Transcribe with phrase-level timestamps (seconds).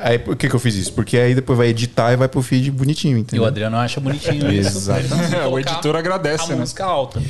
[0.00, 0.92] Aí por que, que eu fiz isso?
[0.92, 3.42] Porque aí depois vai editar e vai pro feed bonitinho, E entendeu?
[3.42, 4.88] o Adriano acha bonitinho isso.
[4.92, 6.56] Que É, o editor agradece, A né?
[6.60, 7.20] música alta.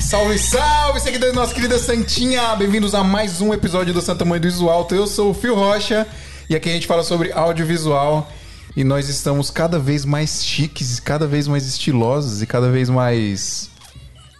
[0.00, 2.54] Salve, salve, seguidores da nossa querida Santinha!
[2.56, 4.94] Bem-vindos a mais um episódio do Santa Mãe do Iso Alto.
[4.94, 6.06] Eu sou o Fio Rocha
[6.48, 8.30] e aqui a gente fala sobre audiovisual
[8.76, 13.70] e nós estamos cada vez mais chiques, cada vez mais estilosos e cada vez mais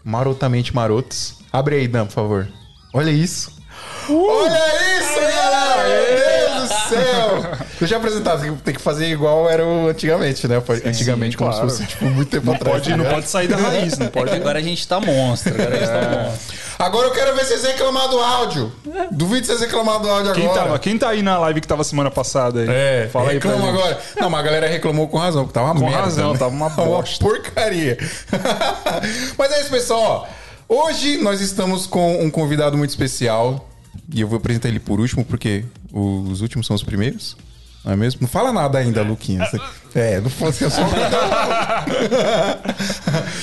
[0.05, 1.39] marotamente marotos.
[1.53, 2.49] Abre aí, Dan, por favor.
[2.93, 3.53] Olha isso!
[4.09, 5.83] Olha isso, galera!
[5.89, 7.64] Meu Deus do céu!
[7.79, 10.63] Deixa eu apresentar, tem que- tem que fazer igual era o antigamente, né?
[10.85, 11.71] Antigamente, como claro.
[11.71, 12.77] se fosse tipo, muito tempo atrás.
[12.79, 14.33] Pode, tá não pode sair da raiz, não pode.
[14.35, 15.55] Agora a gente tá monstro.
[15.55, 16.65] Agora a gente tá monstro.
[16.79, 18.73] Agora eu quero ver vocês reclamar do áudio.
[19.13, 20.61] Duvido vocês reclamar do áudio Quem, agora.
[20.63, 22.67] tava, quem tá aí na live que tava semana passada aí?
[22.69, 23.99] É, fala reclama agora.
[24.21, 26.01] Não, mas a galera reclamou com razão, porque tava uma Com merda.
[26.03, 26.39] razão, né?
[26.39, 27.25] tava uma bosta.
[27.25, 27.97] porcaria.
[29.39, 30.29] mas é isso, pessoal.
[30.69, 33.69] Hoje nós estamos com um convidado muito especial.
[34.13, 37.37] E eu vou apresentar ele por último, porque os últimos são os primeiros.
[37.85, 38.21] Não é mesmo?
[38.23, 39.51] Não fala nada ainda, Luquinhas.
[39.95, 40.83] É, não fala assim, eu só...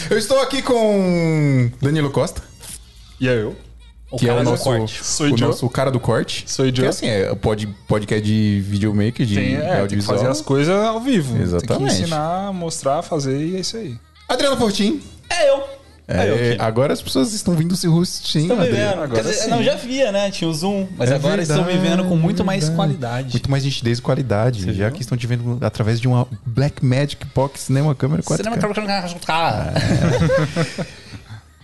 [0.10, 2.42] Eu estou aqui com Danilo Costa.
[3.20, 3.56] E aí eu?
[4.12, 5.02] O que é o nosso, corte.
[5.02, 6.44] Sou o nosso cara do corte.
[6.46, 6.88] Sou Que Joe.
[6.88, 11.34] assim, é pod, podcast de videomaker, de Tem, é, tem fazer as coisas ao vivo.
[11.34, 11.96] Tem Exatamente.
[11.96, 13.98] que ensinar, mostrar, fazer e é isso aí.
[14.28, 15.02] Adriano Fortin.
[15.30, 15.64] É eu.
[16.08, 18.44] É, É, agora as pessoas estão vindo se rostinho.
[18.44, 18.92] Estão me Adriano.
[18.92, 19.04] vendo.
[19.04, 19.50] agora Quer dizer, sim.
[19.50, 20.30] não, já via, né?
[20.32, 20.88] Tinha o Zoom.
[20.98, 23.30] Mas É agora estão verdade, vendo com muito mais qualidade.
[23.32, 24.74] Muito mais nitidez e qualidade.
[24.74, 28.38] já que estão te vendo através de uma Black Magic Pocket Cinema Câmera 4K.
[28.38, 28.58] Cinema...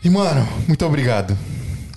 [0.03, 1.37] E, mano, muito obrigado,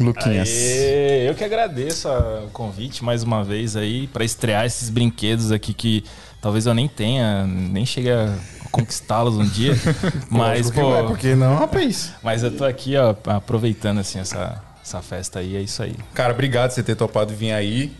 [0.00, 0.48] Luquinhas.
[0.48, 5.52] Aê, eu que agradeço a- o convite mais uma vez aí pra estrear esses brinquedos
[5.52, 6.02] aqui que
[6.40, 8.34] talvez eu nem tenha, nem chegue a
[8.70, 9.74] conquistá-los um dia,
[10.30, 12.12] mas que vai, pô, porque não, rapaz.
[12.22, 15.94] mas eu tô aqui ó aproveitando assim essa essa festa aí, é isso aí.
[16.14, 17.92] Cara, obrigado por você ter topado vir aí.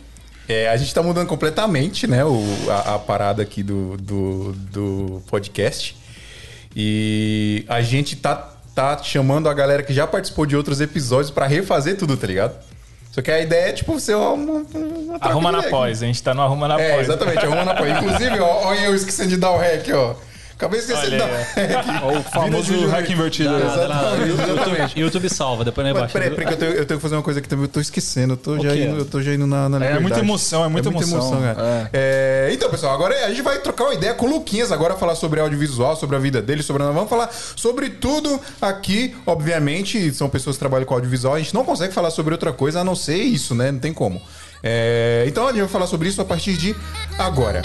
[0.49, 5.23] É, a gente tá mudando completamente, né, o, a, a parada aqui do, do, do
[5.29, 5.97] podcast.
[6.75, 8.35] E a gente tá,
[8.75, 12.55] tá chamando a galera que já participou de outros episódios pra refazer tudo, tá ligado?
[13.13, 14.65] Só que a ideia é, tipo, ser uma, uma,
[15.21, 17.09] Arruma de na pós, a gente tá no Arruma na É, pós.
[17.09, 17.91] exatamente, arruma na pós.
[17.91, 20.15] Inclusive, ó, olha eu esquecendo de dar o rec, ó.
[20.61, 21.31] Acabei esquecendo dar
[22.05, 23.49] Olha o famoso hack invertido.
[23.49, 23.75] Dá, dá.
[24.27, 25.01] Exatamente, exatamente.
[25.01, 26.13] YouTube salva, depois não é Mas baixo.
[26.13, 27.81] Peraí, peraí, que eu tenho, eu tenho que fazer uma coisa aqui também, eu tô
[27.81, 28.35] esquecendo.
[28.35, 30.03] Eu tô, já, indo, eu tô já indo na, na É liberdade.
[30.03, 31.41] muita emoção, é muita emoção.
[31.41, 31.89] cara.
[31.95, 35.15] É, então, pessoal, agora a gente vai trocar uma ideia com o Luquinhas agora, falar
[35.15, 36.83] sobre audiovisual, sobre a vida dele, sobre...
[36.83, 41.65] Vamos falar sobre tudo aqui, obviamente, são pessoas que trabalham com audiovisual, a gente não
[41.65, 43.73] consegue falar sobre outra coisa a não ser isso, né?
[43.73, 44.21] Não tem como.
[44.63, 46.77] É, então, a gente vai falar sobre isso a partir de
[47.19, 47.63] agora.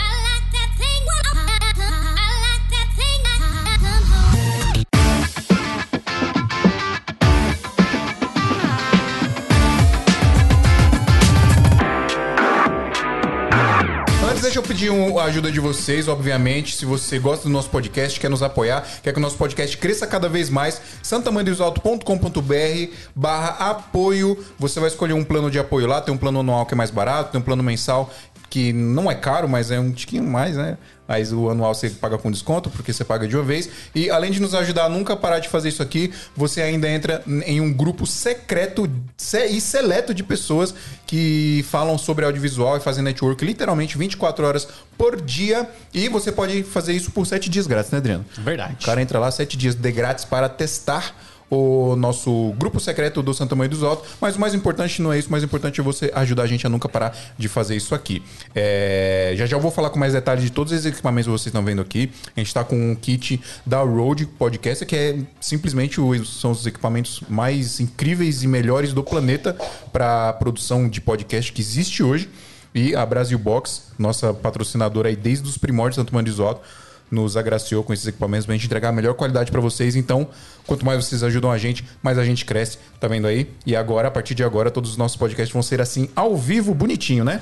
[14.66, 16.76] Pedir um- a ajuda de vocês, obviamente.
[16.76, 20.08] Se você gosta do nosso podcast, quer nos apoiar, quer que o nosso podcast cresça
[20.08, 24.44] cada vez mais, santamandesalto.com.br barra apoio.
[24.59, 26.02] Você vai escolher um plano de apoio lá.
[26.02, 28.12] Tem um plano anual que é mais barato, tem um plano mensal
[28.50, 30.78] que não é caro, mas é um tiquinho mais, né?
[31.08, 33.70] Mas o anual você paga com desconto, porque você paga de uma vez.
[33.94, 37.24] E além de nos ajudar a nunca parar de fazer isso aqui, você ainda entra
[37.46, 40.74] em um grupo secreto se- e seleto de pessoas
[41.06, 44.68] que falam sobre audiovisual e fazem network literalmente 24 horas
[44.98, 45.70] por dia.
[45.94, 48.26] E você pode fazer isso por 7 dias grátis, né, Adriano?
[48.38, 48.78] Verdade.
[48.82, 51.16] O cara entra lá 7 dias de grátis para testar
[51.50, 54.10] o nosso grupo secreto do Santa Mãe dos Altos.
[54.20, 56.66] Mas o mais importante não é isso, o mais importante é você ajudar a gente
[56.66, 58.24] a nunca parar de fazer isso aqui.
[58.54, 61.48] É, Já já eu vou falar com mais detalhes de todos os equipamentos que vocês
[61.48, 62.12] estão vendo aqui.
[62.36, 66.66] A gente está com um kit da Rode Podcast, que é simplesmente os, são os
[66.66, 69.56] equipamentos mais incríveis e melhores do planeta
[69.92, 72.30] para produção de podcast que existe hoje.
[72.74, 76.68] E a Brasil Box, nossa patrocinadora aí desde os primórdios do Santo Mãe dos Altos,
[77.12, 79.96] nos agraciou com esses equipamentos pra gente entregar a melhor qualidade pra vocês.
[79.96, 80.28] Então,
[80.66, 82.78] quanto mais vocês ajudam a gente, mais a gente cresce.
[83.00, 83.50] Tá vendo aí?
[83.66, 86.74] E agora, a partir de agora, todos os nossos podcasts vão ser assim, ao vivo,
[86.74, 87.41] bonitinho, né?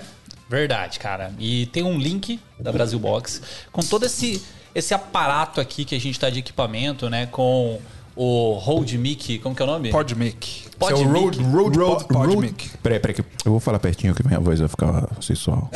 [0.50, 1.32] Verdade, cara.
[1.40, 3.42] E tem um link da Brasil Box
[3.72, 4.44] com todo esse,
[4.76, 7.26] esse aparato aqui que a gente tá de equipamento, né?
[7.28, 7.80] Com
[8.16, 9.90] o Hold Mic, como que é o nome?
[9.90, 10.66] Podmic.
[10.78, 11.22] Pod Esse é o Mic.
[11.24, 12.70] Road, Road, Road Pod- Road- Podmic.
[12.84, 15.72] Peraí, peraí, que eu vou falar pertinho que minha voz vai ficar sensual.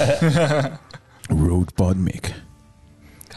[1.32, 2.34] Road Podmic.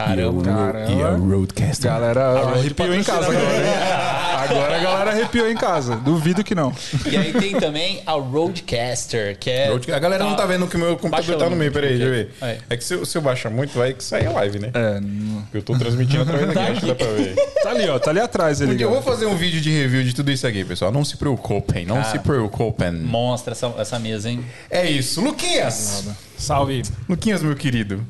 [0.06, 0.43] Caramba.
[0.43, 0.93] Caramba.
[0.93, 1.91] E a Roadcaster.
[1.91, 4.11] Galera arrepiou em casa agora, hein?
[4.50, 5.97] Agora a galera arrepiou em casa.
[5.97, 6.73] Duvido que não.
[7.11, 9.69] E aí tem também a Roadcaster, que é.
[9.69, 12.05] Road- A galera não tá vendo que o meu computador tá no meio, peraí, deixa
[12.05, 12.31] eu ver.
[12.41, 12.58] Aí.
[12.69, 14.70] É que se eu, se eu baixar muito, vai que sai a live, né?
[14.75, 17.35] É, não- Eu tô transmitindo através daqui, acho que dá pra ver.
[17.62, 17.99] tá ali, ó.
[17.99, 18.75] Tá ali atrás ele.
[18.76, 20.91] Dia eu vou fazer um vídeo de review de tudo isso aqui, pessoal.
[20.91, 22.93] Não se preocupem, não se preocupem.
[22.93, 24.44] Monstra essa, essa mesa, hein?
[24.70, 25.20] É isso.
[25.20, 26.05] Luquinhas!
[26.37, 26.82] Salve.
[27.08, 28.05] Luquinhas, meu querido.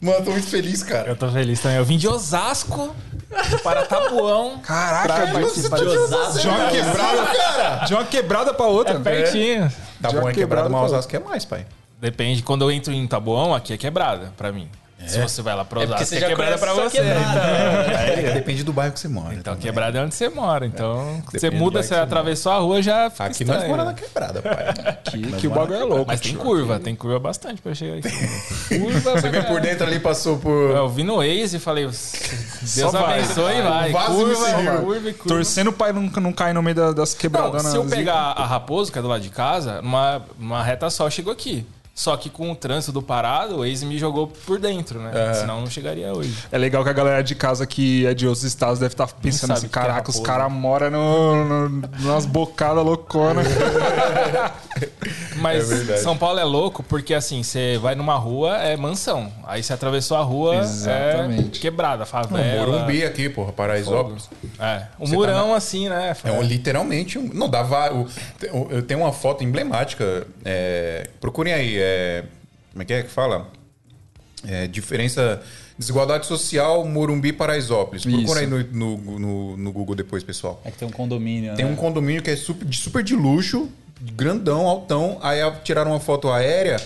[0.00, 1.08] Mano, tô muito feliz, cara.
[1.08, 1.78] Eu tô feliz também.
[1.78, 2.94] Eu vim de Osasco
[3.62, 4.58] para Tabuão.
[4.58, 6.38] Caraca, Pra mas participar de de Osasco.
[6.40, 7.84] de uma quebrada, cara!
[7.86, 9.00] de uma quebrada pra outra.
[9.00, 9.72] Pertinho.
[10.02, 11.66] Tá Já bom, é quebrado mas pra- Osasco é mais, pai.
[12.00, 12.42] Depende.
[12.42, 14.68] Quando eu entro em Tabuão, aqui é quebrada pra mim.
[15.06, 16.96] Se você vai lá pra É porque Osasco, você é já quebrada pra você.
[16.98, 17.40] quebrada.
[17.40, 19.34] É que depende do bairro que você mora.
[19.34, 19.60] Então, também.
[19.60, 20.66] quebrada é onde você mora.
[20.66, 23.70] Então, você Depende muda, você atravessou a rua, já fica Aqui nós estranho.
[23.76, 24.94] moramos na quebrada, pai.
[25.04, 26.04] Que, que o bagulho é louco.
[26.06, 28.10] Mas tem curva, tem curva bastante pra chegar aqui.
[28.68, 30.70] curva Você veio por dentro ali, passou por.
[30.70, 33.90] Eu vi no Waze e falei, Deus abençoe e vai.
[33.92, 35.28] O Curva, curva e curva.
[35.36, 37.62] Torcendo pra não, não cair no meio da- das Não, quebradas.
[37.66, 41.06] se eu pegar a Raposo, que é do lado de casa, numa, numa reta só,
[41.06, 41.64] eu chego aqui.
[41.94, 45.34] Só que com o trânsito do parado, o Waze me jogou por dentro, né?
[45.34, 46.36] Senão eu não chegaria hoje.
[46.50, 49.52] É legal que a galera de casa que é de outros estados deve estar pensando
[49.52, 53.46] assim: é caraca, os caras moram no, no, nas bocadas louconas.
[55.44, 55.96] Mas É.
[55.98, 59.30] São Paulo é louco porque assim, você vai numa rua, é mansão.
[59.46, 61.58] Aí você atravessou a rua, Exatamente.
[61.58, 62.66] é quebrada, favela.
[62.66, 64.28] Morumbi aqui, porra, Paraisópolis.
[64.58, 66.16] É, o Você murão tá assim, né?
[66.24, 67.28] É um, literalmente um.
[67.32, 67.90] Não, dava.
[68.70, 70.26] Eu tenho uma foto emblemática.
[70.44, 71.76] é, procurem aí.
[71.78, 72.24] é,
[72.72, 73.48] como é que é que fala?
[74.46, 75.40] É, diferença.
[75.76, 78.04] Desigualdade social, Morumbi Paraisópolis.
[78.04, 78.38] Procura Isso.
[78.38, 80.60] aí no, no, no- no Google depois, pessoal.
[80.64, 81.56] É que tem um condomínio.
[81.56, 81.70] Tem né?
[81.72, 83.68] um condomínio que é super de, super de luxo,
[84.00, 85.18] grandão, altão.
[85.22, 86.76] Aí a- tiraram uma foto aérea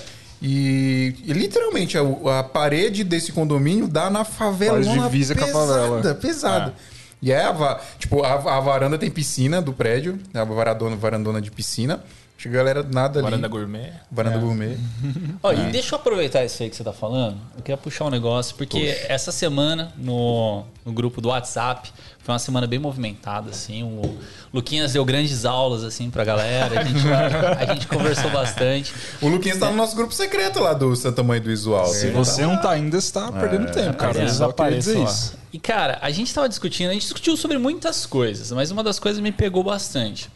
[0.41, 4.83] e, e literalmente a, a parede desse condomínio dá na favela.
[4.83, 5.97] Faz divisa com a favela.
[6.01, 6.75] Pesada, pesada.
[7.21, 11.51] E é, a, tipo, a, a varanda tem piscina do prédio, a varandona, varandona de
[11.51, 12.01] piscina.
[12.37, 13.25] Acho que a galera nada ali.
[13.25, 13.93] Varanda gourmet.
[14.13, 14.79] Varanda gourmet.
[15.43, 17.37] Ó, e deixa eu aproveitar isso aí que você tá falando.
[17.57, 21.93] Eu queria puxar um negócio, porque essa semana, no, no grupo do WhatsApp,
[22.29, 23.83] foi uma semana bem movimentada, assim.
[23.83, 24.19] O
[24.53, 26.79] Luquinhas deu grandes aulas, assim, pra galera.
[26.79, 28.93] A gente, a gente conversou bastante.
[29.23, 31.87] O Luquinhas tá no nosso grupo secreto lá do Santa Mãe do Visual.
[31.87, 34.19] Se você não tá ainda, você tá perdendo tempo, cara.
[34.19, 35.11] Eles Só queria apareçam dizer lá.
[35.11, 35.39] isso.
[35.51, 38.99] E, cara, a gente tava discutindo, a gente discutiu sobre muitas coisas, mas uma das
[38.99, 40.29] coisas me pegou bastante.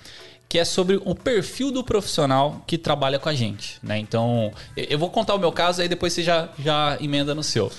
[0.49, 3.79] Que é sobre o perfil do profissional que trabalha com a gente.
[3.83, 3.99] Né?
[3.99, 7.43] Então, eu eu vou contar o meu caso, aí depois você já, já emenda no
[7.43, 7.71] seu.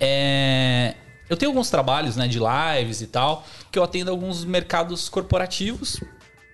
[0.00, 0.94] É,
[1.30, 5.98] eu tenho alguns trabalhos né, de lives e tal, que eu atendo alguns mercados corporativos.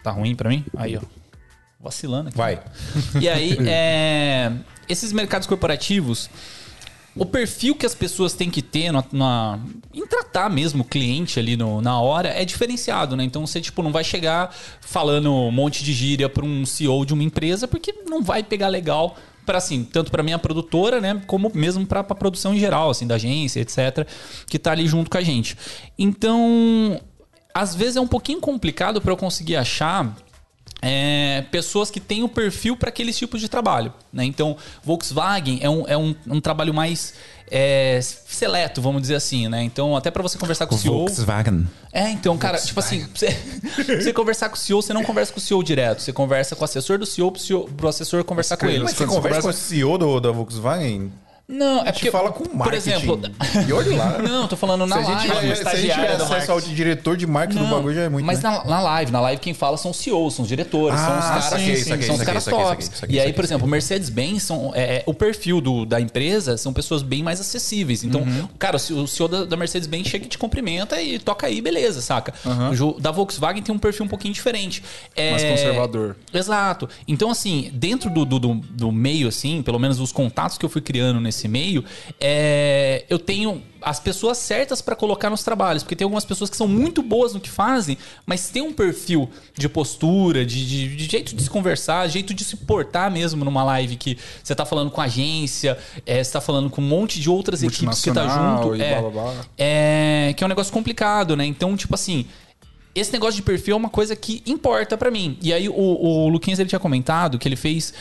[0.04, 0.64] Tá ruim pra mim?
[0.76, 1.00] Aí, ó.
[1.80, 2.36] Vacilando aqui.
[2.36, 2.60] Vai.
[3.20, 4.52] E aí, é,
[4.88, 6.28] esses mercados corporativos,
[7.14, 9.58] o perfil que as pessoas têm que ter na, na-
[9.94, 13.24] em tratar mesmo o cliente ali no- na hora é diferenciado, né?
[13.24, 17.14] Então você tipo não vai chegar falando um monte de gíria para um CEO de
[17.14, 21.50] uma empresa porque não vai pegar legal para assim, tanto para minha produtora, né, como
[21.54, 24.06] mesmo para a produção em geral, assim, da agência, etc,
[24.46, 25.56] que tá ali junto com a gente.
[25.98, 27.00] Então,
[27.54, 30.14] às vezes é um pouquinho complicado para eu conseguir achar
[30.82, 33.92] é, pessoas que têm o perfil para aqueles tipos de trabalho.
[34.12, 34.24] Né?
[34.24, 37.14] Então, Volkswagen é um, é um, um trabalho mais
[37.50, 39.48] é, seleto, vamos dizer assim.
[39.48, 39.62] Né?
[39.62, 40.94] Então, até para você conversar com o CEO.
[40.98, 41.66] Volkswagen.
[41.92, 45.32] É, então, cara, tipo assim, pra você, você conversar com o CEO, você não conversa
[45.32, 46.00] com o CEO direto.
[46.02, 48.80] Você conversa com o assessor do CEO pro, CEO, pro assessor conversar com ele.
[48.84, 51.10] Mas você você conversa com o conversa- CEO do, da Volkswagen?
[51.48, 52.10] Não, é porque.
[52.10, 52.90] fala com o Por marketing.
[52.90, 53.20] exemplo.
[53.68, 54.18] E olha lá.
[54.26, 55.40] Não, tô falando na se a gente live.
[55.40, 58.00] tiver, se a gente tiver do acesso ao diretor de marketing do Não, bagulho, já
[58.02, 58.26] é muito.
[58.26, 58.50] Mas né?
[58.50, 61.24] na, na live, na live quem fala são os CEOs, são os diretores, são os
[61.24, 62.90] Ah, caras, saquei, são os caras tops.
[63.08, 67.02] e aí, por exemplo, o Mercedes-Benz, são, é, o perfil do, da empresa são pessoas
[67.02, 68.02] bem mais acessíveis.
[68.02, 68.48] Então, Uhum.
[68.58, 72.00] cara, o, o CEO da, da Mercedes-Benz chega e te cumprimenta e toca aí, beleza,
[72.02, 72.34] saca?
[72.72, 74.82] O jo- da Volkswagen tem um perfil um pouquinho diferente.
[75.14, 76.16] É, Mais conservador.
[76.34, 76.88] Exato.
[77.06, 80.68] Então, assim, dentro do, do, do, do meio, assim, pelo menos os contatos que eu
[80.68, 81.84] fui criando nesse meio,
[82.20, 85.82] é, eu tenho as pessoas certas para colocar nos trabalhos.
[85.82, 89.30] Porque tem algumas pessoas que são muito boas no que fazem, mas tem um perfil
[89.56, 93.62] de postura, de, de- de jeito de se conversar, jeito de se portar mesmo numa
[93.62, 97.30] live que você tá falando com agência, é, você tá falando com um monte de
[97.30, 98.74] outras equipes que tá junto.
[98.76, 99.44] e É, blá, blá, blá.
[99.56, 101.44] é, que é um negócio complicado, né?
[101.46, 102.26] Então, tipo assim,
[102.92, 105.36] esse negócio de perfil é uma coisa que importa pra mim.
[105.40, 107.92] E aí o, o Luquinhas ele tinha comentado que ele fez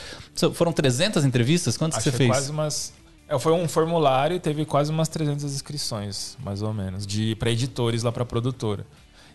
[0.54, 2.38] foram 300 entrevistas, quantas Acho que que você é fez?
[2.38, 2.94] quase umas.
[3.28, 7.50] É, foi um formulário e teve quase umas 300 inscrições, mais ou menos, de para
[7.50, 8.86] editores lá para produtora.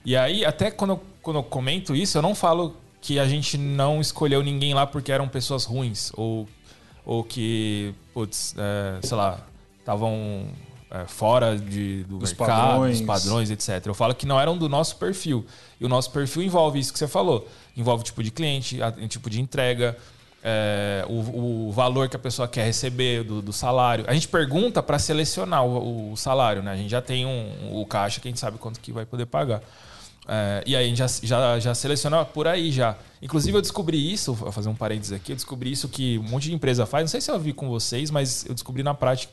[0.05, 3.59] E aí, até quando eu, quando eu comento isso, eu não falo que a gente
[3.59, 6.49] não escolheu ninguém lá porque eram pessoas ruins ou,
[7.05, 9.41] ou que, putz, é, sei lá,
[9.79, 10.47] estavam
[10.91, 12.99] é, fora de, do Dos mercado, padrões.
[12.99, 13.87] dos padrões, etc.
[13.87, 15.45] Eu falo que não eram do nosso perfil.
[15.81, 17.49] E o nosso perfil envolve isso que você falou.
[17.77, 19.97] Envolve tipo de cliente, a- tipo de entrega,
[20.43, 24.05] é, o, o valor que a pessoa quer receber do, do salário.
[24.09, 26.73] A gente pergunta para selecionar o, o salário, né?
[26.73, 29.27] A gente já tem um, o caixa que a gente sabe quanto que vai poder
[29.27, 29.63] pagar.
[30.29, 32.97] É, e aí a gente já, já, já seleciona por aí já.
[33.21, 36.45] Inclusive eu descobri isso, vou fazer um parênteses aqui, eu descobri isso que um monte
[36.45, 37.05] de empresa faz.
[37.05, 39.33] Não sei se eu vi com vocês, mas eu descobri na prática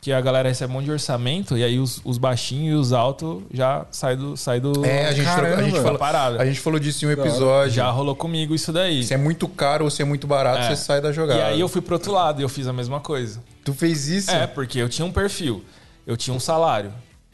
[0.00, 2.92] que a galera recebe um monte de orçamento e aí os, os baixinhos e os
[2.92, 4.84] altos já saem do, sai do.
[4.84, 5.82] É, a gente, trocou- a, gente Caramba.
[5.82, 6.42] falou, Parada.
[6.42, 7.72] a gente falou disso em um episódio.
[7.74, 9.02] Já rolou comigo isso daí.
[9.02, 10.68] Se é muito caro ou se é muito barato, É.
[10.68, 11.40] você sai da jogada.
[11.40, 13.42] E aí eu fui pro outro lado e eu fiz a mesma coisa.
[13.64, 14.30] Tu fez isso?
[14.30, 15.64] É, porque eu tinha um perfil,
[16.06, 16.92] eu tinha um salário.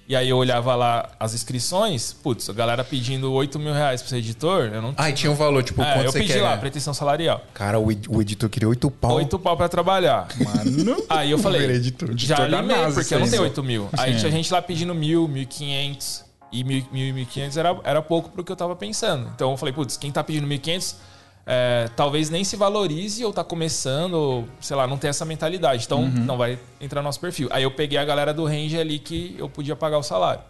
[0.08, 4.10] E aí eu olhava lá as inscrições, putz, a galera pedindo 8 mil reais pra
[4.10, 6.32] ser editor, eu não Ah, e tinha um valor, tipo, É, quanto eu você pedi
[6.34, 6.40] quer?
[6.42, 6.60] lá, ganhar?
[6.60, 7.40] pretensão salarial.
[7.54, 9.12] Cara, o, ed- o editor queria oito pau.
[9.14, 10.26] Oito pau pra trabalhar.
[10.38, 11.02] Mano.
[11.08, 12.08] Aí eu falei, Era editor.
[12.16, 13.38] já Editor da limei, NASA, porque eu não isso aí.
[13.40, 13.88] tenho 8 mil.
[13.96, 16.24] Aí tinha gente lá pedindo mil, mil e quinhentos.
[16.50, 19.30] E mil, mil e mil e quinhentos era, era pouco pro que eu tava pensando.
[19.34, 20.96] Então eu falei, putz, quem tá pedindo mil e quinhentos,
[21.46, 25.84] é, talvez nem se valorize ou tá começando, ou, sei lá, não tem essa mentalidade.
[25.84, 27.48] Então não vai entrar no nosso perfil.
[27.50, 30.42] Aí eu peguei a galera do range ali que eu podia pagar o salário.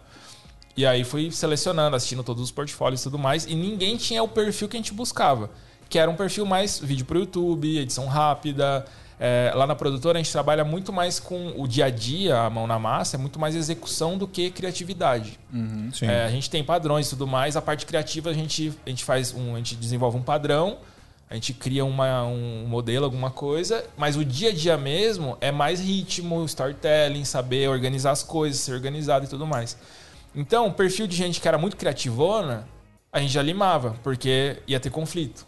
[0.75, 3.45] E aí fui selecionando, assistindo todos os portfólios e tudo mais.
[3.45, 5.49] E ninguém tinha o perfil que a gente buscava.
[5.89, 8.85] Que era um perfil mais vídeo pro YouTube, edição rápida.
[9.25, 12.49] É, lá na produtora a gente trabalha muito mais com o dia a dia, a
[12.49, 15.39] mão na massa, é muito mais execução do que criatividade.
[15.93, 16.07] Sim.
[16.07, 17.55] É, a gente tem padrões e tudo mais.
[17.55, 20.77] A parte criativa a gente, a gente faz um, a gente desenvolve um padrão,
[21.29, 25.53] a gente cria uma, um modelo, alguma coisa, mas o dia a dia mesmo é
[25.53, 29.77] mais ritmo, storytelling, saber organizar as coisas, ser organizado e tudo mais.
[30.35, 32.67] Então, o perfil de gente que era muito criativona,
[33.09, 35.47] a gente já limava, porque ia ter conflito.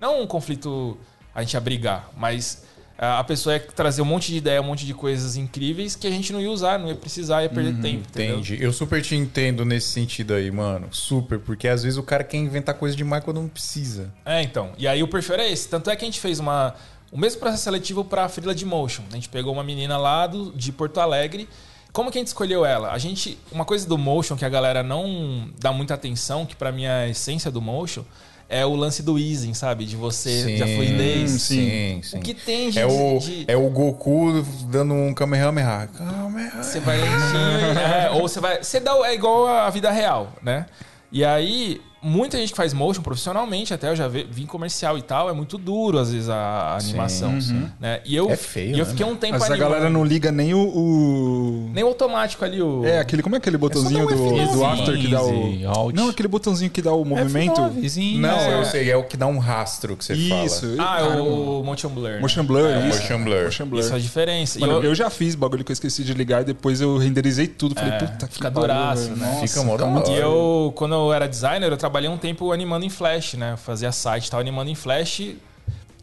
[0.00, 0.96] Não um conflito
[1.34, 2.69] a gente ia brigar, mas
[3.02, 6.10] a pessoa ia trazer um monte de ideia, um monte de coisas incríveis que a
[6.10, 8.04] gente não ia usar, não ia precisar, ia perder tempo.
[8.06, 8.34] entendeu?
[8.36, 8.58] Entendi.
[8.62, 10.88] Eu super te entendo nesse sentido aí, mano.
[10.90, 11.38] Super.
[11.38, 14.12] Porque às vezes o cara quer inventar coisa demais quando não precisa.
[14.22, 14.72] É, então.
[14.76, 15.66] E aí o perfil era esse.
[15.66, 16.74] Tanto é que a gente fez uma,
[17.10, 19.02] o mesmo processo seletivo para a Frila de Motion.
[19.10, 21.48] A gente pegou uma menina lá do, de Porto Alegre.
[21.92, 22.92] Como que a gente escolheu ela?
[22.92, 26.70] A gente, uma coisa do Motion que a galera não dá muita atenção, que para
[26.70, 28.04] mim é a essência do Motion,
[28.50, 29.84] é o lance do easing, sabe?
[29.86, 31.30] De você, da fluidez.
[31.30, 32.18] Sim, sim.
[32.18, 32.80] O que tem de...
[32.80, 35.88] É o, de- é o Goku dando um Kamehameha.
[35.96, 36.62] Kamehameha.
[36.62, 38.62] Você vai é, ou você vai.
[38.62, 38.92] Você dá.
[39.06, 40.66] É igual a vida real, né?
[41.12, 44.96] E aí, muita gente que faz motion profissionalmente, até eu já vi, vi em comercial
[44.98, 47.32] e tal, é muito duro, às vezes, a, animação.
[47.78, 48.00] Né?
[48.04, 50.30] E eu, É feio, e eu né, fiquei um tempo Mas a galera não liga
[50.32, 50.58] nem o.
[50.60, 52.84] o- Nem o automático ali, o.
[52.84, 53.22] É, aquele.
[53.22, 54.52] Como é aquele botãozinho dar um do, F9.
[54.52, 55.68] do after que dá o.
[55.68, 55.94] alt.
[55.94, 57.60] Não, aquele botãozinho que dá o movimento.
[57.60, 58.60] F9zinho, Não, é.
[58.60, 58.90] eu sei.
[58.90, 60.76] É o que dá um rastro que você Isso.
[60.76, 60.90] fala.
[60.90, 61.22] Ah, é Caramba.
[61.22, 62.10] o Motion Blur.
[62.10, 62.18] né?
[62.20, 62.98] Motion Blur, É, isso.
[63.00, 63.44] motion blur.
[63.44, 63.80] Motion blur.
[63.80, 64.58] Isso é a diferença.
[64.60, 64.94] Mano, eu- eu...
[64.94, 67.74] já fiz bagulho que eu esqueci de ligar e depois eu renderizei tudo.
[67.74, 69.40] Falei, É, puta que fica duraço, né?
[69.46, 69.76] Fica mó
[70.08, 73.54] E eu, quando eu era designer, eu trabalhei um tempo animando em Flash, né?
[73.54, 75.34] Eu fazia site e tal, animando em Flash.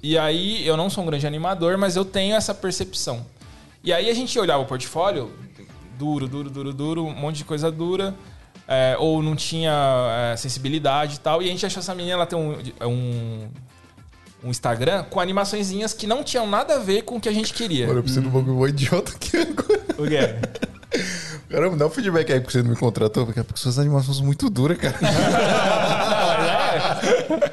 [0.04, 3.26] E aí, eu não sou um grande animador, mas eu tenho essa percepção.
[3.82, 5.32] E aí, a gente olhava o portfólio,
[5.98, 8.14] duro, duro, duro, duro, um monte de coisa dura.
[8.68, 11.42] é, ou não tinha é, sensibilidade e tal.
[11.42, 13.48] E a gente achou essa menina, ela tem um, um,
[14.44, 17.54] um Instagram com animaçõezinhas que não tinham nada a ver com o que a gente
[17.54, 17.88] queria.
[17.88, 19.86] Mano, eu preciso de um bagulho idiota aqui agora.
[19.98, 20.20] O quê?
[21.50, 24.26] Caramba, dá um feedback aí porque você não me contratou, porque porque suas animações são
[24.26, 24.98] muito duras, cara.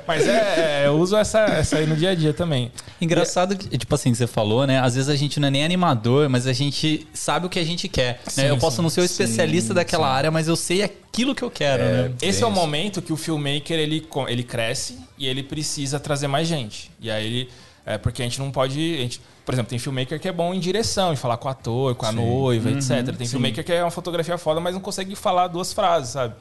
[0.07, 2.71] Mas é, é, eu uso essa, essa aí no dia a dia também.
[3.01, 4.81] Engraçado que, tipo assim, que você falou, né?
[4.81, 7.65] Às vezes a gente não é nem animador, mas a gente sabe o que a
[7.65, 8.21] gente quer.
[8.37, 8.51] né?
[8.51, 11.83] Eu posso não ser o especialista daquela área, mas eu sei aquilo que eu quero,
[11.85, 12.13] né?
[12.21, 16.47] Esse é o momento que o filmmaker ele, ele cresce e ele precisa trazer mais
[16.49, 16.91] gente.
[17.01, 17.51] E aí ele.
[17.87, 18.95] É porque a gente não pode.
[18.95, 21.51] a gente- por exemplo, tem filmmaker que é bom em direção, em falar com o
[21.51, 23.15] ator, com a noiva, etc.
[23.17, 26.35] Tem filmmaker que é uma fotografia foda, mas não consegue falar duas frases, sabe?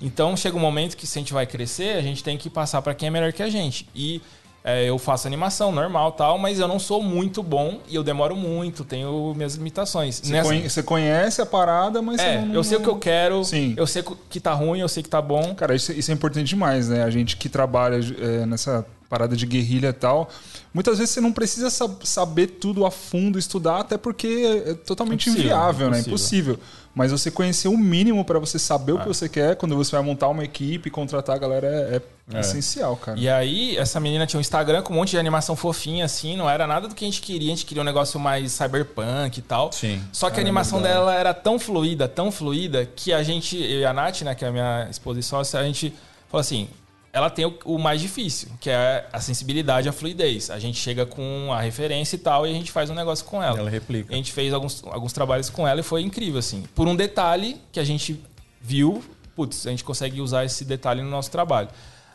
[0.00, 2.82] Então chega um momento que se a gente vai crescer, a gente tem que passar
[2.82, 3.88] para quem é melhor que a gente.
[3.94, 4.20] E
[4.64, 8.36] é, eu faço animação normal tal, mas eu não sou muito bom e eu demoro
[8.36, 10.20] muito, tenho minhas limitações.
[10.22, 12.54] Você, Nessa- conhe- você conhece a parada, mas é, não.
[12.54, 13.74] eu sei o que eu quero, Sim.
[13.76, 15.54] eu sei que tá ruim, eu sei que tá bom.
[15.54, 17.02] Cara, isso, isso é importante demais, né?
[17.02, 20.28] A gente que trabalha é, nessa parada de guerrilha e tal,
[20.72, 25.28] muitas vezes você não precisa sab- saber tudo a fundo, estudar, até porque é totalmente
[25.30, 26.00] Impossível, inviável, né?
[26.00, 26.58] impossível.
[26.94, 30.02] Mas você conhecer o mínimo para você saber o que você quer quando você vai
[30.04, 32.02] montar uma equipe, contratar a galera é,
[32.36, 33.16] é essencial, cara.
[33.16, 36.50] E aí, essa menina tinha um Instagram com um monte de animação fofinha, assim, não
[36.50, 37.52] era nada do que a gente queria.
[37.52, 39.70] A gente queria um negócio mais cyberpunk e tal.
[39.72, 40.02] Sim.
[40.12, 43.84] Só que a animação dela era tão fluida, tão fluida, que a gente, eu e
[43.84, 45.94] a Nath, né, que é a minha e sócia, a gente
[46.28, 46.68] falou assim:
[47.12, 50.50] ela tem o, o mais difícil, que é a sensibilidade, a fluidez.
[50.50, 53.42] A gente chega com a referência e tal e a gente faz um negócio com
[53.42, 53.58] ela.
[53.58, 54.12] Ela replica.
[54.12, 56.64] A gente fez alguns, alguns trabalhos com ela e foi incrível, assim.
[56.74, 58.22] Por um detalhe que a gente
[58.60, 59.02] viu,
[59.34, 61.68] putz, a gente consegue usar esse detalhe no nosso trabalho.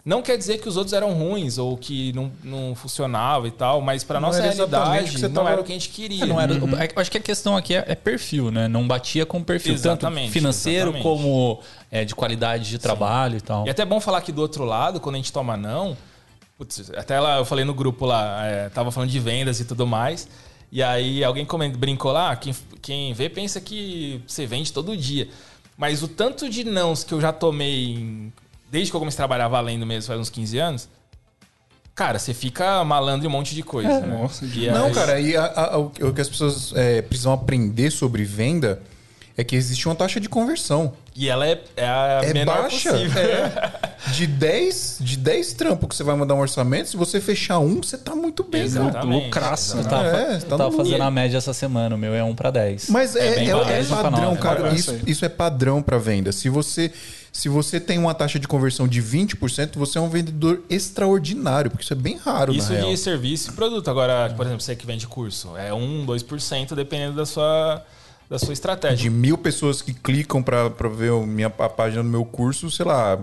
[0.06, 3.80] Não quer dizer que os outros eram ruins ou que não, não funcionava e tal,
[3.80, 6.24] mas para nossa realidade que você não tava- era o que a gente queria.
[6.24, 6.68] É, não era, eu
[7.02, 8.68] acho que a questão aqui é, é perfil, né?
[8.68, 11.04] Não batia com perfil, Exatamente, tanto financeiro exatamente.
[11.04, 13.66] como é, de qualidade de trabalho e tal.
[13.66, 15.96] E até é bom falar que do outro lado, quando a gente toma não,
[16.58, 19.88] putz, até lá eu falei no grupo lá, é, tava falando de vendas e tudo
[19.88, 20.28] mais.
[20.70, 24.98] E aí alguém comentou, brincou lá, "Ah, quem, quem vê pensa que você vende todo
[24.98, 25.30] dia.
[25.78, 28.34] Mas o tanto de nãos que eu já tomei em-
[28.74, 30.90] desde que eu comecei a trabalhar valendo mesmo, faz uns 15 anos,
[31.96, 34.08] cara, você fica malandro em um monte de coisa, né?
[34.20, 37.32] Nossa, E Não, aí- cara, e a- a- o o que as pessoas é, precisam
[37.32, 38.82] aprender sobre venda
[39.38, 40.94] é que existe uma taxa de conversão.
[41.16, 42.92] E ela é, é a É menor baixa.
[42.92, 43.22] possível.
[43.22, 43.94] É.
[44.14, 47.82] De 10, de 10 trampos que você vai mandar um orçamento, se você fechar um,
[47.82, 48.70] você tá muito bem.
[48.70, 48.86] cara.
[48.90, 49.24] Exatamente.
[49.26, 49.90] lucraço, Eu né?
[49.90, 52.36] tava, É, eu tá tava no fazendo a média essa semana, o meu é 1
[52.36, 52.90] para 10.
[52.90, 54.56] Mas é, é- é pra padrão, cara.
[54.62, 56.34] padrão Isso, isso é padrão para venda.
[56.34, 56.92] Se você,
[57.34, 61.84] se você tem uma taxa de conversão de 20%, você é um vendedor extraordinário, porque
[61.84, 62.92] isso é bem raro, Isso na real.
[62.92, 63.90] de serviço e produto.
[63.90, 67.84] Agora, por exemplo, você que vende curso, é 1, 2%, dependendo da sua,
[68.30, 68.98] da sua estratégia.
[68.98, 72.86] De mil pessoas que clicam para ver o- minha, a página do meu curso, sei
[72.86, 73.20] lá,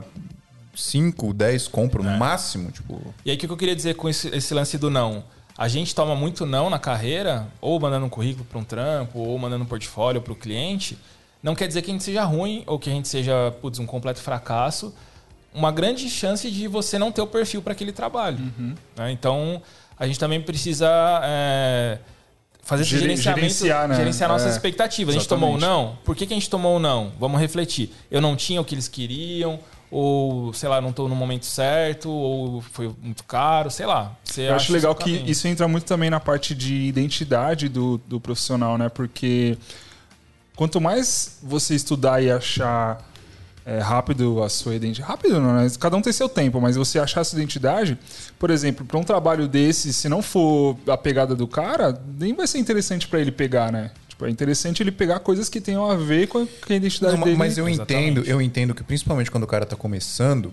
[0.75, 2.13] 5, 10 compram É.
[2.13, 2.71] no máximo.
[2.73, 5.23] Tipo, E aí, o que eu queria dizer com esse, esse lance do não?
[5.57, 9.39] A gente toma muito não na carreira, ou mandando um currículo para um trampo, ou
[9.39, 10.99] mandando um portfólio para o cliente.
[11.43, 13.87] Não quer dizer que a gente seja ruim ou que a gente seja putz, um
[13.87, 14.95] completo fracasso.
[15.55, 18.39] Uma grande chance de você não ter o perfil para aquele trabalho.
[18.97, 19.11] né?
[19.11, 19.61] Então,
[19.99, 20.89] a gente também precisa
[21.25, 21.99] é,
[22.63, 23.97] fazer esse Gere- gerenciamento, gerenciar, né?
[23.97, 25.15] gerenciar nossas É, expectativas.
[25.15, 25.51] A gente exatamente.
[25.51, 25.99] tomou um não?
[26.05, 27.13] Por que, que a gente tomou um não?
[27.19, 27.91] Vamos refletir.
[28.11, 29.59] Eu não tinha o que eles queriam,
[29.91, 34.13] ou, sei lá, não estou no momento certo, ou foi muito caro, sei lá.
[34.23, 35.29] Você Eu acho legal que caminho.
[35.29, 38.89] isso entra muito também na parte de identidade do, do profissional, né?
[38.89, 39.59] Porque
[40.61, 43.03] quanto mais você estudar e achar
[43.65, 45.11] é, rápido a sua identidade.
[45.11, 45.67] Rápido não, né?
[45.81, 47.97] Cada um tem seu tempo, mas você achar a sua identidade,
[48.39, 52.47] por exemplo, para um trabalho desse, se não for a pegada do cara, nem vai
[52.47, 53.91] ser interessante para ele pegar, né?
[54.07, 57.39] Tipo, é interessante ele pegar coisas que tenham a ver com a, identidade Não, dele.
[57.39, 58.11] mas eu Exatamente.
[58.11, 60.53] entendo, eu entendo que principalmente quando o cara tá começando,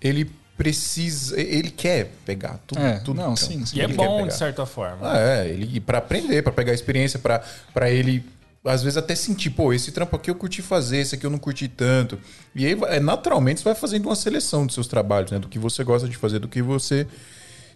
[0.00, 3.78] ele precisa, ele quer pegar tudo, É, tudo não, então, sim, sim.
[3.78, 4.98] E é bom, de certa forma.
[5.02, 8.24] Ah, é, ele para aprender, para pegar experiência, para ele
[8.64, 11.38] às vezes até sentir, pô, esse trampo aqui eu curti fazer, esse aqui eu não
[11.38, 12.18] curti tanto.
[12.54, 15.38] E aí, vai- naturalmente, você vai fazendo uma seleção dos seus trabalhos, né?
[15.38, 17.06] Do que você gosta de fazer, do que você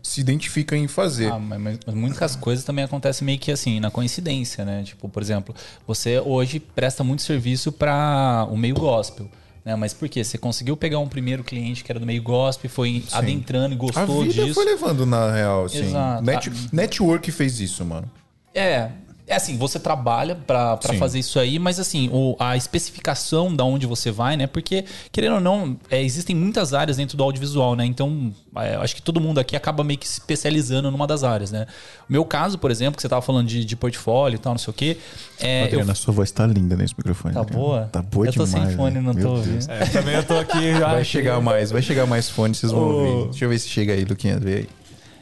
[0.03, 1.33] se identifica em fazer.
[1.33, 4.85] Ah, mas, mas- muitas coisas também acontecem meio que assim, na coincidência, né?
[4.85, 5.53] Tipo, por exemplo,
[5.87, 9.29] você hoje presta muito serviço para o meio gospel.
[9.65, 9.75] Né?
[9.75, 10.23] Mas por quê?
[10.23, 13.79] Você conseguiu pegar um primeiro cliente que era do meio gospel, foi adentrando e A
[13.79, 14.55] gostou vida disso.
[14.55, 15.79] foi levando na real, assim.
[15.87, 16.23] Exato.
[16.23, 16.69] Net- Ah.
[16.73, 18.09] network fez isso, mano.
[18.55, 18.91] É.
[19.29, 20.39] É assim, você trabalha
[20.81, 20.99] Sim.
[20.99, 24.47] fazer isso aí, mas assim, o, a especificação da onde você vai, né?
[24.47, 27.85] Porque, querendo ou não, é, existem muitas áreas dentro do audiovisual, né?
[27.85, 31.51] Então, é, acho que todo mundo aqui acaba meio que se especializando numa das áreas,
[31.51, 31.67] né?
[32.09, 34.59] O meu caso, por exemplo, que você tava falando de, de portfólio e tal, não
[34.59, 34.97] sei o quê.
[35.41, 37.35] É, eu, Adriana, sua voz tá linda nesse microfone.
[37.35, 37.65] tá Adriana.
[37.65, 37.89] boa?
[37.91, 38.69] Tá boa eu tô demais.
[38.69, 39.01] sem fone, né?
[39.01, 39.69] não Meu tô ouvindo.
[39.69, 40.93] É, também eu tô aqui já.
[40.93, 42.93] Vai chegar mais, vai chegar mais fone, vocês vão Ô.
[42.93, 43.31] ouvir.
[43.31, 44.69] Deixa eu ver se chega aí, Luquinha, vê aí.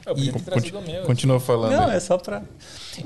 [0.05, 1.03] Eu podia ter trazido o meu.
[1.05, 1.73] Continua falando.
[1.73, 1.97] Não, aí.
[1.97, 2.43] é só pra.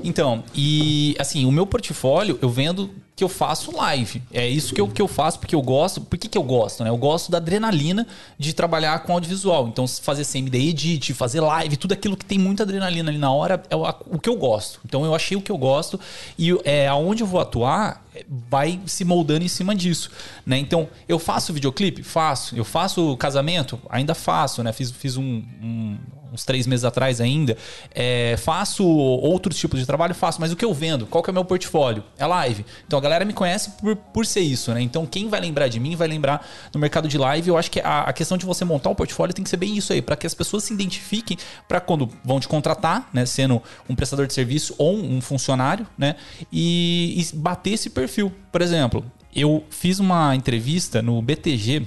[0.03, 4.23] Então, e assim, o meu portfólio eu vendo que eu faço live.
[4.31, 5.99] É isso que eu, que eu faço porque eu gosto.
[5.99, 6.89] Por que, que eu gosto, né?
[6.89, 9.67] Eu gosto da adrenalina de trabalhar com audiovisual.
[9.67, 13.61] Então, fazer CMD Edit, fazer live, tudo aquilo que tem muita adrenalina ali na hora
[13.69, 14.79] é o, que eu gosto.
[14.85, 15.99] Então, eu achei o que eu gosto
[16.37, 20.09] e é, aonde eu vou atuar é, vai se moldando em cima disso,
[20.45, 20.57] né?
[20.57, 22.03] Então, eu faço videoclipe?
[22.03, 22.55] Faço.
[22.55, 23.77] Eu faço casamento?
[23.89, 24.71] Ainda faço, né?
[24.71, 25.97] Fiz, fiz um- um
[26.31, 27.57] uns três meses atrás ainda.
[27.91, 30.13] É, faço outros tipos de trabalho?
[30.13, 31.05] Faço, mas o que eu vendo?
[31.05, 32.03] Qual que é o meu portfólio?
[32.17, 32.65] É live.
[32.85, 34.81] Então a galera me conhece por, por ser isso, né?
[34.81, 37.49] Então quem vai lembrar de mim vai lembrar no mercado de live.
[37.49, 39.77] Eu acho que a, a questão de você montar um portfólio tem que ser bem
[39.77, 41.37] isso aí, para que as pessoas se identifiquem
[41.67, 43.25] para quando vão te contratar, né?
[43.25, 46.15] Sendo um prestador de serviço ou um funcionário, né?
[46.51, 48.31] E, e bater esse perfil.
[48.51, 49.03] Por exemplo,
[49.35, 51.85] eu fiz uma entrevista no BTG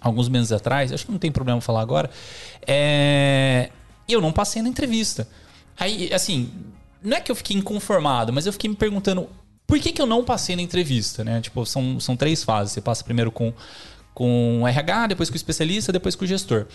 [0.00, 2.10] alguns meses atrás, acho que não tem problema falar agora,
[2.66, 3.70] é,
[4.08, 5.28] eu não passei na entrevista.
[5.78, 6.50] Aí, assim,
[7.02, 9.28] não é que eu fiquei inconformado, mas eu fiquei me perguntando
[9.66, 11.40] por que, que eu não passei na entrevista, né?
[11.40, 12.72] Tipo, são, são três fases.
[12.72, 13.52] Você passa primeiro com,
[14.12, 16.66] com o RH, depois com o especialista, depois com o gestor.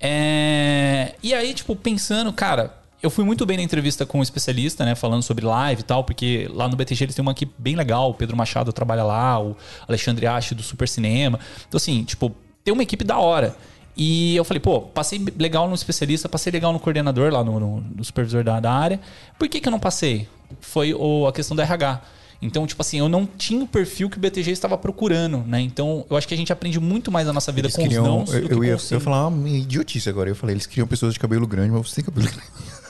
[0.00, 4.84] É, e aí, tipo, pensando, cara, eu fui muito bem na entrevista com o especialista,
[4.84, 4.94] né?
[4.94, 8.10] Falando sobre live e tal, porque lá no BTG eles têm uma equipe bem legal.
[8.10, 9.56] O Pedro Machado trabalha lá, o
[9.88, 11.40] Alexandre Ache do Super Cinema.
[11.68, 12.34] Então, assim, tipo,
[12.64, 13.56] tem uma equipe da hora.
[13.96, 17.80] E eu falei, pô, passei legal no especialista, passei legal no coordenador lá, no, no-
[17.80, 19.00] no supervisor da, da área.
[19.38, 20.28] Por que, que eu não passei?
[20.60, 22.02] Foi o- a questão do RH.
[22.42, 25.58] Então, tipo assim, eu não tinha o perfil que o BTG estava procurando, né?
[25.62, 28.02] Então, eu acho que a gente aprende muito mais na nossa vida Eles com queriam,
[28.02, 30.28] os nãos eu, do que eu com ia os eu falar uma idiotice agora.
[30.28, 32.46] Eu falei, eles queriam pessoas de cabelo grande, mas você tem cabelo grande.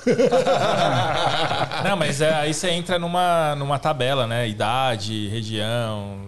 [1.85, 4.49] Não, mas é, aí você entra numa, numa tabela, né?
[4.49, 6.19] Idade, região,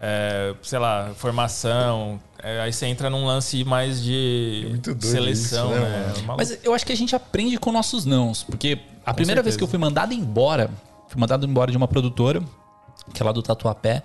[0.00, 2.20] é, sei lá, formação.
[2.42, 6.14] É, aí você entra num lance mais de muito doido seleção, isso, né, né?
[6.22, 8.42] Uma- Mas eu acho que a gente aprende com nossos nãos.
[8.44, 9.58] Porque a primeira vez certeza.
[9.58, 10.70] que eu fui mandado embora,
[11.08, 12.42] fui mandado embora de uma produtora,
[13.12, 14.02] que é lá do Tatuapé,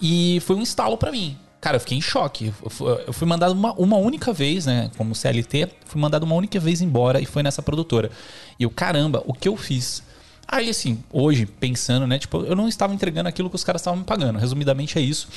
[0.00, 1.36] e foi um estalo pra mim.
[1.60, 2.52] Cara, eu fiquei em choque.
[2.62, 4.90] Eu fu- Eu fui mandado uma, uma única vez, né?
[4.98, 8.10] Como CLT, fui mandado uma única vez embora e foi nessa produtora.
[8.58, 10.02] E eu, caramba, o que eu fiz?
[10.46, 12.18] Aí, assim, hoje, pensando, né?
[12.18, 14.38] Tipo, eu não estava entregando aquilo que os caras estavam me pagando.
[14.38, 15.28] Resumidamente é isso.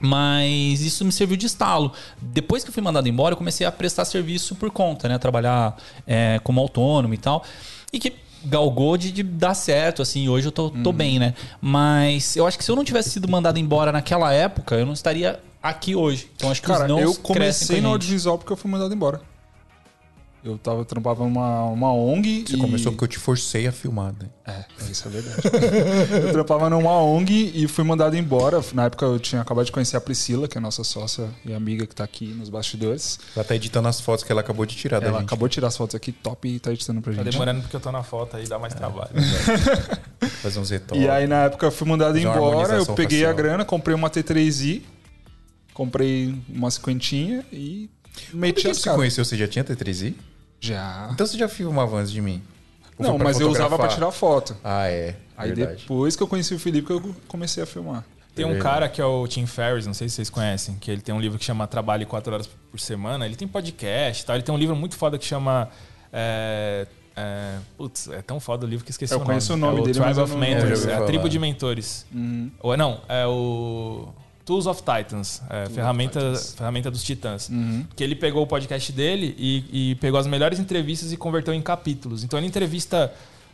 [0.00, 1.92] Mas isso me serviu de estalo.
[2.20, 5.18] Depois que eu fui mandado embora, eu comecei a prestar serviço por conta, né?
[5.18, 7.44] Trabalhar é, como autônomo e tal.
[7.92, 10.28] E que galgou de, de dar certo, assim.
[10.28, 11.34] Hoje eu tô, tô bem, né?
[11.60, 14.92] Mas eu acho que se eu não tivesse sido mandado embora naquela época, eu não
[14.92, 16.30] estaria aqui hoje.
[16.36, 18.94] Então acho que Cara, os não eu comecei com no audiovisual porque eu fui mandado
[18.94, 19.20] embora.
[20.44, 22.58] Eu tava trampava numa uma ONG Você e...
[22.60, 24.28] começou porque eu te forcei a filmar, né?
[24.46, 25.42] É, isso é verdade.
[26.26, 28.60] eu trampava numa ONG e fui mandado embora.
[28.72, 31.52] Na época eu tinha acabado de conhecer a Priscila, que é a nossa sócia e
[31.52, 33.18] amiga que tá aqui nos bastidores.
[33.34, 35.26] Ela tá editando as fotos que ela acabou de tirar da Ela gente.
[35.26, 37.32] acabou de tirar as fotos aqui top e tá editando pra Tá gente.
[37.32, 39.10] demorando porque eu tô na foto aí, dá mais trabalho.
[40.40, 41.02] Fazer uns retoques.
[41.02, 44.08] E aí na época eu fui mandado uma embora, eu peguei a grana, comprei uma
[44.08, 44.82] T3i,
[45.74, 47.90] comprei uma cinquentinha e
[48.26, 48.98] Quando meti a as gente se caras.
[48.98, 50.14] conheceu, você já tinha T3i?
[50.60, 51.08] Já.
[51.12, 52.42] Então você já filmava antes de mim?
[52.98, 54.56] Ou Não, mas eu usava pra tirar foto.
[54.64, 55.14] Ah, é.
[55.36, 55.82] Aí verdade.
[55.82, 58.04] depois que eu conheci o Felipe que eu comecei a filmar.
[58.34, 61.00] Tem um cara que é o Tim Ferriss, não sei se vocês conhecem, que ele
[61.00, 63.26] tem um livro que chama Trabalhe 4 horas por semana.
[63.26, 64.36] Ele tem podcast e tal.
[64.36, 65.68] Ele tem um livro muito foda que chama.
[66.12, 69.30] É, é, putz, é tão foda o livro que esqueci Eu o nome.
[69.30, 71.02] conheço o nome é dele, o mas Tribe eu of Eu Mentors, ouvi é a
[71.02, 72.06] tribo de mentores.
[72.14, 72.50] Uhum.
[72.60, 74.08] Ou, não, é o
[74.48, 77.50] Tools of Titans, é, ferramenta, ferramenta dos titãs.
[77.50, 77.84] Uhum.
[77.94, 81.60] Que ele pegou o podcast dele e, e pegou as melhores entrevistas e converteu em
[81.60, 82.24] capítulos.
[82.24, 83.12] Então ele entrevista,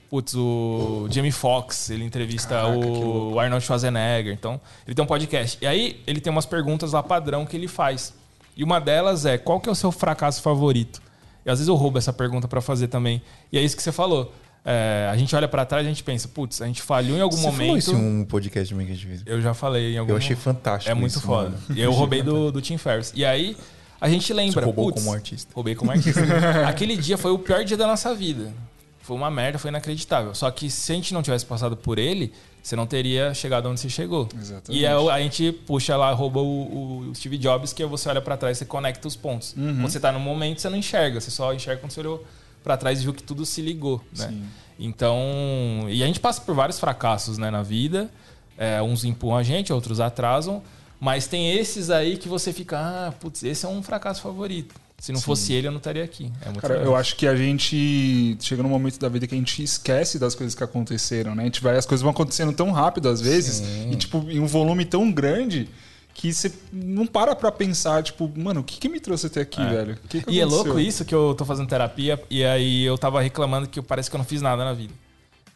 [0.08, 4.32] putz, o Jamie Foxx, ele entrevista Caraca, o Arnold Schwarzenegger.
[4.32, 5.58] Então ele tem um podcast.
[5.60, 8.14] E aí ele tem umas perguntas lá padrão que ele faz.
[8.56, 11.02] E uma delas é: qual que é o seu fracasso favorito?
[11.44, 13.20] E às vezes eu roubo essa pergunta pra fazer também.
[13.50, 14.32] E é isso que você falou.
[14.64, 17.20] É, a gente olha pra trás e a gente pensa, putz, a gente falhou em
[17.20, 17.78] algum Você falou momento.
[17.78, 19.22] isso em um podcast a gente fez.
[19.26, 21.50] Eu já falei em algum Eu achei fantástico É muito isso, foda.
[21.50, 21.60] mano.
[21.76, 23.12] E eu roubei do, do Tim Ferriss.
[23.14, 23.56] E aí
[24.00, 24.60] a gente lembra.
[24.60, 25.52] Você roubou putz, como artista.
[25.54, 26.20] Roubei como artista.
[26.66, 28.52] Aquele dia foi o pior dia da nossa vida.
[29.00, 30.34] Foi uma merda, foi inacreditável.
[30.34, 33.78] Só que se a gente não tivesse passado por ele, você não teria chegado onde
[33.78, 34.26] você chegou.
[34.34, 34.80] Exatamente.
[34.80, 38.22] E aí a gente puxa lá, rouba o, o Steve Jobs, que é você olha
[38.22, 39.54] pra trás e você conecta os pontos.
[39.58, 39.74] Uhum.
[39.76, 41.20] Quando você tá no momento, você não enxerga.
[41.20, 42.24] Você só enxerga quando você olhou
[42.64, 44.28] pra trás e viu que tudo se ligou, né?
[44.28, 44.44] Sim.
[44.78, 48.10] Então, e a gente passa por vários fracassos, né, na vida.
[48.58, 50.62] É, uns empurram a gente, outros atrasam.
[50.98, 54.74] Mas tem esses aí que você fica, ah, putz, esse é um fracasso favorito.
[54.98, 56.32] Se não fosse ele, eu não estaria aqui.
[56.40, 56.92] É muito Cara, legal.
[56.92, 60.34] eu acho que a gente chega num momento da vida que a gente esquece das
[60.34, 61.42] coisas que aconteceram, né?
[61.42, 64.46] A gente vai, as coisas vão acontecendo tão rápido às vezes e tipo em um
[64.46, 65.68] volume tão grande
[66.14, 69.62] que você não para pra pensar, tipo, mano, o que, que me trouxe até aqui,
[69.62, 69.98] velho?
[70.04, 72.96] O que que E é louco isso que eu tô fazendo terapia e aí eu
[72.96, 74.94] tava reclamando que parece que eu não fiz nada na vida.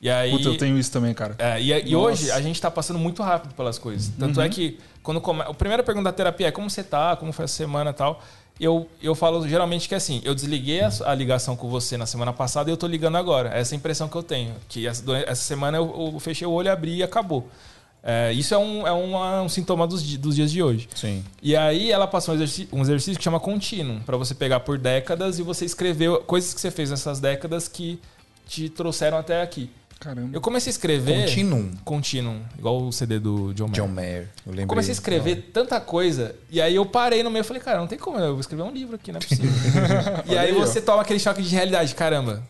[0.01, 0.31] E aí.
[0.31, 1.35] Puta, eu tenho isso também, cara.
[1.39, 4.13] É, e, e hoje a gente tá passando muito rápido pelas coisas.
[4.19, 4.47] Tanto Uhum.
[4.47, 5.43] é que quando come...
[5.43, 8.23] a primeira pergunta da terapia é como você tá, como foi a semana e tal.
[8.61, 12.07] Eu, eu falo geralmente que é assim, eu desliguei a, a ligação com você na
[12.07, 13.51] semana passada e eu tô ligando agora.
[13.51, 14.55] Essa é a impressão que eu tenho.
[14.69, 17.49] Que essa, essa semana eu, eu fechei o olho, abri e acabou.
[18.03, 20.89] É, isso é, um, é uma- um sintoma dos, dos dias de hoje.
[20.95, 21.25] Sim.
[21.43, 24.79] E aí ela passou um exercício, um exercício que chama contínuo, para você pegar por
[24.79, 28.01] décadas e você escrever coisas que você fez nessas décadas que
[28.47, 29.71] te trouxeram até aqui.
[30.01, 30.31] Caramba.
[30.33, 31.23] Eu comecei a escrever.
[31.27, 31.71] Continuum.
[31.85, 33.75] Contínuo, igual o CD do John Mayer.
[33.75, 34.21] John Mayer.
[34.23, 34.65] Eu lembrei.
[34.65, 37.79] Eu comecei a escrever tanta coisa, e aí eu parei no meio e falei, cara,
[37.81, 39.51] não tem como, eu vou escrever um livro aqui, não é possível.
[40.27, 42.45] e aí aí, você toma aquele choque de realidade, caramba.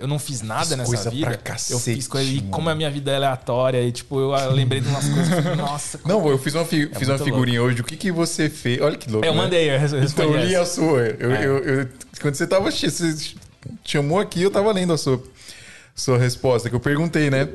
[0.00, 1.26] Eu não fiz nada Fiz nessa coisa vida.
[1.26, 2.28] pra eu cacete, fiz coisa.
[2.30, 5.56] E como a minha vida é aleatória, e tipo, eu lembrei de umas coisas eu
[5.56, 7.80] nossa, como- Não, eu fiz uma, fi- fiz uma figurinha hoje.
[7.80, 8.80] O que, que você fez?
[8.80, 9.26] Olha que louco.
[9.26, 9.38] Eu né?
[9.42, 10.32] mandei, eu res- Então respondi.
[10.32, 10.62] eu li essa.
[10.62, 11.00] a sua.
[11.18, 11.46] Eu, É.
[11.46, 11.88] eu- eu-
[12.20, 12.70] quando você tava.
[12.70, 13.14] Você
[13.84, 15.22] chamou aqui, eu tava lendo a sua,
[15.94, 17.48] sua resposta, que eu perguntei, né?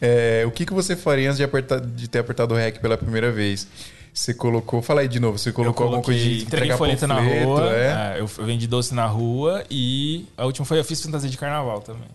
[0.00, 2.96] É, o que, que você faria antes de, apertar, de ter apertado o REC pela
[2.96, 3.66] primeira vez?
[4.12, 4.82] Você colocou.
[4.82, 7.72] Fala aí de novo, você colocou alguma coisa de entreguei entregar folheto na rua.
[7.72, 8.16] é?
[8.16, 11.80] é, eu, vendi doce na rua e a última foi eu fiz fantasia de carnaval
[11.80, 12.08] também.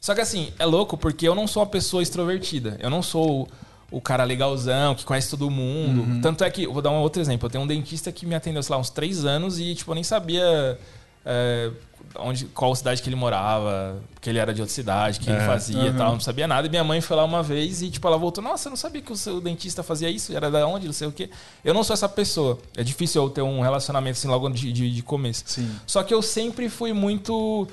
[0.00, 2.76] Só que assim, é louco porque eu não sou uma pessoa extrovertida.
[2.80, 3.48] Eu não sou
[3.90, 6.20] o cara legalzão, que conhece todo mundo.
[6.20, 7.46] Tanto é que, vou dar um outro exemplo.
[7.46, 9.94] Eu tenho um dentista que me atendeu, sei lá, uns três anos e, tipo, eu
[9.94, 10.78] nem sabia
[11.24, 11.70] é,
[12.18, 15.40] onde, qual cidade que ele morava, que ele era de outra cidade, o que ele
[15.40, 16.12] fazia e tal.
[16.12, 16.66] Não sabia nada.
[16.66, 19.02] E minha mãe foi lá uma vez e, tipo, ela voltou, nossa, eu não sabia
[19.02, 21.30] que o seu dentista fazia isso, era da onde, não sei o quê.
[21.64, 22.58] Eu não sou essa pessoa.
[22.76, 25.44] É difícil eu ter um relacionamento assim logo de, de, de começo.
[25.46, 25.70] Sim.
[25.86, 27.66] Só que eu sempre fui muito.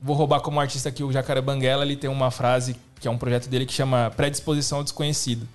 [0.00, 3.18] Vou roubar como artista aqui o Jacaré Banguela, ele tem uma frase que é um
[3.18, 5.46] projeto dele que chama Predisposição ao Desconhecido.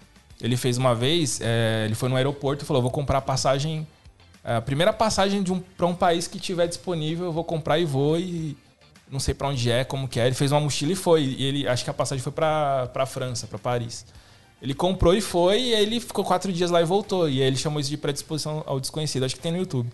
[0.41, 3.87] Ele fez uma vez, é, ele foi no aeroporto e falou: vou comprar passagem.
[4.43, 7.85] A primeira passagem de um, para um país que tiver disponível, eu vou comprar e
[7.85, 8.57] vou e
[9.11, 10.25] não sei pra onde é, como que é.
[10.27, 11.23] Ele fez uma mochila e foi.
[11.23, 14.05] E ele acho que a passagem foi pra pra França, pra Paris.
[14.61, 17.29] Ele comprou e foi, e aí ele ficou quatro dias lá e voltou.
[17.29, 19.23] E aí ele chamou isso de predisposição ao desconhecido.
[19.25, 19.89] Acho que tem no YouTube.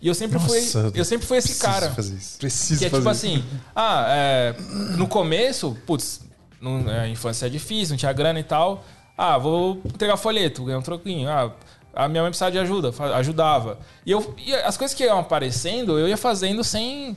[0.00, 0.48] E eu sempre Nossa,
[0.90, 0.92] fui.
[1.00, 1.90] Eu sempre fui esse preciso cara.
[1.90, 2.38] fazer isso.
[2.38, 3.26] Preciso Que é fazer tipo isso.
[3.26, 4.54] assim, ah, é,
[4.96, 6.20] no começo, putz,
[6.60, 8.84] não- a infância é difícil, não tinha grana e tal.
[9.16, 11.28] Ah, vou entregar folheto, ganhar um troquinho.
[11.28, 11.52] Ah,
[11.94, 13.78] a minha mãe precisava de ajuda, ajudava.
[14.06, 17.16] E, eu, e as coisas que iam aparecendo, eu ia fazendo sem.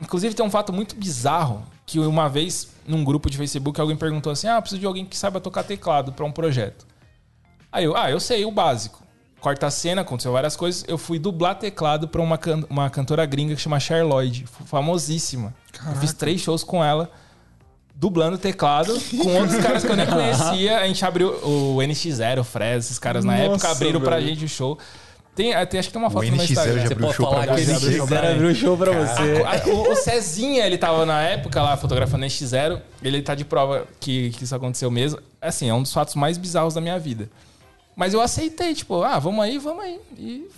[0.00, 4.32] Inclusive, tem um fato muito bizarro que uma vez, num grupo de Facebook, alguém perguntou
[4.32, 6.86] assim: Ah, preciso de alguém que saiba tocar teclado para um projeto.
[7.70, 9.02] Aí eu, ah, eu sei o básico.
[9.40, 10.84] Quarta cena, aconteceu várias coisas.
[10.88, 13.78] Eu fui dublar teclado pra uma, can- uma cantora gringa que chama
[14.42, 15.54] f- famosíssima.
[15.86, 17.10] Eu fiz três shows com ela,
[17.94, 20.78] dublando teclado, com outros caras que eu nem conhecia.
[20.80, 24.28] A gente abriu o NX0, o Fred, esses caras na Nossa, época abriram pra velho.
[24.28, 24.78] gente o show.
[25.34, 26.80] Tem, até, acho que tem uma O foto no meu NX0 Instagram.
[26.82, 27.86] já Você pode show falar pra que você.
[27.86, 29.42] ele abriu pra o show pra você.
[29.44, 33.84] A- o, o Cezinha, ele tava na época lá fotografando NX0, ele tá de prova
[33.98, 35.18] que, que isso aconteceu mesmo.
[35.42, 37.28] Assim, é um dos fatos mais bizarros da minha vida.
[37.96, 40.00] Mas eu aceitei, tipo, ah, vamos aí, vamos aí.
[40.18, 40.48] E-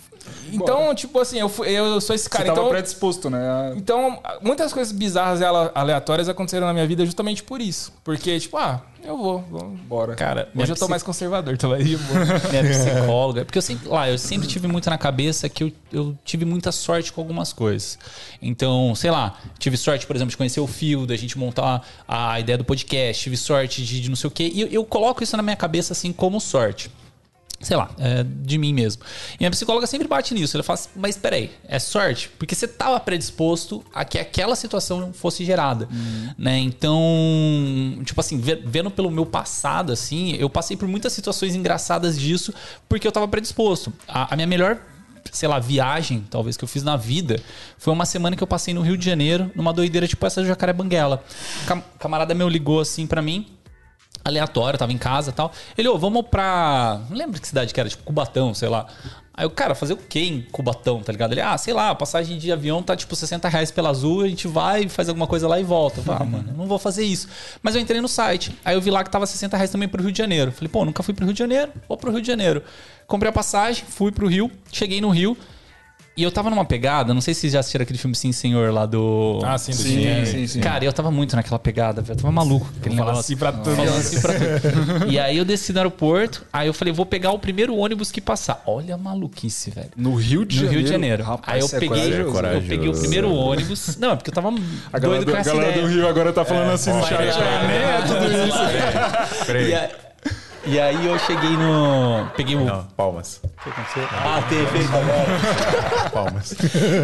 [0.51, 2.45] então, tipo assim, eu, fui- eu sou esse Você cara.
[2.45, 3.37] tava Então, predisposto, né?
[3.39, 7.93] a- então, muitas coisas bizarras e ale- aleatórias aconteceram na minha vida justamente por isso.
[8.03, 9.39] Porque, tipo, ah, eu vou.
[9.49, 9.69] vou.
[9.87, 10.15] Bora.
[10.15, 12.17] Cara, Hoje eu tô psi- mais conservador, tô aí, vou.
[12.51, 13.45] minha psicóloga.
[13.45, 16.71] Porque eu sempre, lá, eu sempre tive muito na cabeça que eu, eu tive muita
[16.73, 17.97] sorte com algumas coisas.
[18.41, 22.37] Então, sei lá, tive sorte, por exemplo, de conhecer o Fio, da gente montar a
[22.39, 24.51] ideia do podcast, tive sorte de, de não sei o quê.
[24.53, 26.91] E eu, eu coloco isso na minha cabeça assim como sorte.
[27.59, 29.01] Sei lá, é, de mim mesmo.
[29.33, 30.55] E minha psicóloga sempre bate nisso.
[30.55, 32.29] Ela fala assim, mas peraí, é sorte?
[32.37, 35.89] Porque você estava predisposto a que aquela situação fosse gerada.
[36.37, 36.59] Né?
[36.59, 37.01] Então,
[38.05, 42.53] tipo assim, ve- vendo pelo meu passado, assim, eu passei por muitas situações engraçadas disso
[42.87, 43.91] porque eu estava predisposto.
[44.07, 44.77] A, a minha melhor
[45.29, 47.37] sei lá, viagem, talvez, que eu fiz na vida,
[47.77, 50.47] foi uma semana que eu passei no Rio de Janeiro, numa doideira tipo essa do
[50.47, 51.21] Jacaré Banguela.
[51.67, 53.45] Cam camarada meu ligou assim pra mim,
[54.23, 55.51] aleatório, tava em casa e tal.
[55.77, 57.01] Ele, ô, vamos pra.
[57.09, 58.87] Não lembro que cidade que era, tipo Cubatão, sei lá.
[59.37, 61.31] Aí eu, cara, fazer o quê em Cubatão, tá ligado?
[61.31, 64.47] Ele, ah, sei lá, passagem de avião tá tipo 60 reais pela azul, a gente
[64.47, 65.99] vai, faz alguma coisa lá e volta.
[65.99, 67.27] Eu falei, ah, mano, eu não vou fazer isso.
[67.61, 70.01] Mas eu entrei no site, aí eu vi lá que tava 60 reais também pro
[70.01, 70.51] Rio de Janeiro.
[70.51, 72.63] Falei, pô, nunca fui pro Rio de Janeiro, vou pro Rio de Janeiro.
[73.05, 75.37] Comprei a passagem, fui pro Rio, cheguei no Rio.
[76.17, 78.73] E eu tava numa pegada, não sei se vocês já assistiram aquele filme Sim Senhor
[78.73, 79.39] lá do.
[79.45, 80.59] Ah, sim, do Sim, Jim sim, sim.
[80.59, 82.17] Cara, eu tava muito naquela pegada, velho.
[82.17, 82.65] Eu tava maluco.
[82.65, 83.19] com Aquele Fala negócio.
[83.19, 83.75] assim pra tudo.
[83.75, 85.11] Falando assim pra tudo.
[85.11, 88.19] E aí eu desci no aeroporto, aí eu falei, vou pegar o primeiro ônibus que
[88.19, 88.63] passar.
[88.65, 89.91] Olha a maluquice, velho.
[89.95, 90.73] No Rio de No Janeiro.
[90.79, 91.23] Rio de Janeiro.
[91.23, 92.63] Rapaz, aí eu é peguei, corajoso.
[92.65, 93.95] eu peguei o primeiro ônibus.
[93.97, 94.49] Não, é porque eu tava
[94.91, 95.85] A doido do, com a essa galera ideia.
[95.87, 97.19] do Rio agora tá falando assim no chat.
[97.19, 99.53] nem é tudo isso.
[99.69, 99.89] E aí,
[100.67, 102.27] e aí eu cheguei no.
[102.35, 102.65] Peguei o.
[102.65, 103.41] Não, palmas.
[104.11, 106.09] Ah, tem efeito agora.
[106.11, 106.55] Palmas.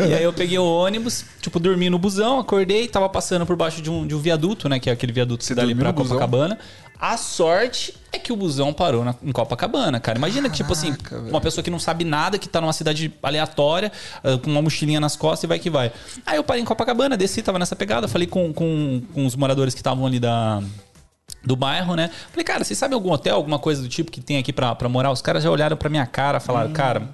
[0.09, 3.81] E aí eu peguei o ônibus, tipo, dormi no busão, acordei, tava passando por baixo
[3.81, 4.79] de um, de um viaduto, né?
[4.79, 5.91] Que é aquele viaduto que dá ali pra?
[5.93, 6.57] Copacabana.
[6.99, 10.17] A sorte é que o busão parou na- em Copacabana, cara.
[10.17, 10.95] Imagina que, tipo assim,
[11.29, 13.91] uma pessoa que não sabe nada, que tá numa cidade aleatória,
[14.23, 15.91] ah, com uma mochilinha nas costas e vai que vai.
[16.25, 19.73] Aí eu parei em Copacabana, desci, tava nessa pegada, falei com, com, com os moradores
[19.73, 20.61] que estavam ali da
[21.43, 22.09] do bairro, né?
[22.29, 24.87] Falei, cara, vocês sabem algum hotel, alguma coisa do tipo que tem aqui pra, pra
[24.87, 25.11] morar?
[25.11, 27.09] Os caras já olharam pra minha cara, falaram, cara,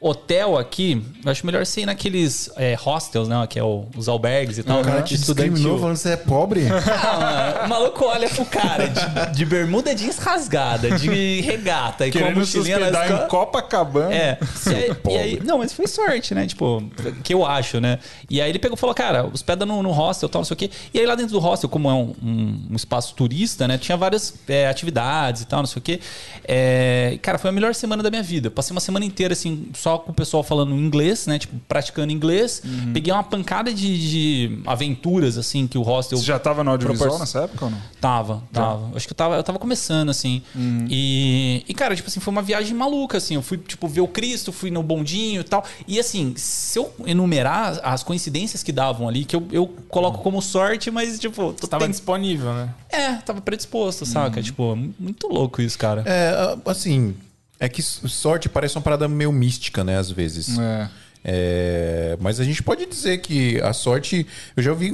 [0.00, 3.46] hotel aqui, eu acho melhor ser ir naqueles é, hostels, né?
[3.46, 4.80] Que é o- os albergues e tal.
[4.80, 6.62] O cara te discriminou falando que você é pobre?
[7.12, 12.18] Ah, o maluco olha pro cara de, de bermuda jeans rasgada, de regata e com
[12.18, 13.28] a Querendo mochilinha nas hospedar em.
[13.28, 14.14] Copacabana.
[14.14, 14.38] É.
[14.66, 16.46] E aí, e aí- não, mas foi sorte, né?
[16.46, 16.82] Tipo,
[17.22, 17.98] que eu acho, né?
[18.28, 20.56] E aí ele pegou e falou, cara, hospeda no, no hostel, tal, não sei o
[20.58, 20.70] quê.
[20.94, 23.76] E aí lá dentro do hostel, como é um, um- um espaço turista, né?
[23.78, 26.00] Tinha várias é, atividades e tal, não sei o quê.
[26.46, 28.46] É, cara, foi a melhor semana da minha vida.
[28.48, 31.38] Eu Passei uma semana inteira, assim, só só com o pessoal falando inglês, né?
[31.38, 32.62] Tipo, praticando inglês.
[32.64, 32.92] Uhum.
[32.92, 34.10] Peguei uma pancada de,
[34.48, 37.70] de aventuras, assim, que o hostel Você já tava no audiovisual Propor- nessa época ou
[37.70, 37.78] não?
[38.00, 38.96] Tava, tava.
[38.96, 40.42] Acho que eu tava, eu tava começando, assim.
[40.54, 40.86] Uhum.
[40.88, 43.34] E, e, cara, tipo assim, foi uma viagem maluca, assim.
[43.34, 45.64] Eu fui, tipo, ver o Cristo, fui no bondinho e tal.
[45.88, 50.40] E, assim, se eu enumerar as coincidências que davam ali, que eu, eu coloco como
[50.40, 51.52] sorte, mas, tipo...
[51.52, 52.70] tu Tava tem- disponível, né?
[52.88, 54.36] É, tava predisposto, saca?
[54.38, 54.42] Uhum.
[54.42, 56.02] Tipo, muito louco isso, cara.
[56.06, 57.14] É, assim,
[57.60, 60.58] é que sorte parece uma parada meio mística, né, às vezes.
[60.58, 60.88] É.
[61.22, 64.90] É, mas a gente pode dizer que a sorte, eu já ouvi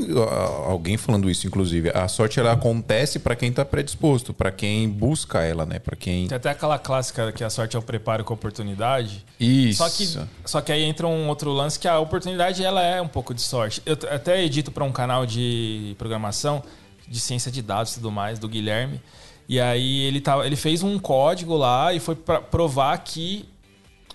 [0.67, 5.43] alguém falando isso, inclusive, a sorte ela acontece pra quem tá predisposto, pra quem busca
[5.43, 8.33] ela, né, Pra quem Tem até aquela clássica que a sorte é o preparo com
[8.33, 9.25] a oportunidade.
[9.39, 9.79] isso.
[9.79, 13.09] Só que, só que aí entra um outro lance que a oportunidade ela é um
[13.09, 13.81] pouco de sorte.
[13.87, 16.61] Eu até edito para um canal de programação,
[17.09, 19.01] de ciência de dados e tudo mais, do Guilherme.
[19.49, 23.49] E aí ele, tava, ele fez um código lá e foi para provar que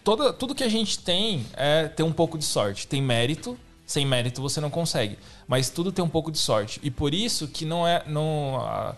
[0.03, 2.87] toda, tudo que a gente tem é ter um pouco de sorte.
[2.87, 5.17] Tem mérito, sem mérito você não consegue.
[5.47, 6.79] Mas tudo tem um pouco de sorte.
[6.83, 8.03] E por isso que não é.
[8.07, 8.95] Não,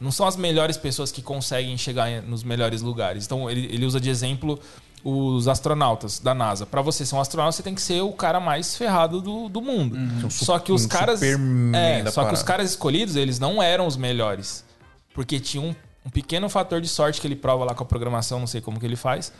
[0.00, 3.24] não são as melhores pessoas que conseguem chegar nos melhores lugares.
[3.24, 4.58] Então ele, ele usa de exemplo
[5.02, 6.66] os astronautas da NASA.
[6.66, 9.62] Para você ser um astronauta, você tem que ser o cara mais ferrado do, do
[9.62, 9.96] mundo.
[10.30, 11.20] Só que os um caras.
[11.20, 12.44] Superman É, só que os parada.
[12.44, 14.64] caras escolhidos, eles não eram os melhores.
[15.14, 18.38] Porque tinha um, um pequeno fator de sorte que ele prova lá com a programação,
[18.38, 19.32] não sei como que ele faz.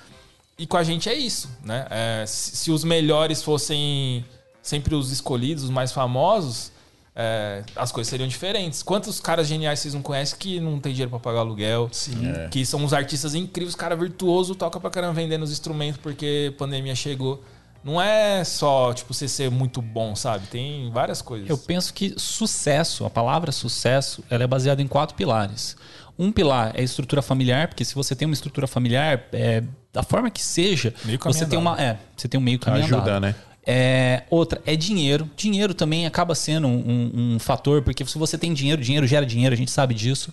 [0.59, 1.87] E com a gente é isso, né?
[1.91, 4.25] É, se, se os melhores fossem
[4.63, 6.71] sempre os escolhidos, os mais famosos,
[7.15, 8.83] é, as coisas seriam diferentes.
[8.83, 11.89] Quantos caras geniais vocês não conhecem que não tem dinheiro pra pagar aluguel?
[11.93, 12.33] Sim.
[12.51, 16.59] Que são uns artistas incríveis, cara virtuoso, toca pra caramba vendendo os instrumentos porque a
[16.59, 17.43] pandemia chegou.
[17.83, 20.47] Não é só, tipo, você ser muito bom, sabe?
[20.49, 21.49] Tem várias coisas.
[21.49, 25.77] Eu penso que sucesso, a palavra sucesso, ela é baseada em quatro pilares.
[26.19, 30.03] Um pilar é a estrutura familiar, porque se você tem uma estrutura familiar, é, da
[30.03, 30.93] forma que seja,
[31.25, 33.21] você tem uma, é, você tem um meio caminho Ajuda, andado.
[33.23, 33.35] né?
[33.67, 35.29] É, outra é dinheiro.
[35.37, 36.73] Dinheiro também acaba sendo um,
[37.15, 40.33] um- um fator, porque se você tem dinheiro, dinheiro gera dinheiro, a gente sabe disso.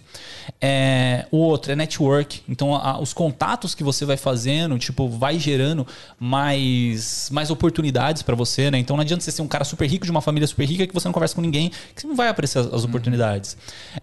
[0.62, 2.42] É, o outro é network.
[2.48, 5.86] Então, a- os contatos que você vai fazendo, tipo, vai gerando
[6.20, 8.78] mais, mais oportunidades pra você, né?
[8.80, 10.94] Então, não adianta você ser um cara super rico de uma família super rica que
[10.94, 13.58] você não conversa com ninguém, que você não vai aparecer as, as oportunidades.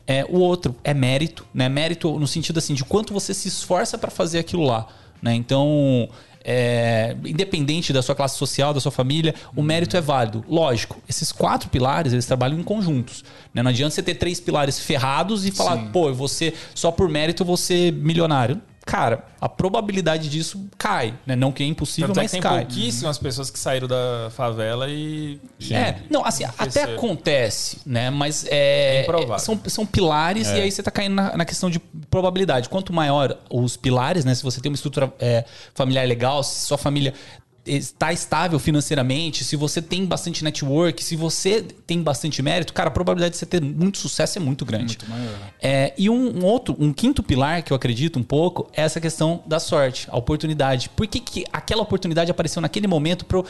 [0.07, 1.69] É, o outro é mérito, né?
[1.69, 4.87] Mérito no sentido assim de quanto você se esforça pra fazer aquilo lá,
[5.23, 5.35] né?
[5.35, 6.09] Então,
[6.45, 10.45] é, independente da sua classe social, da sua família, o mérito é válido.
[10.47, 13.25] Lógico, esses quatro pilares, eles trabalham em conjuntos.
[13.53, 13.63] né?
[13.63, 17.09] Não adianta você ter três pilares ferrados e falar, pô, eu vou ser, só por
[17.09, 18.61] mérito eu vou ser milionário.
[18.87, 21.35] Cara, a probabilidade disso cai, né?
[21.35, 22.65] Não que é impossível, Tanto é mas que tem cai.
[22.67, 25.41] pouquíssimas pessoas que saíram da favela e.
[25.71, 28.11] É, não, assim, até acontece, né?
[28.11, 31.79] Mas é, É são, são pilares e aí você tá caindo na, na questão de
[31.79, 32.69] probabilidade.
[32.69, 34.35] Quanto maior os pilares, né?
[34.35, 35.45] Se você tem uma estrutura é,
[35.75, 37.15] familiar legal, se sua família
[37.67, 42.93] está estável financeiramente, se você tem bastante network, se você tem bastante mérito, cara, a
[42.93, 44.99] probabilidade de você ter muito sucesso é muito grande.
[45.63, 49.01] É, e um, um outro, um quinto pilar que eu acredito um pouco é essa
[49.01, 50.89] questão da sorte, a oportunidade.
[50.91, 53.45] Por que, que aquela oportunidade apareceu naquele momento pro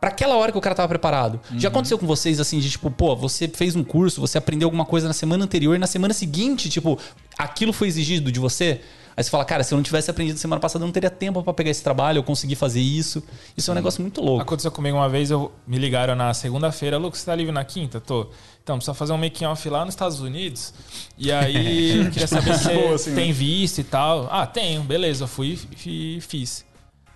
[0.00, 1.38] Pra aquela hora que o cara tava preparado.
[1.56, 4.84] Já aconteceu com vocês assim, de tipo, pô, você fez um curso, você aprendeu alguma
[4.84, 6.98] coisa na semana anterior e na semana seguinte, tipo,
[7.38, 8.80] aquilo foi exigido de você?
[9.16, 11.42] Aí você fala, cara, se eu não tivesse aprendido semana passada, eu não teria tempo
[11.42, 13.22] pra pegar esse trabalho, eu consegui fazer isso.
[13.56, 14.42] Isso é um negócio muito louco.
[14.42, 18.00] Aconteceu comigo uma vez, eu me ligaram na segunda-feira, Lucas, você tá livre na quinta?
[18.00, 18.28] Tô.
[18.62, 20.72] Então, precisa fazer um making off lá nos Estados Unidos.
[21.18, 24.28] E aí, eu queria saber se Boa, você assim, tem visto e tal.
[24.30, 26.64] Ah, tenho, beleza, eu fui e fiz.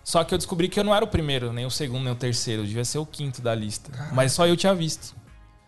[0.02, 2.16] Só que eu descobri que eu não era o primeiro, nem o segundo, nem o
[2.16, 2.62] terceiro.
[2.62, 3.90] Eu devia ser o quinto da lista.
[4.12, 5.16] Mas só eu tinha visto.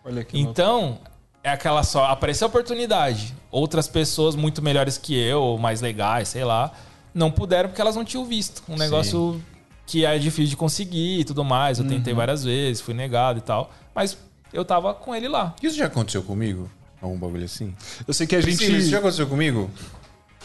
[0.05, 0.51] Olha que louco.
[0.51, 0.99] Então,
[1.43, 2.05] é aquela só.
[2.05, 3.35] Apareceu a oportunidade.
[3.51, 6.71] Outras pessoas muito melhores que eu, ou mais legais, sei lá,
[7.13, 8.63] não puderam porque elas não tinham visto.
[8.67, 9.41] Um negócio
[9.85, 11.79] que é difícil de conseguir e tudo mais.
[11.79, 13.71] Eu tentei várias vezes, fui negado e tal.
[13.93, 14.17] Mas
[14.53, 15.55] eu tava com ele lá.
[15.61, 16.69] Isso já aconteceu comigo?
[17.01, 17.73] Algum bagulho assim?
[18.07, 18.57] Eu sei que a gente.
[18.57, 19.69] Priscila, isso já aconteceu comigo?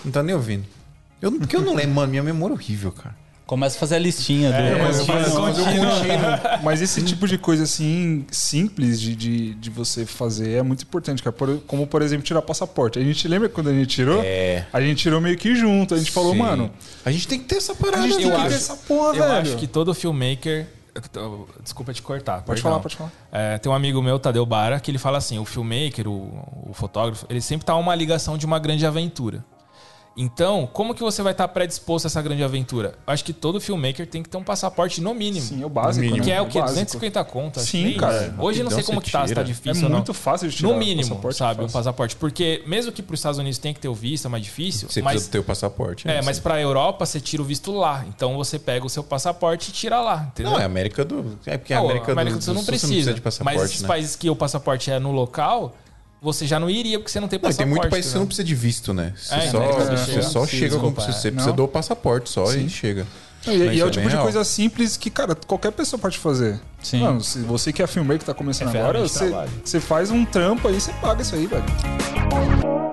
[0.04, 0.64] Não tá nem ouvindo.
[1.20, 3.16] Eu, porque eu não lembro, mano, minha memória é horrível, cara.
[3.46, 4.56] Começa a fazer a listinha do.
[4.56, 5.84] É, mas, mas- mas eu continuo.
[6.64, 11.22] Mas esse tipo de coisa assim, simples de, de, de você fazer é muito importante,
[11.22, 11.32] cara.
[11.32, 12.98] Por- como, por exemplo, tirar passaporte.
[12.98, 14.22] A gente lembra quando a gente tirou?
[14.24, 14.64] É.
[14.72, 15.94] A gente tirou meio que junto.
[15.94, 16.38] A gente falou, Sim.
[16.38, 16.70] mano,
[17.04, 18.02] A gente tem que ter essa a parada.
[18.02, 19.32] gente tem eu que acho- ter essa porra, eu velho.
[19.34, 20.66] acho que todo filmmaker.
[21.62, 22.36] Desculpa te cortar.
[22.42, 22.62] Pode perdão.
[22.70, 23.12] falar, pode falar.
[23.32, 26.72] É, tem um amigo meu, Tadeu Bara, que ele fala assim: o filmmaker, o, o
[26.72, 29.44] fotógrafo, ele sempre tá uma ligação de uma grande aventura.
[30.16, 32.94] Então, como que você vai estar predisposto a essa grande aventura?
[33.06, 35.44] Eu acho que todo filmmaker tem que ter um passaporte no mínimo.
[35.44, 36.24] Sim, é o básico, mínimo.
[36.24, 36.60] Que é o quê?
[36.60, 36.76] básico.
[36.80, 37.58] 250 conto?
[37.60, 38.34] acho Sim, é cara.
[38.38, 39.96] Hoje eu não sei Rapidão como que tá, se tá difícil É ou não.
[39.98, 41.68] muito fácil de tirar No mínimo, passaporte, sabe, fácil.
[41.68, 42.16] um passaporte.
[42.16, 44.88] Porque mesmo que para os Estados Unidos tem que ter o visto, é mais difícil.
[44.88, 46.06] Você mas, precisa ter o passaporte.
[46.06, 46.18] né?
[46.18, 48.04] é, mas para a Europa você tira o visto lá.
[48.08, 50.52] Então você pega o seu passaporte e tira lá, entendeu?
[50.52, 51.36] Não, é América do.
[51.44, 53.12] É porque a Não, América, América do, do Sul não Sul você precisa.
[53.14, 53.56] de passaporte.
[53.58, 53.88] mas esses né?
[53.88, 55.74] países que o passaporte é no local,
[56.24, 57.58] você já não iria porque você não tem Não, passaporte.
[57.58, 58.26] tem muito país que você não entendeu?
[58.28, 59.12] precisa de visto, né?
[59.16, 59.66] Você É, só, né?
[59.72, 60.88] Você você chega- só sim, chega com.
[60.88, 61.30] desculpa, Você é.
[61.30, 61.56] precisa Não.
[61.56, 63.06] do passaporte só e chega.
[63.46, 64.22] E, e é isso o é tipo bem de real.
[64.22, 66.58] coisa simples que, cara, qualquer pessoa pode fazer.
[66.82, 67.00] Sim.
[67.00, 69.30] Mano, se você que é filmmaker que tá começando É agora, você,
[69.62, 72.83] você faz um trampo aí, você paga isso aí, velho.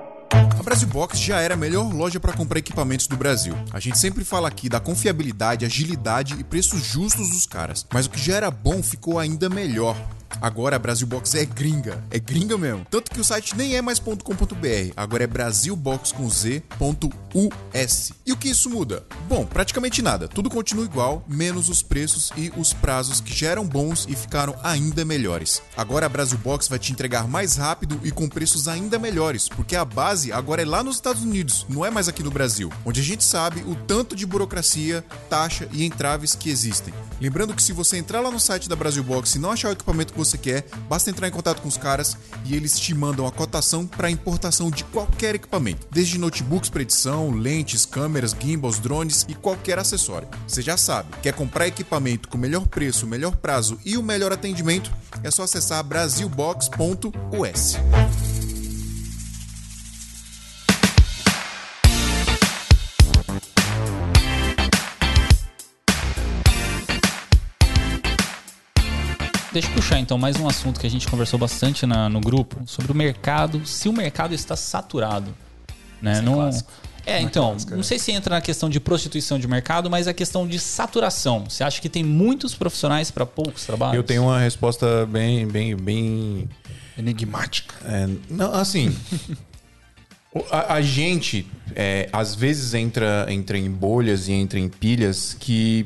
[0.72, 3.54] Brasil Box já era a melhor loja para comprar equipamentos do Brasil.
[3.74, 7.86] A gente sempre fala aqui da confiabilidade, agilidade e preços justos dos caras.
[7.92, 9.94] Mas o que já era bom ficou ainda melhor.
[10.40, 12.86] Agora a Brasil Box é gringa, é gringa mesmo.
[12.90, 18.12] Tanto que o site nem é mais .com.br, agora é brasilbox com z.us.
[18.26, 19.04] E o que isso muda?
[19.28, 20.28] Bom, praticamente nada.
[20.28, 24.54] Tudo continua igual, menos os preços e os prazos que já eram bons e ficaram
[24.62, 25.62] ainda melhores.
[25.76, 29.76] Agora a Brasil Box vai te entregar mais rápido e com preços ainda melhores, porque
[29.76, 33.00] a base agora é lá nos Estados Unidos, não é mais aqui no Brasil, onde
[33.00, 36.92] a gente sabe o tanto de burocracia, taxa e entraves que existem.
[37.20, 39.72] Lembrando que se você entrar lá no site da Brasil Box e não achar o
[39.72, 43.26] equipamento que você quer, basta entrar em contato com os caras e eles te mandam
[43.26, 49.24] a cotação para importação de qualquer equipamento, desde notebooks para edição, lentes, câmeras, gimbals, drones
[49.28, 50.28] e qualquer acessório.
[50.48, 54.02] Você já sabe, quer comprar equipamento com o melhor preço, o melhor prazo e o
[54.02, 54.92] melhor atendimento?
[55.22, 57.76] É só acessar brasilbox.us.
[69.52, 72.62] Deixa eu puxar então mais um assunto que a gente conversou bastante na- no grupo
[72.66, 75.34] sobre o mercado, se o mercado está saturado.
[76.00, 76.20] Né?
[76.22, 76.48] Não,
[77.04, 80.46] é, então, não sei se entra na questão de prostituição de mercado, mas a questão
[80.48, 81.44] de saturação.
[81.48, 83.96] Você acha que tem muitos profissionais para poucos trabalhos?
[83.96, 86.48] Eu tenho uma resposta bem, bem, bem.
[86.96, 87.74] Enigmática.
[87.84, 88.96] é, não, assim.
[90.50, 95.84] a, a gente, é, às vezes, entra, entra em bolhas e entra em pilhas que,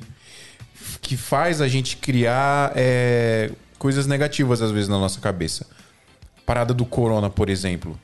[1.06, 5.64] que faz a gente criar é, coisas negativas, às vezes, na nossa cabeça.
[6.44, 7.96] Parada do corona, por exemplo.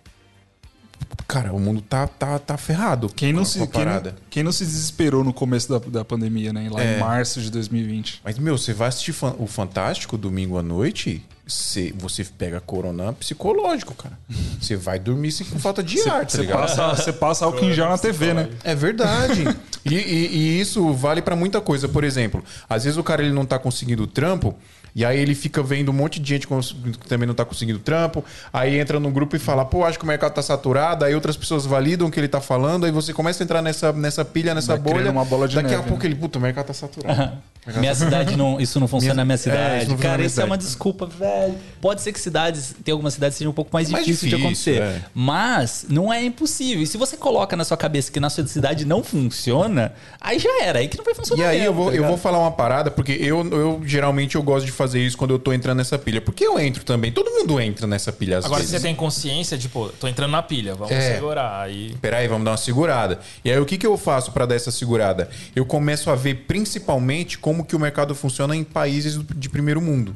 [1.27, 3.09] Cara, o mundo tá, tá, tá ferrado.
[3.09, 6.69] Quem não, se, quem, não, quem não se desesperou no começo da, da pandemia, né?
[6.71, 6.97] Lá É.
[6.97, 8.21] em março de 2020.
[8.23, 13.95] Mas, meu, você vai assistir o Fantástico domingo à noite, você, você pega corona psicológico,
[13.95, 14.19] cara.
[14.61, 16.77] Você vai dormir sem, com falta de ar, tá Você ligado?
[16.77, 18.49] passa, passa álcool em gel na TV, né?
[18.65, 19.45] É verdade.
[19.85, 21.89] e, e- e isso vale pra muita coisa.
[21.89, 24.55] Por exemplo, às vezes o cara ele não tá conseguindo trampo.
[24.95, 28.23] E aí ele fica vendo um monte de gente que também não tá conseguindo trampo.
[28.53, 31.05] Aí entra no grupo e fala, pô, acho que o mercado tá saturado.
[31.05, 32.85] Aí outras pessoas validam o que ele tá falando.
[32.85, 35.11] Aí você começa a entrar nessa, nessa pilha, nessa Vai bolha.
[35.11, 36.09] uma bola de Daqui a neve, pouco né?
[36.11, 37.33] ele, puta, o mercado tá saturado.
[37.77, 38.61] Minha cidade não.
[38.61, 39.89] Isso não funciona na minha É, isso cidade.
[39.89, 41.55] na Cara, minha isso é uma desculpa, velho.
[41.81, 44.37] Pode ser que cidades, tem algumas cidades que sejam um pouco mais, Mais difícil de
[44.37, 44.99] difícil, acontecer.
[45.01, 45.05] é.
[45.15, 46.83] Mas não é impossível.
[46.83, 50.63] E se você coloca na sua cabeça que na sua cidade não funciona, aí já
[50.65, 50.81] era.
[50.81, 51.43] Aí que não vai funcionar.
[51.43, 54.35] E aí mesmo, eu vou, tá eu vou falar uma parada, porque eu, eu geralmente
[54.35, 56.21] eu gosto de fazer isso quando eu tô entrando nessa pilha.
[56.21, 57.13] Porque eu entro também.
[57.13, 58.81] Todo mundo entra nessa pilha às Agora, se vezes.
[58.81, 61.15] você tem consciência, tipo, tô entrando na pilha, vamos É.
[61.15, 61.63] segurar.
[61.63, 63.21] Aí Peraí, vamos dar uma segurada.
[63.45, 65.31] E aí, o que, que eu faço pra dar essa segurada?
[65.55, 70.15] Eu começo a ver principalmente como que o mercado funciona em países de primeiro mundo.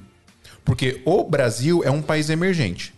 [0.64, 2.92] Porque o Brasil é um país emergente.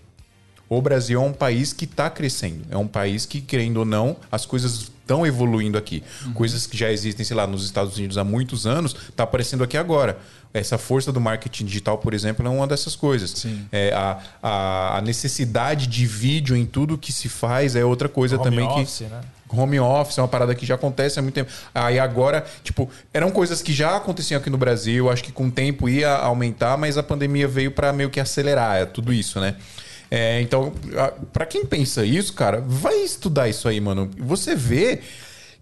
[0.68, 2.64] O Brasil é um país que está crescendo.
[2.70, 6.02] É um país que, querendo ou não, as coisas estão evoluindo aqui.
[6.34, 9.78] Coisas que já existem, sei lá, nos Estados Unidos há muitos anos, está aparecendo aqui
[9.78, 10.18] agora.
[10.52, 13.46] Essa força do marketing digital, por exemplo, é uma dessas coisas.
[13.72, 18.36] É, a, a, a necessidade de vídeo em tudo que se faz é outra coisa
[18.36, 18.80] home também que.
[18.80, 19.20] office, né?
[19.50, 21.50] Home office é uma parada que já acontece há muito tempo.
[21.74, 25.50] Aí agora, tipo, eram coisas que já aconteciam aqui no Brasil, acho que com o
[25.50, 29.56] tempo ia aumentar, mas a pandemia veio para meio que acelerar é, tudo isso, né?
[30.10, 34.10] É, então, a- pra quem pensa isso, cara, vai estudar isso aí, mano.
[34.18, 35.00] Você vê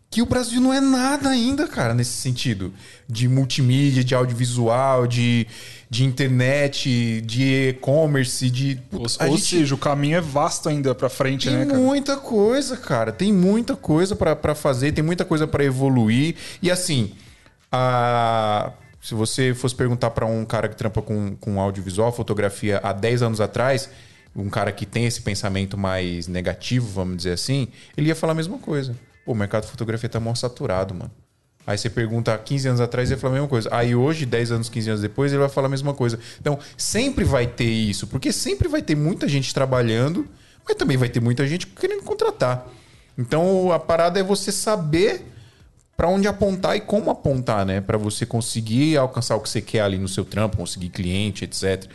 [0.09, 2.73] que o Brasil não é nada ainda, cara, nesse sentido.
[3.09, 5.49] De multimídia, de audiovisual, de,
[5.91, 8.81] de internet, de e-commerce, de.
[8.93, 11.67] Ou, Puta, a ou gente- seja, o caminho é vasto ainda pra frente, tem né,
[11.67, 11.79] cara?
[11.79, 13.11] muita coisa, cara.
[13.11, 16.37] Tem muita coisa pra pra fazer, tem muita coisa pra evoluir.
[16.63, 17.13] E assim,
[17.71, 18.73] a-
[19.03, 23.23] se você fosse perguntar pra um cara que trampa com, com audiovisual, fotografia há 10
[23.23, 23.89] anos atrás,
[24.37, 28.37] um cara que tem esse pensamento mais negativo, vamos dizer assim, ele ia falar a
[28.37, 28.95] mesma coisa.
[29.25, 31.11] Pô, o mercado de fotografia tá mó saturado, mano.
[31.67, 33.69] Aí você pergunta há 15 anos atrás, ele ia falar a mesma coisa.
[33.73, 36.19] Aí hoje, 10 anos, 15 anos depois, ele vai falar a mesma coisa.
[36.41, 40.29] Então, sempre vai ter isso, porque sempre vai ter muita gente trabalhando,
[40.67, 42.69] mas também vai ter muita gente querendo contratar.
[43.17, 45.25] Então a parada é você saber
[45.97, 47.81] pra onde apontar e como apontar, né?
[47.81, 51.87] Pra você conseguir alcançar o que você quer ali no seu trampo, conseguir cliente, etc.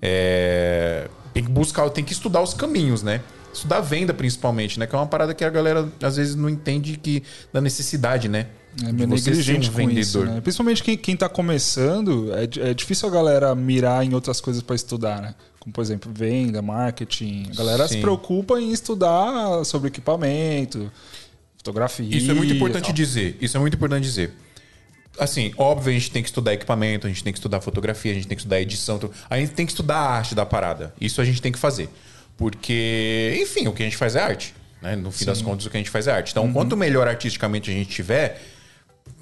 [0.00, 3.20] É, Tem que buscar, tem que estudar os caminhos, né?
[3.52, 4.86] Estudar venda principalmente, né?
[4.86, 7.22] Que é uma parada que a galera às vezes não entende que
[7.52, 8.46] da necessidade, né?
[8.82, 10.40] É meio negligente um com isso, né?
[10.40, 14.74] Principalmente quem, quem tá começando, é, é difícil a galera mirar em outras coisas para
[14.74, 15.34] estudar, né?
[15.60, 17.48] Como, por exemplo, venda, marketing.
[17.52, 17.94] A galera Sim.
[17.94, 20.90] se preocupa em estudar sobre equipamento,
[21.58, 22.16] fotografia.
[22.16, 23.36] Isso é muito importante dizer.
[23.40, 24.32] Isso é muito importante dizer.
[25.18, 28.14] Assim, óbvio, a gente tem que estudar equipamento, a gente tem que estudar fotografia, a
[28.14, 28.98] gente tem que estudar edição,
[29.28, 30.94] a gente tem que estudar a arte da parada.
[31.00, 31.88] Isso a gente tem que fazer.
[32.36, 34.54] Porque, enfim, o que a gente faz é arte.
[34.80, 34.96] Né?
[34.96, 36.30] No fim das contas, o que a gente faz é arte.
[36.32, 38.40] Então, quanto melhor artisticamente a gente tiver,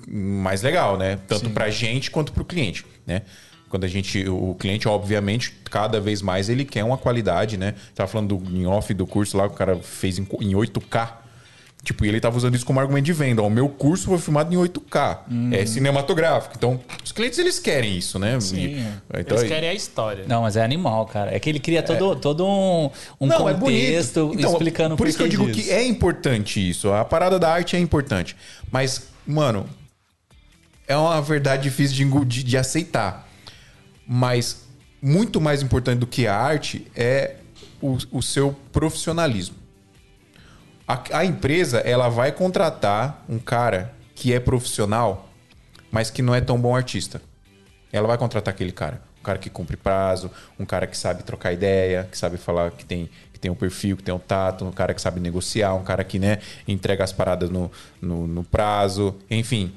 [0.09, 1.19] mais legal, né?
[1.29, 3.23] Tanto pra gente quanto pro cliente, né?
[3.69, 7.75] Quando a gente, o cliente, obviamente, cada vez mais ele quer uma qualidade, né?
[7.95, 11.20] Tava falando do, em off do curso lá, que o cara fez em, em 8K.
[11.83, 13.41] Tipo, e ele tava usando isso como argumento de venda.
[13.43, 15.21] Ó, o meu curso foi filmado em 8K.
[15.51, 16.55] É cinematográfico.
[16.57, 18.39] Então, os clientes, eles querem isso, né?
[18.39, 18.75] Sim, E-
[19.15, 19.21] é.
[19.21, 20.25] então, Eles querem a história.
[20.29, 21.35] Não, mas é animal, cara.
[21.35, 24.39] É que ele cria todo, todo um, um Não, é contexto bonito.
[24.41, 25.63] Então, explicando Por isso que eu digo disso.
[25.69, 26.93] que é importante isso.
[26.93, 28.37] A parada da arte é importante.
[28.71, 29.67] Mas, mano,
[30.87, 33.27] é uma verdade difícil de, de, de aceitar.
[34.07, 34.65] Mas
[35.01, 37.37] muito mais importante do que a arte é
[37.81, 39.57] o, o seu profissionalismo.
[40.91, 45.29] A, a empresa, ela vai contratar um cara que é profissional,
[45.91, 47.23] mas que não é tão bom artista.
[47.93, 49.01] Ela vai contratar aquele cara.
[49.21, 52.85] Um cara que cumpre prazo, um cara que sabe trocar ideia, que sabe falar que
[52.85, 55.83] tem, que tem um perfil, que tem um tato, um cara que sabe negociar, um
[55.85, 57.71] cara que né, entrega as paradas no,
[58.01, 59.73] no, no prazo, enfim.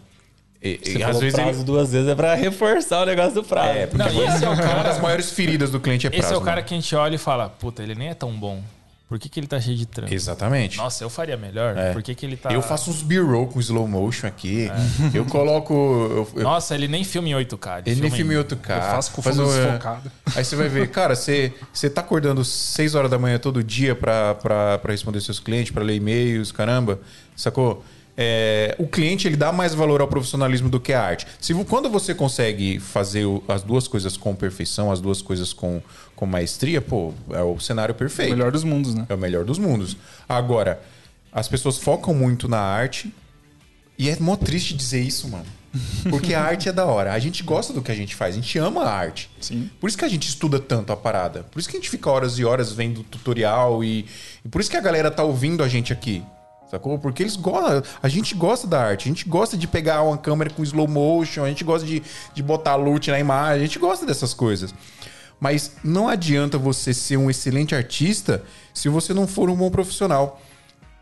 [0.62, 1.64] E, Você e falou às vezes prazo ele.
[1.66, 3.78] duas vezes é pra reforçar o negócio do prazo.
[3.78, 6.26] É, porque Não, esse é o uma cara- das maiores feridas do cliente é prazo.
[6.26, 6.68] Esse é o cara né?
[6.68, 8.64] que a gente olha e fala, puta, ele nem é tão bom.
[9.08, 10.12] Por que, que ele tá cheio de trampo?
[10.12, 10.78] Exatamente.
[10.78, 11.78] Nossa, eu faria melhor.
[11.78, 11.92] É.
[11.94, 12.52] Por que, que ele tá.
[12.52, 14.72] Eu faço uns B-roll com slow motion aqui.
[15.14, 15.74] Eu coloco.
[15.74, 17.84] eu- eu- Nossa, ele nem filma em 8K.
[17.86, 18.76] ele nem filma filma em 8K.
[18.76, 20.12] Eu faço com faz fundo um- desfocado.
[20.36, 23.94] Aí você vai ver, cara, você, você tá acordando 6 horas da manhã todo dia
[23.94, 27.00] pra, pra, pra responder seus clientes, pra ler e-mails, caramba,
[27.36, 27.84] sacou?
[28.16, 31.26] É, o cliente ele dá mais valor ao profissionalismo do que à arte.
[31.42, 35.82] Se, quando você consegue fazer o- as duas coisas com perfeição, as duas coisas com,
[36.24, 38.32] com maestria, pô, é o cenário O perfeito.
[38.32, 39.06] melhor dos mundos, né?
[39.10, 39.98] É o melhor dos mundos.
[40.28, 40.82] Agora,
[41.32, 43.14] as pessoas focam muito na arte
[43.98, 45.46] e é mó triste dizer isso, mano.
[46.10, 47.12] Porque a arte é da hora.
[47.12, 49.30] A gente gosta do que a gente faz, a gente ama a arte.
[49.42, 49.70] Sim.
[49.82, 51.44] Por isso que a gente estuda tanto a parada.
[51.44, 54.06] Por isso que a gente fica horas e horas vendo tutorial e,
[54.46, 56.24] e por isso que a galera tá ouvindo a gente aqui.
[56.70, 56.98] Sacou?
[56.98, 57.84] Porque eles gostam.
[58.02, 59.08] A gente gosta da arte.
[59.08, 61.44] A gente gosta de pegar uma câmera com slow motion.
[61.44, 62.02] A gente gosta de,
[62.34, 63.64] de botar loot na imagem.
[63.64, 64.74] A gente gosta dessas coisas.
[65.44, 70.42] Mas não adianta você ser um excelente artista se você não for um bom profissional.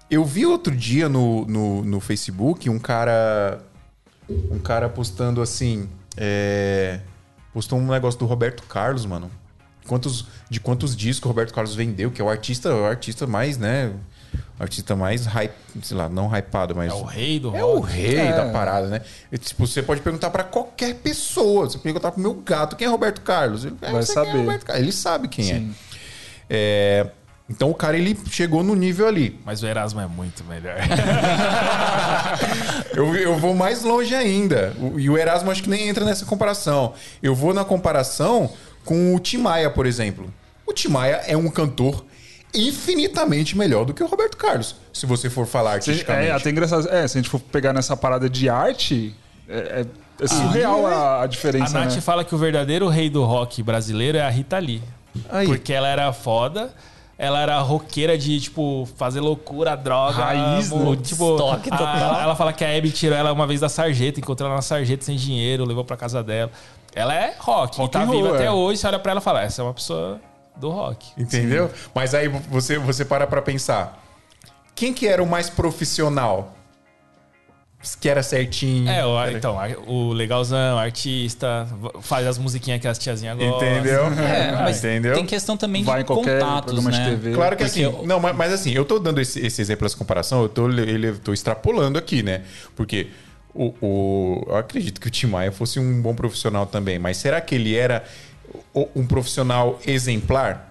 [0.09, 3.61] Eu vi outro dia no, no, no Facebook um cara.
[4.49, 5.87] Um cara postando assim.
[6.17, 7.01] é,
[7.53, 9.29] postou um negócio do Roberto Carlos, mano.
[9.85, 13.59] Quantos, de quantos discos o Roberto Carlos vendeu, que é o artista, o artista mais,
[13.59, 13.93] né?
[14.59, 16.91] O artista mais hype, sei lá, não hypado, mas.
[16.91, 17.91] É o rei do É o rock.
[17.91, 19.01] rei da parada, né?
[19.31, 21.65] E, tipo, você pode perguntar pra qualquer pessoa.
[21.65, 23.65] Você pode perguntar pro meu gato quem é Roberto Carlos.
[23.65, 24.59] Ele, "É, Vai é saber.
[24.63, 25.75] Carlos." Ele sabe quem Sim.
[26.49, 27.03] é.
[27.03, 27.07] É,
[27.49, 29.37] Então o cara ele chegou no nível ali.
[29.43, 30.77] Mas o Erasmo é muito melhor.
[32.95, 34.73] Eu, eu vou mais longe ainda.
[34.79, 36.93] O- e o Erasmo acho que nem entra nessa comparação.
[37.21, 38.51] Eu vou na comparação
[38.85, 40.31] com o Tim Maia, por exemplo.
[40.65, 42.05] O Tim Maia é um cantor
[42.53, 46.27] infinitamente melhor do que o Roberto Carlos, se você for falar Se- artisticamente.
[46.29, 46.87] É até engraçado.
[46.89, 49.15] É, se a gente for pegar nessa parada de arte,
[49.47, 49.85] é, é-
[50.23, 52.01] é surreal a, a A diferença, Nath né?
[52.01, 54.81] fala que o verdadeiro rei do rock brasileiro é a Rita Lee.
[55.29, 55.47] Aí.
[55.47, 56.73] Porque ela era foda.
[57.17, 60.23] Ela era roqueira de, tipo, fazer loucura, droga.
[60.23, 60.95] Raiz, né?
[61.03, 62.21] Tipo, Estoque a- total.
[62.21, 65.03] ela fala que a Abby tirou ela uma vez da sarjeta, encontrou ela na sarjeta
[65.05, 66.51] sem dinheiro, levou pra casa dela.
[66.95, 68.51] Ela é rock, Rock e tá viva até é.
[68.51, 68.79] hoje.
[68.81, 70.19] Você olha pra ela e fala, essa é uma pessoa
[70.57, 71.11] do rock.
[71.17, 71.69] Entendeu?
[71.93, 74.03] Mas aí você, você para pra pensar.
[74.75, 76.55] Quem que era o mais profissional?
[77.99, 78.87] Que era certinho.
[78.87, 81.67] É, o, Era- então, o legalzão, artista,
[82.01, 83.57] faz as musiquinhas que as tiazinhas gostam.
[83.57, 84.03] Entendeu?
[84.21, 85.15] É, mas Entendeu?
[85.15, 87.09] tem questão também Vai de em qualquer contatos, programa de né?
[87.09, 87.33] TV.
[87.33, 89.87] Claro que Porque assim, eu- não, mas, mas assim, eu tô dando esse, esse exemplo,
[89.87, 92.43] essa comparação, eu tô, ele, tô extrapolando aqui, né?
[92.75, 93.07] Porque
[93.51, 97.41] o, o- eu acredito que o Tim Maia fosse um bom profissional também, mas será
[97.41, 98.03] que ele era
[98.95, 100.69] um profissional exemplar?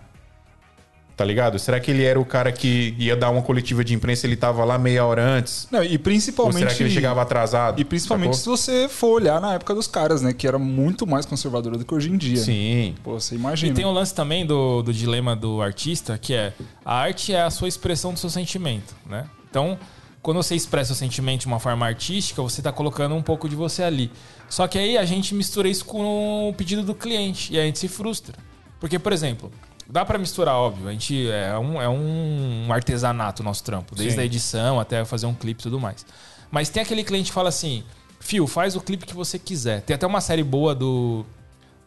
[1.16, 1.58] Tá ligado?
[1.58, 4.64] Será que ele era o cara que ia dar uma coletiva de imprensa ele tava
[4.64, 5.68] lá meia hora antes?
[5.70, 6.58] Não, e Ou principalmente.
[6.60, 7.78] será que ele chegava atrasado?
[7.78, 8.56] E principalmente Sacou?
[8.56, 10.32] se você for olhar na época dos caras, né?
[10.32, 12.38] Que era muito mais conservadora do que hoje em dia.
[12.38, 12.94] Sim.
[13.04, 13.74] Pô, você E imagina.
[13.74, 17.50] tem um lance também do, do dilema do artista, que é a arte é a
[17.50, 19.26] sua expressão do seu sentimento, né?
[19.50, 19.78] Então,
[20.22, 23.56] quando você expressa o sentimento de uma forma artística, você tá colocando um pouco de
[23.56, 24.10] você ali.
[24.48, 27.78] Só que aí a gente mistura isso com o pedido do cliente e a gente
[27.78, 28.36] se frustra.
[28.78, 29.50] Porque, por exemplo,
[29.88, 30.88] dá pra misturar, óbvio.
[30.88, 34.20] A gente é um, é um artesanato o nosso trampo, desde Sim.
[34.20, 36.04] a edição até fazer um clipe e tudo mais.
[36.50, 37.84] Mas tem aquele cliente que fala assim:
[38.18, 39.82] Fio, faz o clipe que você quiser.
[39.82, 41.24] Tem até uma série boa do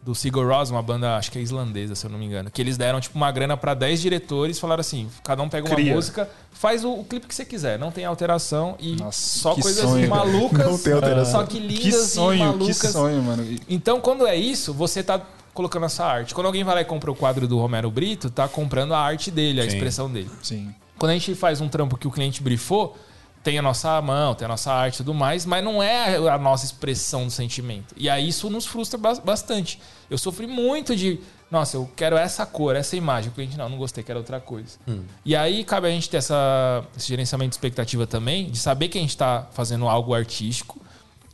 [0.04, 2.60] do Sigur Rós, uma banda, acho que é islandesa, se eu não me engano, que
[2.60, 5.94] eles deram tipo uma grana pra 10 diretores, falaram assim, cada um pega uma Cria.
[5.94, 9.62] música, faz o, o clipe que você quiser, não tem alteração e Nossa, só que
[9.62, 10.08] coisas sonho.
[10.10, 11.40] malucas, Não tem alteração.
[11.40, 12.92] só que lindas Que sonho, e que malucas.
[12.92, 13.58] sonho, mano.
[13.68, 15.20] Então, quando é isso, você tá
[15.54, 16.34] colocando essa arte.
[16.34, 19.30] Quando alguém vai lá e compra o quadro do Romero Brito, tá comprando a arte
[19.30, 19.68] dele, a Sim.
[19.70, 20.28] expressão dele.
[20.42, 20.74] Sim.
[20.98, 22.96] Quando a gente faz um trampo que o cliente brifou,
[23.44, 26.38] tem a nossa mão, tem a nossa arte e tudo mais, mas não é a
[26.38, 27.94] nossa expressão do sentimento.
[27.96, 29.78] E aí isso nos frustra bas- bastante.
[30.10, 31.20] Eu sofri muito de,
[31.50, 33.30] nossa, eu quero essa cor, essa imagem.
[33.30, 34.78] O cliente, não, não gostei, quero outra coisa.
[35.24, 38.96] E aí cabe a gente ter essa, esse gerenciamento de expectativa também, de saber que
[38.96, 40.80] a gente está fazendo algo artístico,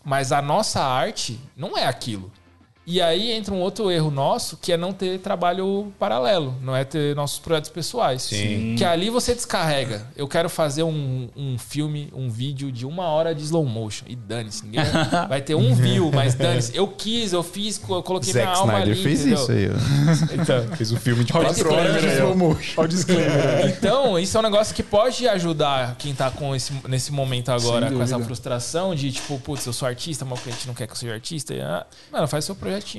[0.05, 2.31] mas a nossa arte não é aquilo.
[2.91, 6.83] E aí entra um outro erro nosso, que é não ter trabalho paralelo, não é
[6.83, 8.23] ter nossos projetos pessoais.
[8.23, 8.75] Sim.
[8.77, 10.09] Que ali você descarrega.
[10.17, 14.07] Eu quero fazer um, um filme, um vídeo de uma hora de slow motion.
[14.09, 14.83] E dane-se, ninguém
[15.29, 16.77] vai- ter um view, mas dane-se.
[16.77, 19.03] Eu quis, eu fiz, eu coloquei Zack minha alma Snyder ali.
[19.05, 19.39] fez entendeu?
[19.41, 20.35] isso aí, ó.
[20.43, 22.73] Então, Fez o filme de quatro horas de slow motion.
[22.77, 23.67] Olha o disclaimer.
[23.79, 27.89] então, isso é um negócio que pode ajudar quem tá com esse, nesse momento agora,
[27.89, 30.93] com essa frustração de tipo, putz, eu sou artista, mas o cliente não quer que
[30.93, 31.55] eu seja artista.
[31.63, 32.55] Ah, mano, faz seu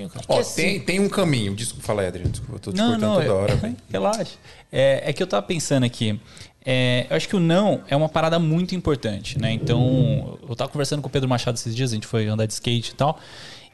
[0.10, 0.26] cara.
[0.28, 1.56] Ó, tem, tem um caminho.
[1.56, 2.30] Desculpa, fala Adriano.
[2.32, 3.78] Desculpa, eu tô te Não, cortando não, toda eu- hora, velho.
[3.92, 4.36] relaxa.
[4.72, 6.20] É, é que eu tava pensando aqui.
[6.64, 9.52] É, eu acho que o não é uma parada muito importante, né?
[9.52, 12.54] Então, eu tava conversando com o Pedro Machado esses dias, a gente foi andar de
[12.54, 13.20] skate e tal.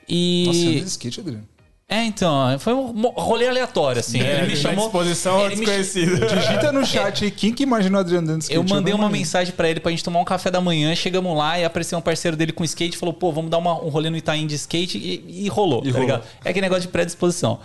[0.08, 0.44] E.
[0.48, 1.48] Nossa, você anda de skate, Adriano.
[1.90, 4.20] É, então, foi um rolê aleatório, assim.
[4.20, 4.88] É, ele me chamou.
[4.88, 6.26] Exposição ele me- desconhecida.
[6.28, 8.54] Digita no chat aí, quem que imaginou o Adriano skate?
[8.54, 9.18] Eu mandei uma imagino.
[9.18, 10.94] mensagem pra ele pra gente tomar um café da manhã.
[10.96, 13.82] Chegamos lá e apareceu um parceiro dele com skate e falou: pô, vamos dar uma-
[13.82, 16.02] um rolê no Itaim de skate e, e rolou, tá rolou.
[16.02, 16.24] ligado?
[16.44, 17.58] É aquele negócio de predisposição.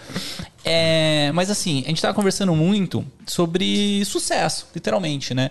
[0.64, 5.50] É, mas assim, a gente tava conversando muito sobre sucesso, literalmente, né?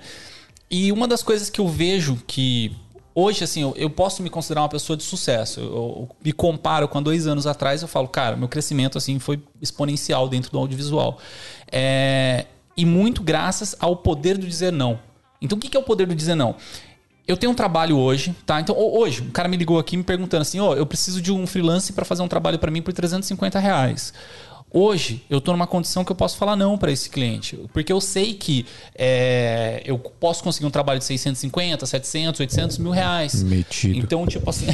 [0.70, 2.72] E uma das coisas que eu vejo que.
[3.14, 5.60] Hoje, assim, eu, eu posso me considerar uma pessoa de sucesso.
[5.60, 9.20] Eu, eu me comparo com há dois anos atrás, eu falo, cara, meu crescimento, assim,
[9.20, 11.18] foi exponencial dentro do audiovisual.
[11.72, 12.46] É,
[12.76, 15.00] e muito graças ao poder do dizer não.
[15.42, 16.56] Então, o que que é o poder do dizer não?
[17.28, 18.60] Eu tenho um trabalho hoje, tá?
[18.60, 21.32] Então, ho- hoje, um cara me ligou aqui me perguntando assim: ó, eu preciso de
[21.32, 24.14] um freelance para fazer um trabalho para mim por 350 reais.
[24.74, 27.60] Hoje, eu tô numa condição que eu posso falar não para esse cliente.
[27.74, 28.66] Porque eu sei que
[28.96, 33.44] é, eu posso conseguir um trabalho de 650, 700, 800 mil reais.
[33.44, 34.00] Metido.
[34.00, 34.68] Então, tipo assim.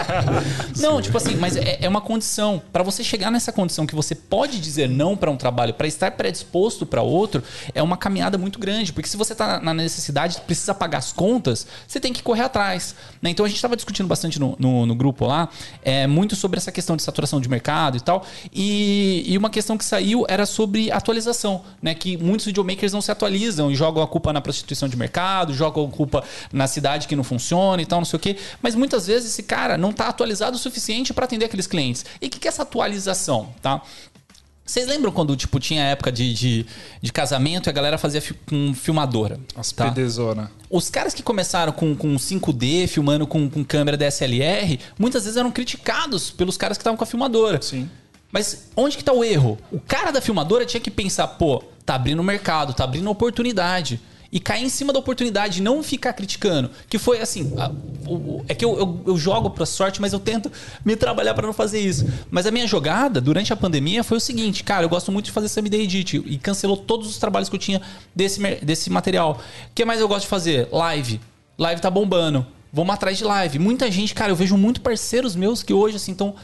[0.76, 2.60] não, tipo assim, mas é, é uma condição.
[2.70, 6.10] Para você chegar nessa condição que você pode dizer não para um trabalho, para estar
[6.10, 7.42] predisposto para outro,
[7.74, 8.92] é uma caminhada muito grande.
[8.92, 12.94] Porque se você tá na necessidade, precisa pagar as contas, você tem que correr atrás.
[13.22, 13.30] né?
[13.30, 15.48] Então a gente estava discutindo bastante no, no, no grupo lá,
[15.82, 18.26] é, muito sobre essa questão de saturação de mercado e tal.
[18.52, 21.94] E, e uma questão que saiu era sobre atualização, né?
[21.94, 25.84] Que muitos videomakers não se atualizam e jogam a culpa na prostituição de mercado, jogam
[25.86, 28.36] a culpa na cidade que não funciona e tal, não sei o quê.
[28.62, 32.04] Mas muitas vezes esse cara não está atualizado o suficiente para atender aqueles clientes.
[32.20, 33.80] E o que, que é essa atualização, tá?
[34.66, 36.66] Vocês lembram quando tipo, tinha a época de, de,
[37.02, 39.38] de casamento e a galera fazia fi- com filmadora?
[39.54, 39.84] As tá?
[39.90, 40.50] pedezona.
[40.70, 45.50] Os caras que começaram com, com 5D, filmando com, com câmera DSLR, muitas vezes eram
[45.50, 47.60] criticados pelos caras que estavam com a filmadora.
[47.60, 47.90] Sim.
[48.34, 49.56] Mas onde que tá o erro?
[49.70, 54.00] O cara da filmadora tinha que pensar, pô, tá abrindo mercado, tá abrindo oportunidade.
[54.32, 56.68] E cair em cima da oportunidade, não ficar criticando.
[56.90, 57.54] Que foi assim.
[57.56, 57.70] a-
[58.10, 60.50] o- é que eu, eu, eu jogo pra sorte, mas eu tento
[60.84, 62.04] me trabalhar pra não fazer isso.
[62.28, 65.30] Mas a minha jogada durante a pandemia foi o seguinte, cara, eu gosto muito de
[65.30, 67.80] fazer Sami Day Edit e cancelou todos os trabalhos que eu tinha
[68.12, 69.38] desse, desse material.
[69.70, 70.68] O que mais eu gosto de fazer?
[70.72, 71.20] Live.
[71.56, 72.44] Live tá bombando.
[72.72, 73.60] Vamos atrás de live.
[73.60, 76.34] Muita gente, cara, eu vejo muito parceiros meus que hoje, assim, estão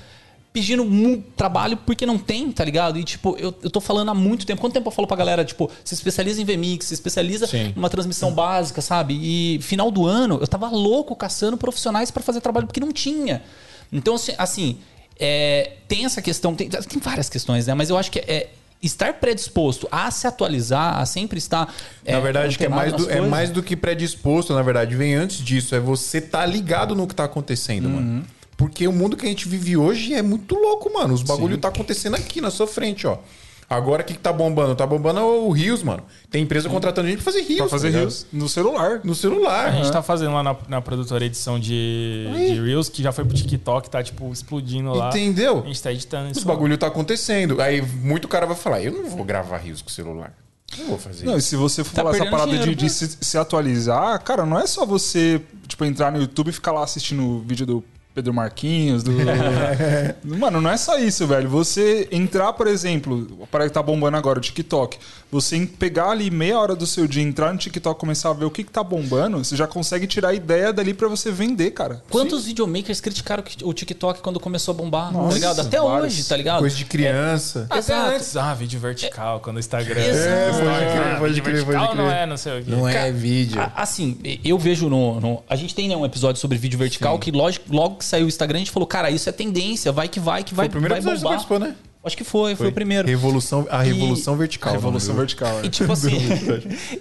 [0.53, 2.99] pedindo muito trabalho porque não tem, tá ligado?
[2.99, 4.61] E, tipo, eu, eu tô falando há muito tempo.
[4.61, 7.73] Quanto tempo eu falo pra galera, tipo, se especializa em VMix, se especializa Sim.
[7.77, 9.19] numa transmissão básica, sabe?
[9.21, 13.43] E final do ano, eu tava louco caçando profissionais pra fazer trabalho porque não tinha.
[13.93, 14.79] Então, assim, assim,
[15.19, 17.75] é, tem essa questão, tem, tem várias questões, né?
[17.75, 18.51] Mas eu acho que é
[18.83, 21.73] estar predisposto a se atualizar, a sempre estar.
[22.05, 25.39] Na verdade, que é mais, do, é mais do que predisposto, na verdade, vem antes
[25.39, 25.75] disso.
[25.75, 28.25] É você tá ligado no que tá acontecendo, mano.
[28.61, 31.15] Porque o mundo que a gente vive hoje é muito louco, mano.
[31.15, 33.17] Os bagulho tá acontecendo aqui na sua frente, ó.
[33.71, 34.75] Agora o que, que tá bombando?
[34.77, 36.03] Tá bombando o Rios, mano.
[36.31, 37.61] Tem empresa contratando gente pra fazer Rios.
[37.61, 39.01] Pra fazer tá rios no celular.
[39.03, 39.69] No celular.
[39.69, 39.93] A gente né?
[39.93, 43.89] tá fazendo lá na, na produtora edição de, de Reels, que já foi pro TikTok,
[43.89, 45.09] tá tipo explodindo lá.
[45.09, 45.63] Entendeu?
[45.65, 46.47] A gente tá editando Os isso.
[46.47, 47.63] bagulho tá acontecendo.
[47.63, 50.35] Aí muito cara vai falar, eu não vou gravar rios com o celular.
[50.79, 52.91] Não vou fazer Não, e se você for Tá falar essa parada dinheiro, de, de
[52.91, 56.85] se, se atualizar, cara, não é só você, tipo, entrar no YouTube e ficar lá
[56.85, 57.85] assistindo o vídeo do
[58.15, 59.13] Pedro Marquinhos, do.
[60.25, 61.49] Mano, não é só isso, velho.
[61.49, 64.99] Você entrar, por exemplo, a parada que tá bombando agora, o TikTok.
[65.31, 68.51] Você pegar ali meia hora do seu dia, entrar no TikTok, começar a ver o
[68.51, 72.03] que, que tá bombando, você já consegue tirar a ideia dali pra você vender, cara.
[72.11, 75.13] Quantos videomakers criticaram o TikTok quando começou a bombar?
[75.13, 75.61] tá Nossa, ligado?
[75.61, 76.15] Até vários.
[76.15, 76.59] hoje, tá ligado?
[76.61, 77.67] Coisa de criança.
[77.71, 78.11] Até Exato.
[78.11, 80.01] antes, ah, vídeo vertical, quando o Instagram.
[80.01, 80.69] Exato.
[80.69, 82.71] Ah, É, pode crer, pode crer, não é, não sei o quê.
[82.71, 83.61] Não é vídeo.
[83.61, 87.19] A- Assim, eu vejo no, no- A gente tem né, um episódio sobre vídeo vertical
[87.19, 90.09] que lógico, logo que saiu o Instagram, a gente falou, cara, isso é tendência, vai
[90.09, 91.69] que vai, que vai, Foi o primeiro vai episódio que você bombar.
[91.69, 91.90] participou, né?
[92.03, 93.07] Acho que foi, foi, o primeiro.
[93.07, 94.73] Revolução, a Revolução Vertical.
[94.73, 95.63] Revolução não, vertical.
[95.63, 95.69] E É.
[95.71, 96.17] tipo assim,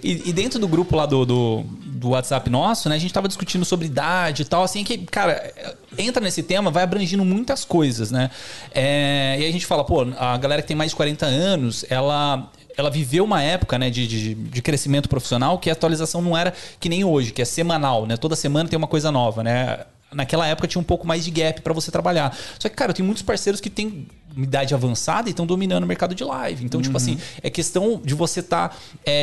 [0.02, 3.26] e, e dentro do grupo lá do, do, do WhatsApp nosso, né, a gente tava
[3.26, 5.52] discutindo sobre idade e tal, assim, que, cara,
[5.96, 8.30] entra nesse tema, vai abrangindo muitas coisas, né?
[8.74, 12.50] É, e a gente fala, pô, a galera que tem mais de 40 anos, ela.
[12.76, 16.54] Ela viveu uma época né, de, de, de crescimento profissional que a atualização não era
[16.78, 18.16] que nem hoje, que é semanal, né?
[18.16, 19.80] Toda semana tem uma coisa nova, né?
[20.10, 22.34] Naquela época tinha um pouco mais de gap para você trabalhar.
[22.58, 24.06] Só que, cara, eu tenho muitos parceiros que têm
[24.36, 26.64] idade avançada e estão dominando o mercado de live.
[26.64, 28.76] Então, tipo assim, é questão de você estar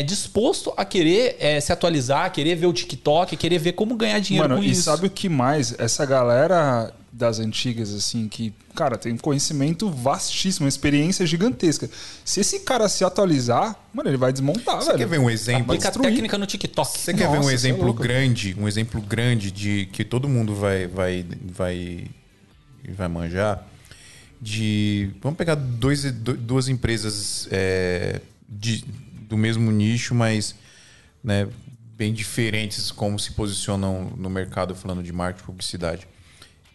[0.05, 4.49] disposto a querer é, se atualizar, querer ver o TikTok, querer ver como ganhar dinheiro
[4.49, 4.83] Mano, com e isso.
[4.83, 5.73] sabe o que mais?
[5.79, 11.89] Essa galera das antigas, assim, que, cara, tem conhecimento vastíssimo, uma experiência gigantesca.
[12.23, 14.99] Se esse cara se atualizar, mano, ele vai desmontar, Você velho.
[14.99, 15.73] quer ver um exemplo?
[15.73, 16.99] Aplica técnica no TikTok.
[16.99, 20.53] Você quer ver um Nossa, exemplo é grande, um exemplo grande de que todo mundo
[20.53, 22.05] vai vai vai
[22.95, 23.65] vai manjar
[24.41, 28.83] de vamos pegar dois, do- duas empresas é, de,
[29.27, 30.55] do mesmo nicho, mas
[31.23, 31.47] né,
[31.97, 36.07] bem diferentes como se posicionam no mercado falando de marketing e publicidade.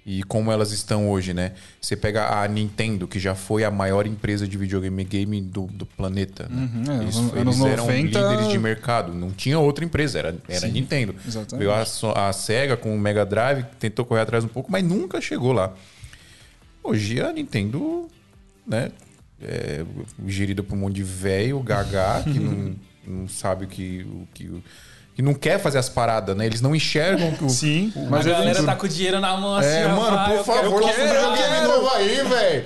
[0.04, 1.52] E como elas estão hoje, né?
[1.80, 5.86] Você pega a Nintendo, que já foi a maior empresa de videogame game do, do
[5.86, 6.48] planeta.
[6.50, 6.68] né?
[6.98, 8.18] é, eles eles eram 90.
[8.18, 9.14] líderes de mercado.
[9.14, 11.14] Não tinha outra empresa, era, era Nintendo.
[11.24, 11.56] exatamente.
[11.56, 15.20] Veio a, a SEGA com o Mega Drive, tentou correr atrás um pouco, mas nunca
[15.20, 15.72] chegou lá.
[16.82, 18.08] Hoje a Nintendo,
[18.66, 18.90] né?
[19.40, 19.84] É
[20.26, 22.76] gerida por um monte de velho, gaga, que não,
[23.06, 24.62] não sabe o que, o que.
[25.12, 26.46] O- que não quer fazer as paradas, né?
[26.46, 27.48] Eles não enxergam que o.
[27.50, 29.68] Sim, A mas galera ele tá com o dinheiro na mão assim.
[29.68, 32.64] É, ó, mano, vai, por quero- favor, eu lança um quero- videogame novo aí, velho.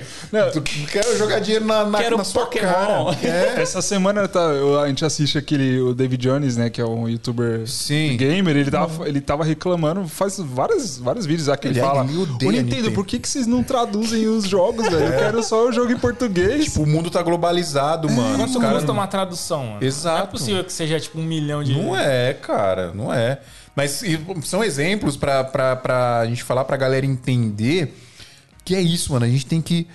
[0.52, 2.66] Tu quer jogar dinheiro na, na, Quero na sua Pokémon.
[2.66, 3.16] cara.
[3.26, 3.62] É.
[3.62, 7.08] Essa semana tá, eu- a gente assiste aquele o David Jones, né, que é um
[7.08, 8.16] youtuber Sim.
[8.16, 12.04] gamer, ele tava, ele tava reclamando, faz vários, vários vídeos lá que ele, Ele- fala:
[12.04, 15.04] ele odeia "Ô a Nintendo, Nintendo." por que, que vocês não traduzem os jogos, velho?
[15.12, 18.36] Eu quero só o jogo em português." Tipo, o mundo tá globalizado, mano.
[18.38, 19.64] Quanto custa uma tradução?
[19.66, 19.78] Mano?
[19.84, 20.16] Exato.
[20.18, 21.72] Não é possível que seja tipo um milhão de.
[21.72, 23.40] Não é, cara, não é.
[23.74, 24.02] Mas
[24.44, 27.94] são exemplos pra, pra, pra gente falar pra galera entender
[28.64, 29.26] que é isso, mano.
[29.26, 29.86] A gente tem que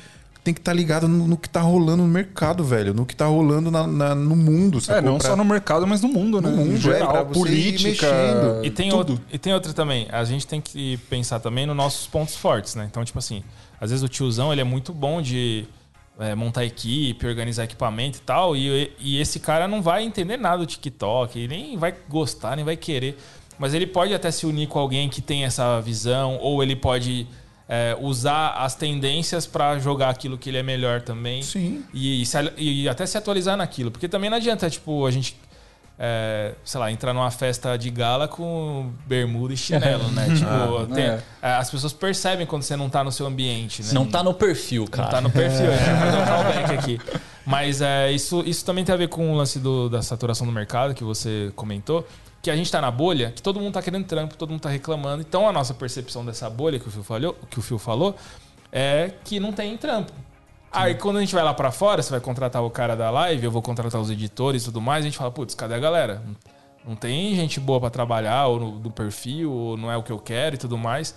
[0.44, 2.96] tem que estar ligado no, no que tá rolando no mercado, velho.
[2.96, 6.02] No que tá rolando na, na- no mundo, É, não Pra- só no mercado, mas
[6.02, 6.50] no mundo, né?
[6.50, 8.66] mundo, em é, pra geral, você ir política, mexendo.
[8.66, 8.98] E tem, tudo.
[8.98, 10.08] outro, e tem outra também.
[10.12, 12.88] A gente tem que pensar também nos nossos pontos fortes, né?
[12.90, 13.44] Então, tipo assim,
[13.80, 15.68] às vezes o tiozão ele é muito bom de
[16.22, 20.60] é, montar equipe, organizar equipamento e tal, e, e esse cara não vai entender nada
[20.60, 23.18] do TikTok, nem vai gostar, nem vai querer.
[23.60, 27.28] Mas ele pode até se unir com alguém que tem essa visão, ou ele pode
[27.70, 31.42] é, usar as tendências pra jogar aquilo que ele é melhor também.
[31.44, 31.84] Sim.
[31.94, 33.92] E, se al- e até se atualizar naquilo.
[33.92, 35.36] Porque também não adianta, tipo, a gente,
[36.04, 40.26] é, sei lá, entrar numa festa de gala com bermuda e chinelo, né?
[40.36, 41.22] Tipo, tem- é.
[41.44, 43.90] é, as pessoas percebem quando você não tá no seu ambiente, né?
[43.94, 45.04] Não tá no perfil, cara.
[45.04, 47.00] Não tá no perfil, a gente vai dar um callback aqui.
[47.46, 50.52] Mas é, isso, isso também tem a ver com o lance do- da saturação do
[50.52, 52.08] mercado que você comentou.
[52.42, 54.70] Que a gente tá na bolha, que todo mundo tá querendo trampo, todo mundo tá
[54.70, 55.22] reclamando.
[55.22, 58.16] Então a nossa percepção dessa bolha que o Phil falou, que o Phil falou
[58.72, 60.12] é que não tem trampo.
[60.72, 63.44] Aí quando a gente vai lá pra fora, você vai contratar o cara da live,
[63.44, 66.24] eu vou contratar os editores e tudo mais, a gente fala, putz, cadê a galera?
[66.86, 70.12] Não tem gente boa pra trabalhar, ou no, do perfil, ou não é o que
[70.12, 71.14] eu quero e tudo mais.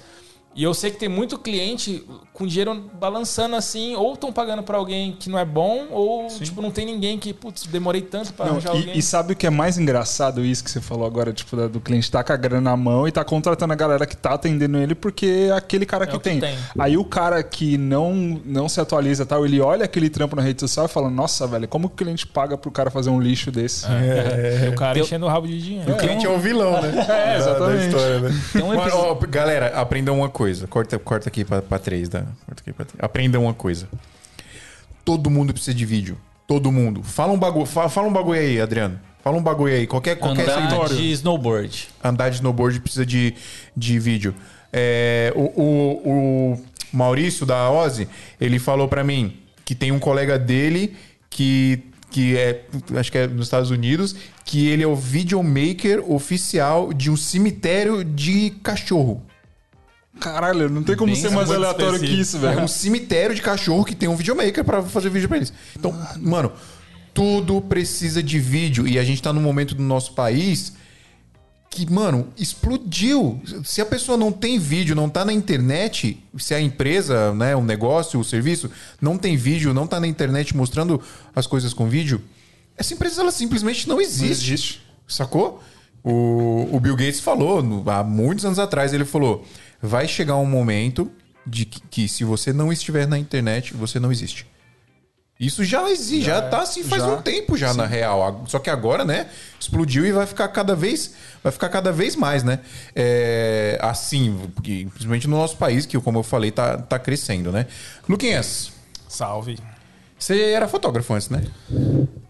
[0.56, 4.76] E eu sei que tem muito cliente com dinheiro balançando assim, ou estão pagando pra
[4.76, 8.46] alguém que não é bom, ou tipo, não tem ninguém que, putz, demorei tanto pra
[8.46, 8.98] Não, arranjar e- alguém.
[8.98, 11.80] e, sabe o que é mais engraçado isso que você falou agora, tipo, da- do
[11.80, 14.78] cliente tá com a grana na mão e tá contratando a galera que tá atendendo
[14.78, 16.40] ele porque é aquele cara que, o que tem.
[16.40, 16.56] tem.
[16.78, 20.42] Aí o cara que não, não se atualiza e tal, ele olha aquele trampo na
[20.42, 23.20] rede social e fala, nossa, velho, como que o cliente paga pro cara fazer um
[23.20, 23.86] lixo desse?
[24.64, 25.92] E o cara enchendo o rabo de dinheiro.
[25.92, 26.92] O cliente é o vilão, né?
[27.08, 27.86] É, exatamente.
[27.86, 28.40] história, né?
[28.52, 30.43] Tem um Mas, episódio- ó, galera, aprendam uma coisa.
[30.68, 32.20] Corta, corta aqui pra, pra três, tá?
[32.46, 32.98] Corta aqui pra três.
[33.02, 33.88] Aprendam uma coisa.
[35.04, 36.16] Todo mundo precisa de vídeo.
[36.46, 37.02] Todo mundo.
[37.02, 38.98] Fala um bagulho, fala, fala um bagulho aí, Adriano.
[39.22, 39.86] Fala um bagulho aí.
[39.86, 40.94] Qualquer, qualquer Andar segmento.
[40.96, 41.88] de snowboard.
[42.02, 43.34] andar de snowboard precisa de,
[43.76, 44.34] de vídeo.
[44.72, 48.08] É, o, o- o Maurício da Ozzy,
[48.40, 50.94] ele falou pra mim que tem um colega dele
[51.30, 52.62] que que é,
[52.96, 54.14] acho que é nos Estados Unidos,
[54.44, 59.20] que ele é o videomaker oficial de um cemitério de cachorro.
[60.20, 62.20] Caralho, não tem como Bem ser mais muito aleatório que específico.
[62.22, 62.62] isso, É velho.
[62.62, 65.52] um cemitério de cachorro que tem um videomaker pra fazer vídeo pra eles.
[65.76, 66.52] Então, mano,
[67.12, 70.72] tudo precisa de vídeo e a gente tá num momento do nosso país
[71.68, 73.40] que, mano, explodiu.
[73.64, 77.62] Se a pessoa não tem vídeo, não tá na internet, se a empresa, né, o
[77.62, 81.00] negócio, o serviço, não tem vídeo, não tá na internet mostrando
[81.34, 82.22] as coisas com vídeo,
[82.76, 84.22] essa empresa ela simplesmente não existe.
[84.24, 84.80] Não existe.
[85.08, 85.60] Sacou?
[86.02, 89.44] O, o Bill Gates falou, no- há muitos anos atrás, ele falou:
[89.86, 91.10] vai chegar um momento
[91.46, 94.46] de que, que se você não estiver na internet, você não existe.
[95.38, 97.08] Isso já existe, já, tá assim faz Já.
[97.08, 98.44] um tempo já, na real.
[98.46, 99.28] Só que agora, né,
[99.58, 101.12] explodiu e vai ficar cada vez,
[101.42, 102.60] vai ficar cada vez mais, né?
[102.94, 107.66] É, assim, porque, principalmente no nosso país, que como eu falei, tá, tá crescendo, né?
[108.08, 108.72] Luquinhas,
[109.14, 109.58] Salve.
[110.24, 111.44] Você era fotógrafo antes, né?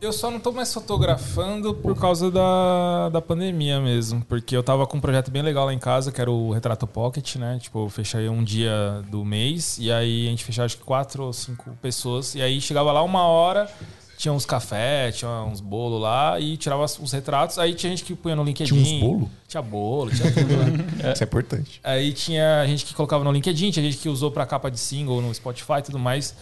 [0.00, 4.20] Eu só não tô mais fotografando por causa da, da pandemia mesmo.
[4.28, 6.88] Porque eu tava com um projeto bem legal lá em casa, que era o Retrato
[6.88, 7.56] Pocket, né?
[7.62, 9.78] Tipo, eu fechei um dia do mês.
[9.78, 12.34] E aí a gente fechava acho que quatro ou cinco pessoas.
[12.34, 13.70] E aí chegava lá uma hora,
[14.18, 16.40] tinha uns café, tinha uns bolos lá.
[16.40, 17.60] E tirava os retratos.
[17.60, 18.74] Aí tinha gente que punha no LinkedIn.
[18.74, 19.30] Tinha uns bolo?
[19.46, 21.12] Tinha bolo, tinha tudo lá.
[21.14, 21.80] Isso é importante.
[21.84, 25.22] Aí tinha gente que colocava no LinkedIn, tinha gente que usou pra capa de single
[25.22, 26.34] no Spotify e tudo mais.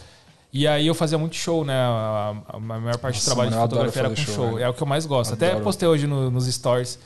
[0.53, 1.73] E aí eu fazia muito show, né?
[1.73, 4.35] A, a- maior parte Nossa, do trabalho de fotografia era com show.
[4.51, 4.59] show.
[4.59, 5.33] É o que eu mais gosto.
[5.33, 5.63] Até Adoro.
[5.63, 6.99] postei hoje no- nos stories,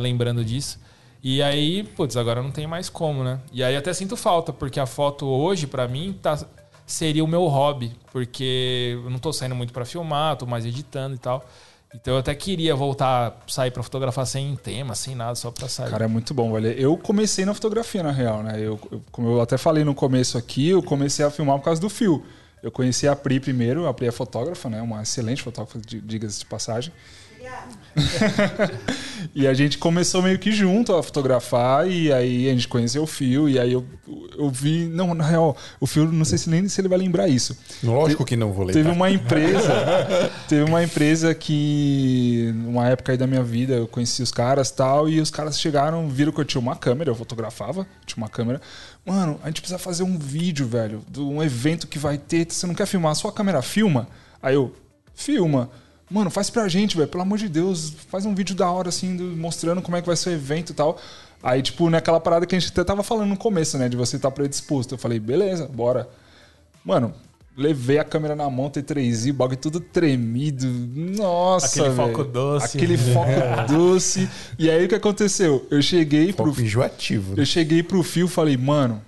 [0.00, 0.78] lembrando disso.
[1.22, 3.40] E aí, putz, agora não tem mais como, né?
[3.52, 6.38] E aí até sinto falta, porque a foto hoje, pra mim, tá,
[6.86, 7.92] seria o meu hobby.
[8.12, 11.44] Porque eu não tô saindo muito pra filmar, tô mais editando e tal.
[11.94, 15.90] Então eu até queria voltar, sair pra fotografar sem tema, sem nada, só pra sair.
[15.90, 16.68] Cara, é muito bom, velho.
[16.68, 18.54] Eu comecei na fotografia, na real, né?
[18.56, 21.80] Eu, eu- como eu até falei no começo aqui, eu comecei a filmar por causa
[21.80, 22.24] do fio.
[22.62, 24.80] Eu conheci a Pri primeiro, a Pri é fotógrafa, né?
[24.82, 26.92] Uma excelente fotógrafa, di- diga-se de passagem.
[29.34, 33.06] e a gente começou meio que junto a fotografar, e aí a gente conheceu o
[33.06, 33.84] Fio, e aí eu,
[34.38, 34.86] eu vi.
[34.86, 37.56] Não, na real, o Fio, não sei se nem se ele vai lembrar isso.
[37.82, 38.72] Lógico que não vou tá?
[38.72, 44.22] Teve uma empresa, teve uma empresa que, numa época aí da minha vida, eu conheci
[44.22, 47.86] os caras tal, e os caras chegaram, viram que eu tinha uma câmera, eu fotografava,
[48.04, 48.60] tinha uma câmera.
[49.04, 52.46] Mano, a gente precisa fazer um vídeo, velho, de um evento que vai ter.
[52.50, 53.14] Você não quer filmar?
[53.14, 54.06] Sua câmera filma?
[54.42, 54.74] Aí eu,
[55.14, 55.70] filma.
[56.10, 59.16] Mano, faz pra gente, velho, pelo amor de Deus, faz um vídeo da hora, assim,
[59.16, 60.98] do- mostrando como é que vai ser o evento e tal.
[61.42, 64.16] Aí, tipo, naquela parada que a gente até tava falando no começo, né, de você
[64.16, 64.94] estar predisposto.
[64.94, 66.08] Eu falei, beleza, bora.
[66.84, 67.14] Mano,
[67.56, 70.66] levei a câmera na mão, T3i, o bagulho tudo tremido.
[70.66, 71.96] Nossa, Aquele velho.
[71.96, 72.76] foco doce.
[72.76, 73.30] Aquele foco
[73.72, 74.28] doce.
[74.58, 75.66] E aí o que aconteceu?
[75.70, 77.34] Eu cheguei pro Foco enjoativo.
[77.36, 77.42] né?
[77.42, 79.02] eu cheguei pro fio e falei, mano,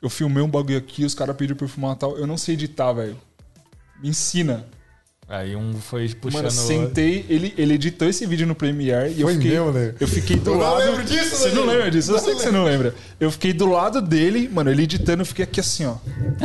[0.00, 2.16] eu filmei um bagulho aqui, os caras pediram pra eu filmar tal.
[2.16, 3.16] Eu não sei editar, velho.
[4.02, 4.66] Me ensina.
[5.28, 6.42] Aí um foi puxando.
[6.42, 9.50] Mano, eu sentei, ele, ele editou esse vídeo no Premiere e eu Foi fiquei.
[9.52, 9.94] mesmo, né?
[9.98, 10.78] Eu fiquei do Eu não lado.
[10.84, 11.72] lembro disso, Você não Danilo.
[11.72, 12.12] lembra disso?
[12.12, 12.94] Eu sei que você não lembra.
[13.18, 15.94] Eu fiquei do lado dele, mano, ele editando, eu fiquei aqui assim, ó.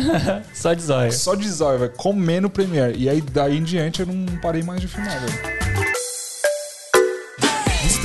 [0.53, 1.11] Só de zóio.
[1.11, 2.97] Só de zóio, velho, comendo o Premiere.
[2.97, 5.76] E aí daí em diante eu não parei mais de filmar, velho.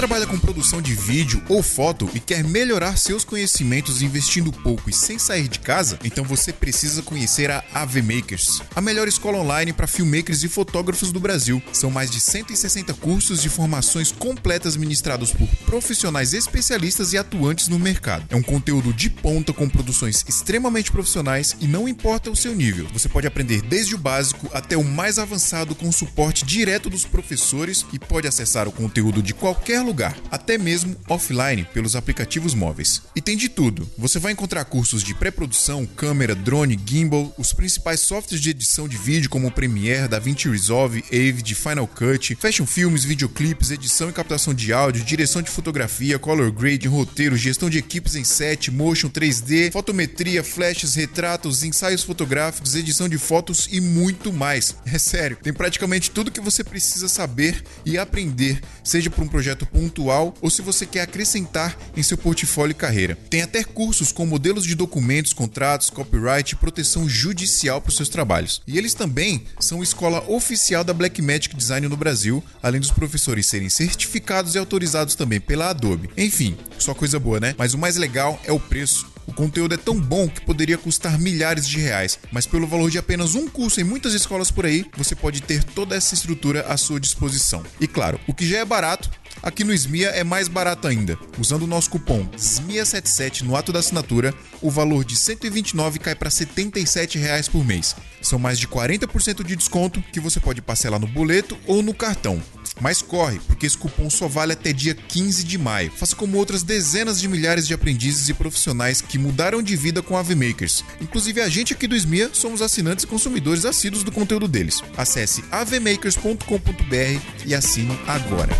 [0.02, 4.92] Trabalha com produção de vídeo ou foto e quer melhorar seus conhecimentos investindo pouco e
[4.92, 5.96] sem sair de casa?
[6.02, 11.12] Então você precisa conhecer a AV Makers, a melhor escola online para filmmakers e fotógrafos
[11.12, 11.62] do Brasil.
[11.72, 17.78] São mais de 160 cursos de formações completas ministrados por profissionais especialistas e atuantes no
[17.78, 18.26] mercado.
[18.28, 22.88] É um conteúdo de ponta com produções extremamente profissionais e não importa o seu nível.
[22.92, 27.86] Você pode aprender desde o básico até o mais avançado com suporte direto dos professores
[27.92, 29.91] e pode acessar o conteúdo de qualquer lugar,
[30.30, 33.02] até mesmo offline pelos aplicativos móveis.
[33.14, 33.88] E tem de tudo.
[33.98, 38.96] Você vai encontrar cursos de pré-produção, câmera, drone, gimbal, os principais softwares de edição de
[38.96, 44.72] vídeo como Premiere, DaVinci Resolve, Avid, Final Cut, fashion filmes, videoclipes, edição e captação de
[44.72, 50.42] áudio, direção de fotografia, color grading, roteiro, gestão de equipes em set, motion 3D, fotometria,
[50.42, 54.74] flashes, retratos, ensaios fotográficos, edição de fotos e muito mais.
[54.86, 59.66] É sério, tem praticamente tudo que você precisa saber e aprender, seja para um projeto
[59.82, 63.18] pontual ou se você quer acrescentar em seu portfólio e carreira.
[63.28, 68.08] Tem até cursos com modelos de documentos, contratos, copyright e proteção judicial para os seus
[68.08, 68.62] trabalhos.
[68.66, 73.68] E eles também são escola oficial da Blackmagic Design no Brasil, além dos professores serem
[73.68, 76.10] certificados e autorizados também pela Adobe.
[76.16, 77.54] Enfim, só coisa boa, né?
[77.58, 79.12] Mas o mais legal é o preço.
[79.26, 82.98] O conteúdo é tão bom que poderia custar milhares de reais, mas pelo valor de
[82.98, 86.76] apenas um curso em muitas escolas por aí, você pode ter toda essa estrutura à
[86.76, 87.62] sua disposição.
[87.80, 89.10] E claro, o que já é barato,
[89.42, 91.18] Aqui no SMIA é mais barato ainda.
[91.36, 96.14] Usando o nosso cupom SMIA77 no ato da assinatura, o valor de R$ 129 cai
[96.14, 97.96] para 77 reais por mês.
[98.20, 102.40] São mais de 40% de desconto que você pode parcelar no boleto ou no cartão.
[102.80, 105.90] Mas corre, porque esse cupom só vale até dia 15 de maio.
[105.90, 110.16] Faça como outras dezenas de milhares de aprendizes e profissionais que mudaram de vida com
[110.16, 110.84] a AveMakers.
[111.00, 114.82] Inclusive a gente aqui do SMIA somos assinantes e consumidores assíduos do conteúdo deles.
[114.96, 118.52] Acesse avemakers.com.br e assine agora.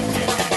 [0.00, 0.49] Thank you.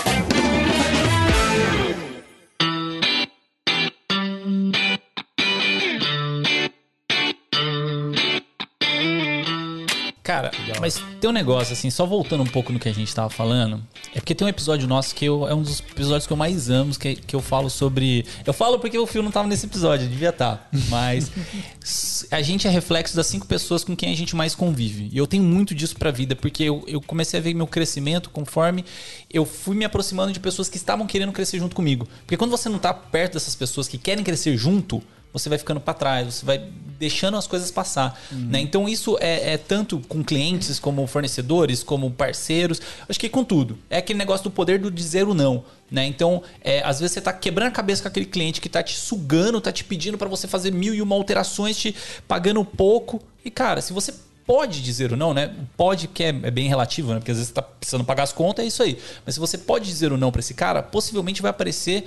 [10.34, 13.30] Cara, mas tem um negócio, assim, só voltando um pouco no que a gente tava
[13.30, 13.80] falando,
[14.16, 16.72] é porque tem um episódio nosso que eu, é um dos episódios que eu mais
[16.72, 18.26] amo, que, que eu falo sobre.
[18.44, 20.68] Eu falo porque o Fio não tava nesse episódio, devia estar.
[20.90, 21.32] Mas
[21.84, 25.08] s- a gente é reflexo das cinco pessoas com quem a gente mais convive.
[25.14, 28.32] E eu tenho muito disso pra vida, porque eu, eu comecei a ver meu crescimento
[28.32, 28.84] conforme
[29.32, 32.08] eu fui me aproximando de pessoas que estavam querendo crescer junto comigo.
[32.26, 35.00] Porque quando você não tá perto dessas pessoas que querem crescer junto,
[35.34, 36.64] você vai ficando para trás, você vai
[37.00, 38.22] deixando as coisas passar.
[38.32, 38.62] Né?
[38.62, 42.80] Então isso é, é tanto com clientes, como fornecedores, como parceiros,
[43.10, 43.78] acho que com tudo.
[43.90, 45.66] É aquele negócio do poder do dizer o não.
[45.90, 46.06] Né?
[46.06, 48.96] Então, é, às vezes você tá quebrando a cabeça com aquele cliente que tá te
[48.96, 51.96] sugando, tá te pedindo para você fazer mil e uma alterações, te
[52.28, 53.22] pagando pouco.
[53.44, 54.14] E, cara, se você
[54.46, 55.54] pode dizer o não, né?
[55.78, 57.20] Pode que é, é bem relativo, né?
[57.20, 58.98] Porque às vezes você tá precisando pagar as contas, é isso aí.
[59.26, 62.06] Mas se você pode dizer o não para esse cara, possivelmente vai aparecer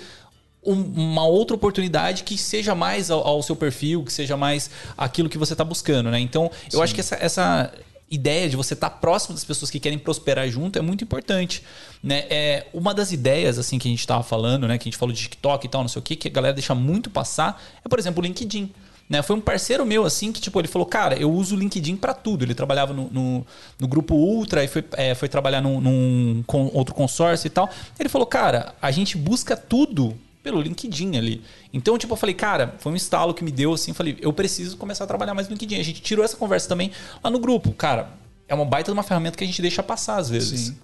[0.66, 5.38] uma outra oportunidade que seja mais ao, ao seu perfil, que seja mais aquilo que
[5.38, 6.18] você está buscando, né?
[6.18, 7.72] Então, eu acho que essa, essa
[8.10, 11.62] ideia de você estar próximo das pessoas que querem prosperar junto é muito importante,
[12.02, 12.24] né?
[12.30, 14.78] É uma das ideias assim que a gente estava falando, né?
[14.78, 16.54] Que a gente falou de TikTok e tal, não sei o que, que a galera
[16.54, 18.70] deixa muito passar, é por exemplo o LinkedIn.
[19.08, 19.22] Né?
[19.22, 22.12] Foi um parceiro meu, assim, que tipo, ele falou, cara, eu uso o LinkedIn para
[22.12, 22.44] tudo.
[22.44, 23.46] Ele trabalhava no, no,
[23.78, 27.70] no grupo Ultra e foi, é, foi trabalhar num, num com outro consórcio e tal.
[28.00, 30.16] Ele falou, cara, a gente busca tudo
[30.46, 31.42] pelo LinkedIn ali.
[31.72, 34.76] Então, tipo, eu falei, cara, foi um estalo que me deu assim, falei, eu preciso
[34.76, 35.80] começar a trabalhar mais no LinkedIn.
[35.80, 36.92] A gente tirou essa conversa também
[37.22, 37.72] lá no grupo.
[37.72, 38.10] Cara,
[38.46, 40.60] é uma baita de uma ferramenta que a gente deixa passar às vezes.
[40.68, 40.76] Sim.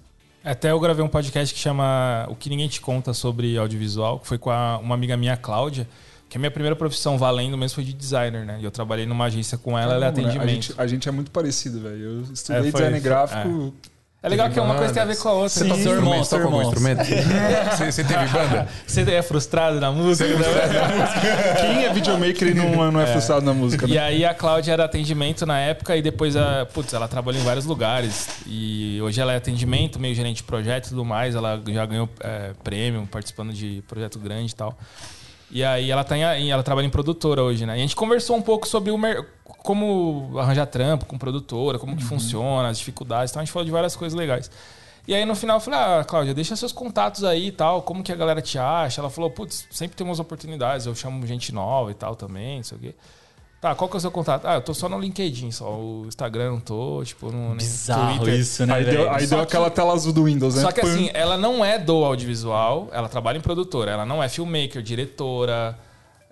[0.43, 4.27] Até eu gravei um podcast que chama O que ninguém te conta sobre audiovisual, que
[4.27, 5.87] foi com a- uma amiga minha, Cláudia,
[6.27, 8.57] que a minha primeira profissão valendo mesmo foi de designer, né?
[8.59, 10.27] E eu trabalhei numa agência com ela, ela é Caramba, né?
[10.35, 10.49] atendimento.
[10.49, 12.03] A gente, a gente é muito parecido, velho.
[12.03, 13.73] Eu estudei É, foi- design gráfico.
[13.89, 13.92] É
[14.29, 15.49] legal que uma coisa tem a ver com a outra.
[15.49, 15.65] Sim.
[15.65, 16.61] Então, Seu irmão, Instrumento, seu irmão.
[16.63, 17.03] instrumento?
[17.75, 18.67] Você, você teve banda?
[18.87, 20.29] Você é frustrado na música?
[21.59, 23.93] Quem é videomaker e não, não é, frustrado na música, né?
[23.93, 27.43] E aí a Cláudia era atendimento na época e depois a, putz, ela trabalhou em
[27.45, 31.35] vários lugares e hoje ela é atendimento, meio gerente de projeto e tudo mais.
[31.35, 34.77] Ela já ganhou é, prêmio participando de projeto grande e tal.
[35.51, 37.73] E aí ela tá em, ela trabalha em produtora hoje, né?
[37.73, 39.23] E a gente conversou um pouco sobre o mer-
[39.63, 43.31] como arranjar trampo com produtora, como que funciona, as dificuldades.
[43.31, 44.51] Então a gente falou de várias coisas legais.
[45.07, 48.03] E aí no final eu falei, ah, Cláudia, deixa seus contatos aí e tal, como
[48.03, 49.01] que a galera te acha?
[49.01, 52.63] Ela falou, putz, sempre tem umas oportunidades, eu chamo gente nova e tal também, não
[52.63, 52.95] sei o quê.
[53.59, 54.45] Tá, qual que é o seu contato?
[54.45, 58.39] Ah, eu tô só no LinkedIn, só o Instagram não tô, tipo, no Bizarro Twitter.
[58.39, 60.61] isso, né, Aí deu, aí deu que- aquela tela azul do Windows, né?
[60.61, 64.27] Só que assim, ela não é do audiovisual, ela trabalha em produtora, ela não é
[64.27, 65.79] filmmaker, diretora,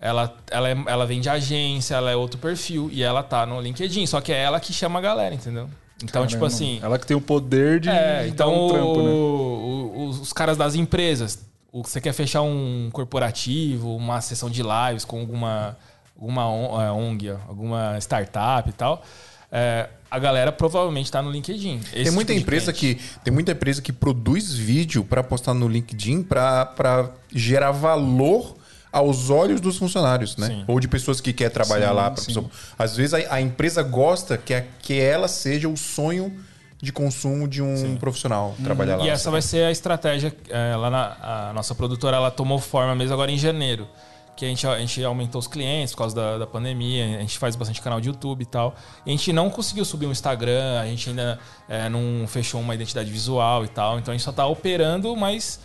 [0.02, 3.62] ela, ela, é- ela vem de agência, ela é outro perfil e ela tá no
[3.62, 5.70] LinkedIn, só que é ela que chama a galera, entendeu?
[6.04, 6.80] Então, tipo Caramba, assim.
[6.82, 9.10] Ela que tem o poder de É, dar então um trampo, né?
[9.12, 11.39] o- o- os, os caras das empresas,
[11.72, 15.78] o, você quer fechar um corporativo, uma sessão de lives com alguma,
[16.20, 19.04] alguma é, ONG, alguma startup e tal,
[19.52, 21.80] é, a galera provavelmente está no LinkedIn.
[21.93, 23.04] Esse Tem muita tipo empresa cliente.
[23.14, 28.56] que tem muita empresa que produz vídeo para postar no LinkedIn para gerar valor
[28.92, 30.48] aos olhos dos funcionários, né?
[30.48, 30.64] Sim.
[30.68, 32.14] Ou de pessoas que quer trabalhar Sim, lá.
[32.18, 32.50] sim.
[32.78, 36.34] Às vezes a, a empresa gosta que, a- que ela seja o sonho
[36.82, 39.06] de consumo de um profissional trabalhar lá.
[39.06, 40.36] E essa vai ser a estratégia.
[40.50, 41.18] é, lá na
[41.50, 43.88] a nossa produtora ela tomou forma mesmo agora em janeiro.
[44.36, 47.38] Que a gente, a gente aumentou os clientes por causa da, da pandemia, a gente
[47.38, 48.74] faz bastante canal de YouTube e tal.
[49.06, 51.38] E a gente não conseguiu subir um Instagram, a gente ainda
[51.70, 54.00] é, não fechou uma identidade visual e tal.
[54.00, 55.60] Então a gente só tá operando, mas.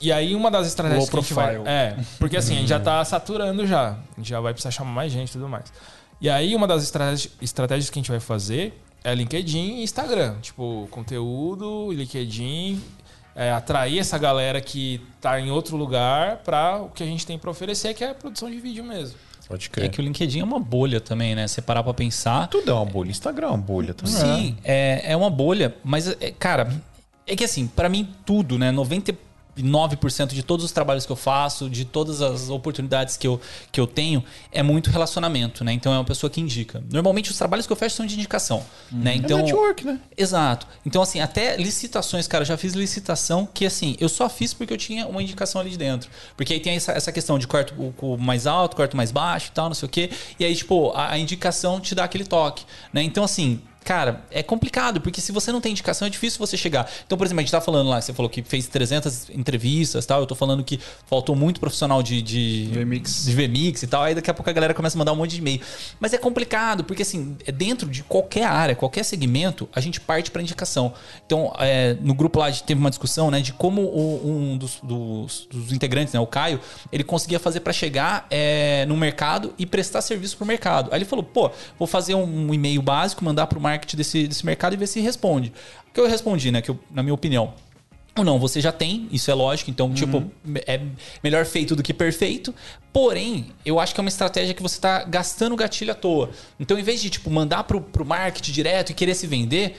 [0.00, 1.56] E aí uma das estratégias Low que a gente vai.
[1.66, 3.90] É, porque assim, a gente já tá saturando já.
[3.90, 5.64] A gente já vai precisar chamar mais gente e tudo mais.
[6.20, 10.36] E aí uma das estratégias, estratégias que a gente vai fazer é LinkedIn e Instagram.
[10.40, 12.80] Tipo, conteúdo, LinkedIn,
[13.34, 17.38] é, atrair essa galera que tá em outro lugar para o que a gente tem
[17.38, 19.16] para oferecer, que é a produção de vídeo mesmo.
[19.48, 19.90] Pode É crer.
[19.90, 21.46] que o LinkedIn é uma bolha também, né?
[21.48, 22.46] Você parar pra pensar.
[22.48, 23.10] Tudo é uma bolha.
[23.10, 24.14] Instagram é uma bolha também.
[24.14, 26.72] Sim, é, é uma bolha, mas, é, cara,
[27.26, 28.70] é que assim, pra mim tudo, né?
[28.70, 29.12] 90
[29.58, 33.40] 99% de todos os trabalhos que eu faço, de todas as oportunidades que eu,
[33.70, 35.72] que eu tenho, é muito relacionamento, né?
[35.72, 36.82] Então é uma pessoa que indica.
[36.90, 39.14] Normalmente os trabalhos que eu fecho são de indicação, né?
[39.14, 40.00] Então, network, né?
[40.16, 40.66] Exato.
[40.84, 44.72] Então, assim, até licitações, cara, eu já fiz licitação que, assim, eu só fiz porque
[44.72, 46.10] eu tinha uma indicação ali de dentro.
[46.36, 47.74] Porque aí tem essa, essa questão de quarto
[48.18, 50.10] mais alto, quarto mais baixo e tal, não sei o quê.
[50.38, 53.02] E aí, tipo, a, a indicação te dá aquele toque, né?
[53.02, 53.60] Então, assim.
[53.84, 56.88] Cara, é complicado, porque se você não tem indicação, é difícil você chegar.
[57.06, 60.06] Então, por exemplo, a gente tá falando lá, você falou que fez 300 entrevistas e
[60.06, 60.20] tal.
[60.20, 63.24] Eu tô falando que faltou muito profissional de, de VMix.
[63.24, 64.02] de VMix e tal.
[64.02, 65.60] Aí daqui a pouco a galera começa a mandar um monte de e-mail.
[65.98, 70.30] Mas é complicado, porque assim, é dentro de qualquer área, qualquer segmento, a gente parte
[70.30, 70.92] para indicação.
[71.26, 74.58] Então, é, no grupo lá a gente teve uma discussão, né, de como o- um
[74.58, 76.60] dos, dos- dos integrantes, né, o Caio,
[76.92, 80.90] ele conseguia fazer para chegar é, no mercado e prestar serviço pro mercado.
[80.92, 84.74] Aí ele falou, pô, vou fazer um e-mail básico, mandar pro marketing desse, desse mercado
[84.74, 85.52] e ver se responde.
[85.88, 87.54] O que eu respondi, né, que eu, na minha opinião,
[88.16, 90.30] ou não, você já tem, isso é lógico, então, tipo,
[90.66, 90.80] é
[91.22, 92.54] melhor feito do que perfeito.
[92.92, 96.30] Porém, eu acho que é uma estratégia que você está gastando gatilho à toa.
[96.58, 99.76] Então, em vez de, tipo, mandar pro, pro marketing direto e querer se vender,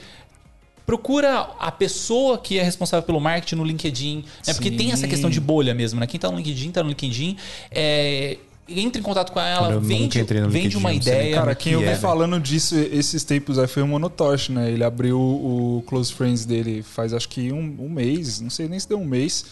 [0.86, 4.24] procura a pessoa que é responsável pelo marketing no LinkedIn.
[4.46, 4.54] Né?
[4.54, 6.06] Porque tem essa questão de bolha mesmo, né?
[6.06, 7.36] Quem tá no LinkedIn, tá no LinkedIn.
[7.70, 8.38] É,
[8.80, 11.36] entra em contato com ela, vende, vende uma ideia.
[11.36, 11.96] Cara, que quem eu vi é, né?
[11.96, 14.70] falando disso esses tempos aí foi o Monotosh, né?
[14.70, 18.78] Ele abriu o Close Friends dele faz acho que um, um mês, não sei nem
[18.78, 19.44] se deu um mês.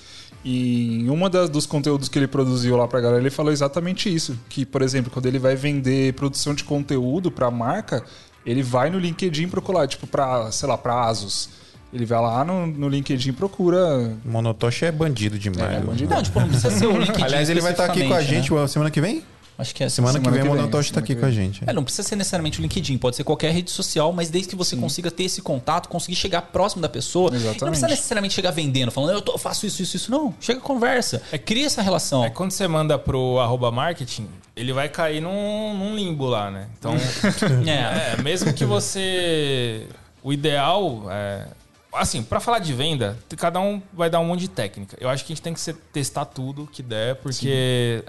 [0.44, 4.12] E em uma das, dos conteúdos que ele produziu lá pra galera, ele falou exatamente
[4.12, 4.38] isso.
[4.48, 8.02] Que, por exemplo, quando ele vai vender produção de conteúdo pra marca,
[8.44, 11.48] ele vai no LinkedIn procurar, tipo, pra, sei lá, pra Asus.
[11.92, 14.16] Ele vai lá no, no LinkedIn e procura.
[14.24, 15.76] Monotoshi é bandido demais.
[15.76, 16.14] É, bandido.
[16.14, 17.22] Não, tipo, não precisa ser o LinkedIn.
[17.24, 18.66] Aliás, ele vai estar aqui com a gente né?
[18.68, 19.24] semana que vem?
[19.58, 21.20] Acho que é Semana, que Semana vem que o vem, Monotoshi tá semana aqui que
[21.20, 21.62] com a gente.
[21.66, 24.56] É, não precisa ser necessariamente o LinkedIn, pode ser qualquer rede social, mas desde que
[24.56, 27.28] você consiga ter esse contato, conseguir chegar próximo da pessoa.
[27.28, 27.64] E Não Exatamente.
[27.66, 30.10] precisa necessariamente chegar vendendo, falando, eu tô- faço isso, isso, isso.
[30.10, 30.32] Não.
[30.40, 31.20] Chega conversa.
[31.30, 32.24] É, cria essa relação.
[32.24, 36.66] É quando você manda pro arroba marketing, ele vai cair num, num limbo lá, né?
[36.78, 36.94] Então,
[37.66, 38.14] É.
[38.18, 39.86] é, mesmo que você.
[40.22, 41.44] O ideal é.
[41.92, 44.96] Assim, pra falar de venda, cada um vai dar um monte de técnica.
[45.00, 48.04] Eu acho que a gente tem que testar tudo que der, porque.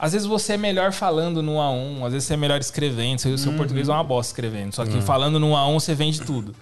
[0.00, 3.18] Às vezes você é melhor falando no A1, às vezes você é melhor escrevendo.
[3.18, 4.72] Seu, seu português é uma bosta escrevendo.
[4.72, 6.54] Só que falando no A1 você vende tudo.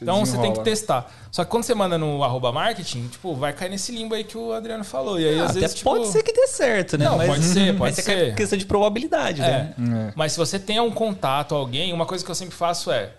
[0.00, 1.08] então você tem que testar.
[1.30, 4.36] Só que quando você manda no arroba marketing, tipo, vai cair nesse limbo aí que
[4.36, 5.18] o Adriano falou.
[5.20, 7.04] E aí, Ah, às até vezes, tipo, pode ser que dê certo, né?
[7.04, 8.34] Não, pode ser, pode Mas é ser.
[8.34, 9.74] questão de probabilidade, né?
[9.78, 10.12] É.
[10.16, 13.10] Mas se você tem um contato, alguém, uma coisa que eu sempre faço é.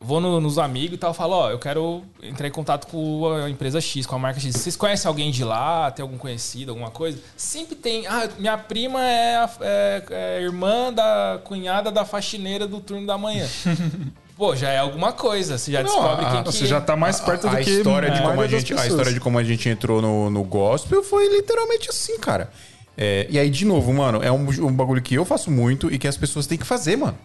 [0.00, 3.50] Vou no- nos amigos e tal, falo, ó, eu quero entrar em contato com a
[3.50, 4.54] empresa X, com a marca X.
[4.54, 5.90] Vocês conhecem alguém de lá?
[5.90, 7.18] Tem algum conhecido, alguma coisa?
[7.36, 8.06] Sempre tem.
[8.06, 13.18] Ah, minha prima é, a- é- é irmã da cunhada da faxineira do turno da
[13.18, 13.44] manhã.
[14.38, 15.58] Pô, já é alguma coisa.
[15.58, 17.68] Você já descobre a- quem que Você já tá mais perto a, do a que
[17.70, 20.44] história de a como a gente, a história de como a gente entrou no, no
[20.44, 22.48] gospel foi literalmente assim, cara.
[22.96, 25.98] É, e aí, de novo, mano, é um, um bagulho que eu faço muito e
[25.98, 27.18] que as pessoas têm que fazer, mano.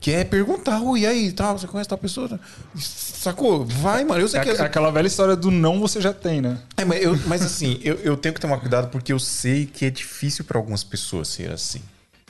[0.00, 2.40] Que é perguntar, ui, e aí, tal, você conhece tal pessoa?
[2.74, 3.66] Sacou?
[3.66, 4.20] Vai, mano.
[4.22, 4.50] Eu sei É, que.
[4.50, 6.58] aqu- aquela velha história do não você já tem, né?
[6.76, 9.84] É, mas, eu- mas assim, eu, eu tenho que tomar cuidado porque eu sei que
[9.84, 11.82] é difícil pra algumas pessoas ser assim.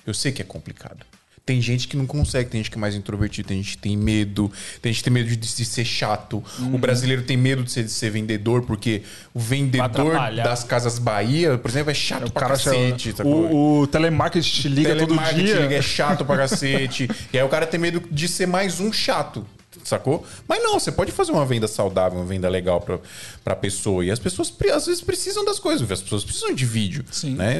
[0.04, 1.06] Eu sei que é complicado.
[1.50, 3.96] Tem gente que não consegue, tem gente que é mais introvertido, tem gente que tem
[3.96, 6.40] medo, tem gente que tem medo de, de ser chato.
[6.72, 9.02] O brasileiro tem medo de ser, de ser vendedor, porque
[9.34, 13.16] o vendedor das Casas Bahia, por exemplo, é chato O pra cara cacete.
[13.16, 13.50] sacou?
[13.50, 15.32] o, o telemarketing te liga todo dia.
[15.62, 17.10] liga, é chato pra cacete.
[17.34, 19.44] e aí o cara tem medo de ser mais um chato.
[19.82, 20.24] Sacou?
[20.46, 23.00] Mas não, você pode fazer uma venda saudável, uma venda legal pra,
[23.42, 24.04] pra pessoa.
[24.04, 27.04] E as pessoas às vezes precisam das coisas, as pessoas precisam de vídeo.
[27.10, 27.34] Sim.
[27.34, 27.56] Né?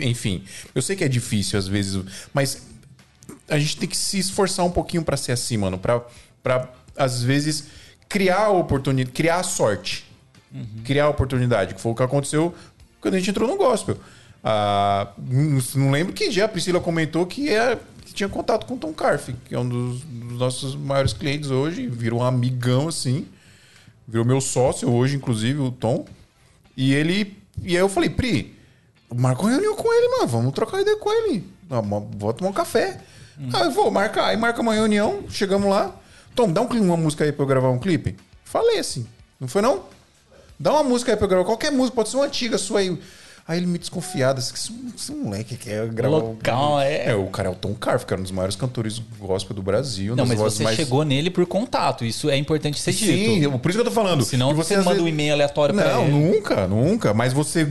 [0.00, 0.42] Enfim,
[0.74, 2.00] eu sei que é difícil às vezes,
[2.32, 2.62] mas
[3.48, 5.78] a gente tem que se esforçar um pouquinho pra ser assim, mano.
[5.78, 6.02] Pra,
[6.42, 7.64] pra às vezes,
[8.08, 10.04] criar a oportunidade, criar a sorte.
[10.84, 12.54] Criar a oportunidade, que foi o que aconteceu
[13.00, 13.98] quando a gente entrou no gospel.
[14.42, 15.12] Ah,
[15.74, 18.92] não lembro que dia a Priscila comentou que, é, que tinha contato com o Tom
[18.92, 23.26] Carf, que é um dos, dos nossos maiores clientes hoje, virou um amigão assim.
[24.08, 26.06] Virou meu sócio hoje, inclusive, o Tom.
[26.76, 27.36] E ele.
[27.62, 28.54] E aí eu falei, Pri,
[29.14, 30.28] marca uma reunião com ele, mano.
[30.28, 31.44] Vamos trocar ideia com ele.
[32.16, 33.00] Vou tomar um café.
[33.52, 34.26] Ah, eu vou marcar.
[34.26, 35.94] Aí marca uma reunião, chegamos lá.
[36.34, 38.16] Tom, dá um clipe, uma música aí pra eu gravar um clipe.
[38.44, 39.06] Falei assim.
[39.40, 39.82] Não foi não?
[40.58, 41.44] Dá uma música aí pra eu gravar.
[41.44, 42.98] Qualquer música, pode ser uma antiga sua aí.
[43.48, 46.16] Aí ele me desconfiado, assim, esse, esse moleque quer gravar.
[46.16, 47.10] um- Local, é.
[47.10, 49.62] É, o cara é o Tom Carf, que era um dos maiores cantores gospel do
[49.62, 50.16] Brasil.
[50.16, 52.04] Não, mas você mais- chegou nele por contato.
[52.04, 53.04] Isso é importante ser dito.
[53.06, 54.24] Sim, eu- por isso que eu tô falando.
[54.24, 56.10] Senão que você às manda vezes- um e-mail aleatório pra Não, ele.
[56.12, 57.14] nunca, nunca.
[57.14, 57.64] Mas você,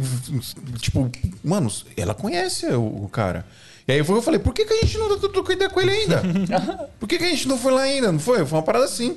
[0.80, 1.12] tipo,
[1.44, 3.46] mano, ela conhece o cara.
[3.88, 5.92] E aí foi, eu falei, por que, que a gente não trocou ideia com ele
[5.92, 6.22] ainda?
[7.00, 8.12] por que, que a gente não foi lá ainda?
[8.12, 8.44] Não foi?
[8.46, 9.16] Foi uma parada assim.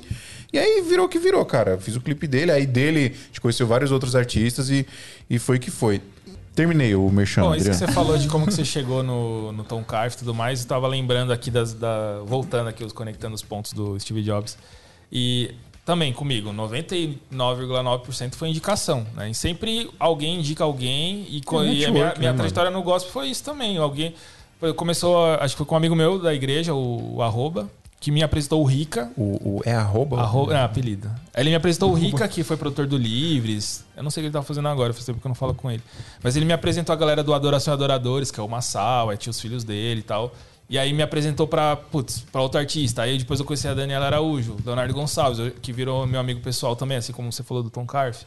[0.53, 1.77] E aí virou o que virou, cara.
[1.79, 4.85] Fiz o clipe dele, aí dele a gente conheceu vários outros artistas e,
[5.29, 6.01] e foi que foi.
[6.55, 7.87] Terminei o Merchan, Bom, isso que Adriano.
[7.87, 10.67] você falou de como que você chegou no, no Tom Carf e tudo mais, eu
[10.67, 11.73] tava lembrando aqui das.
[11.73, 14.57] Da, voltando aqui, os conectando os pontos do Steve Jobs.
[15.11, 15.51] E
[15.85, 19.05] também comigo, 99,9% foi indicação.
[19.15, 19.29] Né?
[19.29, 21.25] E sempre alguém indica alguém.
[21.29, 23.77] E, co- e a minha, minha né, trajetória no gospel foi isso também.
[23.77, 24.13] Alguém.
[24.75, 27.69] Começou, acho que foi com um amigo meu da igreja, o, o Arroba,
[27.99, 29.09] que me apresentou o Rica.
[29.17, 30.19] O, o- é arroba?
[30.19, 31.09] Arroba, é, apelido.
[31.35, 33.85] Ele me apresentou o Rica, que foi produtor do Livres.
[33.95, 35.53] Eu não sei o que ele tava fazendo agora, faz tempo que eu não falo
[35.53, 35.81] com ele.
[36.21, 39.17] Mas ele me apresentou a galera do Adoração e Adoradores, que é o Massal, aí
[39.17, 40.33] tinha os filhos dele e tal.
[40.69, 43.01] E aí me apresentou pra, putz, pra outro artista.
[43.01, 46.97] Aí depois eu conheci a Daniela Araújo, Leonardo Gonçalves, que virou meu amigo pessoal também,
[46.97, 48.23] assim como você falou do Tom Carf.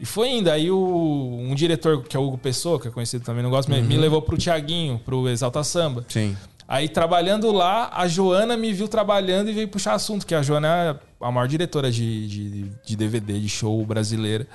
[0.00, 0.50] E foi indo.
[0.50, 3.70] Aí o, um diretor, que é o Hugo Pessoa, que é conhecido também no gosto,
[3.70, 6.04] me- me levou pro Tiaguinho, pro Exalta Samba.
[6.08, 6.34] Sim.
[6.66, 10.68] Aí, trabalhando lá, a Joana me viu trabalhando e veio puxar assunto, que a Joana
[11.20, 14.46] é a maior diretora de, de, de DVD, de show brasileira.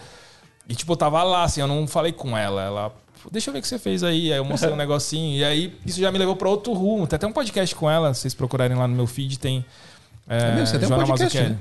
[0.68, 2.62] E, tipo, eu tava lá, assim, eu não falei com ela.
[2.64, 2.92] Ela,
[3.32, 4.32] deixa eu ver o que você fez aí.
[4.32, 5.38] Aí eu mostrei um negocinho.
[5.38, 7.06] E aí, isso já me levou pra outro rumo.
[7.06, 9.64] Tem até um podcast com ela, se vocês procurarem lá no meu feed, tem.
[10.28, 10.68] É, mesmo?
[10.68, 11.58] Você tem um podcast, né?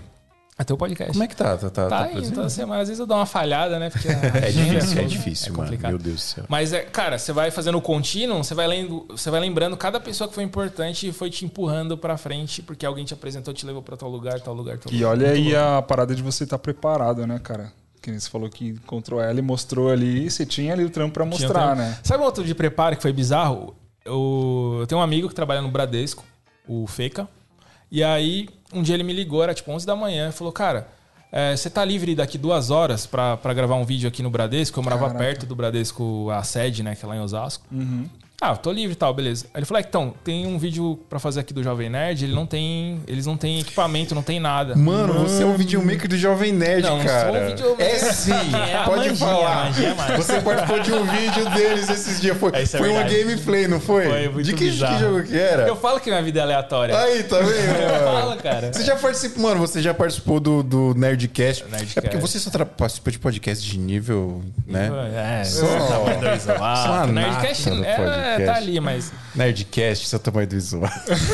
[0.56, 1.10] Até o podcast.
[1.12, 1.56] Como é que tá?
[1.56, 2.80] Tá, tá, Tá tá indo toda semana.
[2.82, 3.90] Às vezes eu dou uma falhada, né?
[3.90, 4.06] Porque
[4.38, 5.64] É difícil, é difícil, mano.
[5.64, 5.90] complicado.
[5.90, 6.44] Meu Deus do céu.
[6.48, 9.98] Mas, é, cara, você vai fazendo o contínuo, você vai, lendo, você vai lembrando cada
[9.98, 13.66] pessoa que foi importante e foi te empurrando pra frente, porque alguém te apresentou, te
[13.66, 15.10] levou pra tal lugar, tal lugar, tal E lugar.
[15.10, 17.72] olha Muito aí a parada de você estar preparado, né, cara?
[18.00, 21.14] Que nem você falou que encontrou ela e mostrou ali, você tinha ali o trampo
[21.14, 21.76] pra mostrar, tempo.
[21.82, 21.98] né?
[22.04, 23.74] Sabe um outro de preparo que foi bizarro?
[24.04, 26.22] Eu, eu tenho um amigo que trabalha no Bradesco,
[26.68, 27.26] o Feca.
[27.90, 30.88] E aí, um dia ele me ligou, era tipo 11 da manhã, e falou: Cara,
[31.32, 34.78] é, você tá livre daqui duas horas pra, pra gravar um vídeo aqui no Bradesco?
[34.78, 35.18] Eu morava Caraca.
[35.18, 37.64] perto do Bradesco, a sede, né, que é lá em Osasco.
[37.72, 38.08] Uhum.
[38.44, 39.46] Ah, tô livre e tal, beleza.
[39.54, 42.34] Aí ele falou: ah, então, tem um vídeo pra fazer aqui do Jovem Nerd, ele
[42.34, 44.76] não tem, eles não têm equipamento, não tem nada.
[44.76, 47.32] Mano, você é um videomaker do Jovem Nerd, Não, cara.
[47.32, 47.80] um.
[47.80, 48.32] É sim,
[48.70, 49.64] É pode magia, falar.
[49.64, 52.36] magia é você participou de um vídeo deles esses dias.
[52.36, 54.04] Foi, É, é foi uma gameplay, não foi?
[54.04, 55.66] Foi muito de que, que jogo que era?
[55.66, 56.98] Eu falo que minha vida é aleatória.
[56.98, 57.48] Aí, tá vendo?
[57.80, 58.20] Eu mano?
[58.20, 58.72] falo, cara.
[58.72, 61.64] Você já participou, mano, você já participou do, do Nerdcast.
[61.64, 61.98] Nerdcast.
[61.98, 64.90] É porque você só participa de podcast de nível, né?
[65.40, 67.12] É, Só- tamanho do só a isolado.
[68.38, 69.12] Nerdcast é, tá ali, mas.
[69.34, 70.90] Nerdcast, seu tamanho do visual.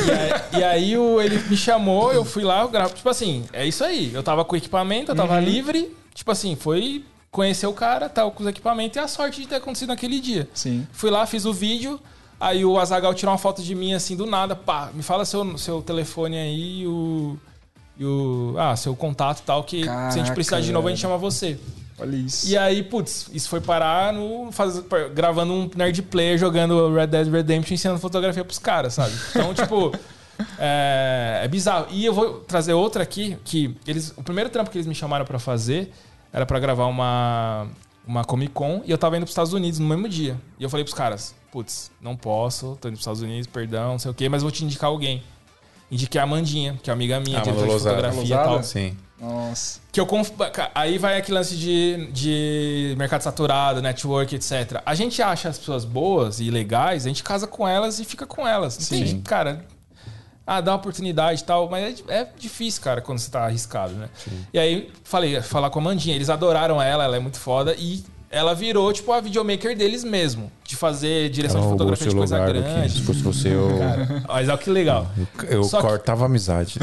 [0.06, 2.94] E aí, e aí o- ele me chamou, eu fui lá, eu gravo.
[2.94, 4.12] Tipo assim, é isso aí.
[4.12, 5.40] Eu tava com o equipamento, eu tava Uhum.
[5.44, 5.97] livre.
[6.14, 9.56] Tipo assim, foi conhecer o cara, tava com os equipamentos e a sorte de ter
[9.56, 10.48] acontecido naquele dia.
[10.52, 10.86] Sim.
[10.93, 12.01] Fui lá, fiz o vídeo.
[12.40, 14.56] Aí o Azagal tirou uma foto de mim assim do nada.
[14.56, 17.36] Pá, me fala seu, seu telefone aí e o.
[17.98, 18.55] E o.
[18.59, 21.01] Ah, seu contato e tal, que se a gente Caraca, precisar de novo, a gente
[21.01, 21.59] chama você.
[22.01, 22.48] Olha isso.
[22.48, 24.51] E aí, putz, isso foi parar no.
[24.51, 24.82] Faz,
[25.14, 29.12] gravando um nerd player jogando Red Dead Redemption ensinando fotografia pros caras, sabe?
[29.31, 29.93] Então, tipo.
[30.59, 31.89] É, é bizarro.
[31.90, 34.14] E eu vou trazer outra aqui, que eles.
[34.16, 35.93] O primeiro trampo que eles me chamaram pra fazer
[36.32, 37.68] era pra gravar uma.
[38.06, 40.36] Uma Comic Con e eu tava indo pros Estados Unidos no mesmo dia.
[40.59, 43.98] E eu falei pros caras, putz, não posso, tô indo pros Estados Unidos, perdão, não
[43.98, 45.22] sei o quê, mas vou te indicar alguém.
[45.91, 47.97] Indiquei a Amandinha, que é amiga minha, Ah, diretora de Amanda Lousada.
[48.12, 48.62] fotografia e tal.
[48.62, 48.97] Sim.
[49.21, 49.81] Nossa.
[49.93, 50.31] Que eu conf...
[50.75, 54.81] Aí vai aquele lance de, de mercado saturado, network, etc.
[54.87, 58.25] A gente acha as pessoas boas e legais, a gente casa com elas e fica
[58.27, 58.79] com elas.
[58.79, 59.21] Não tem, Sim.
[59.21, 59.65] cara.
[60.47, 63.93] Ah, dá uma oportunidade e tal, mas é, é difícil, cara, quando você tá arriscado,
[63.95, 64.09] né?
[64.53, 68.03] E aí falei, falar com a Mandinha, eles adoraram ela, ela é muito foda e
[68.31, 72.93] ela virou, tipo, a videomaker deles mesmo, de fazer direção de fotografia de coisa grande.
[72.93, 73.70] Se fosse você, eu,
[74.28, 75.09] Mas olha que legal.
[75.48, 76.78] eu Só que- cortava a amizade.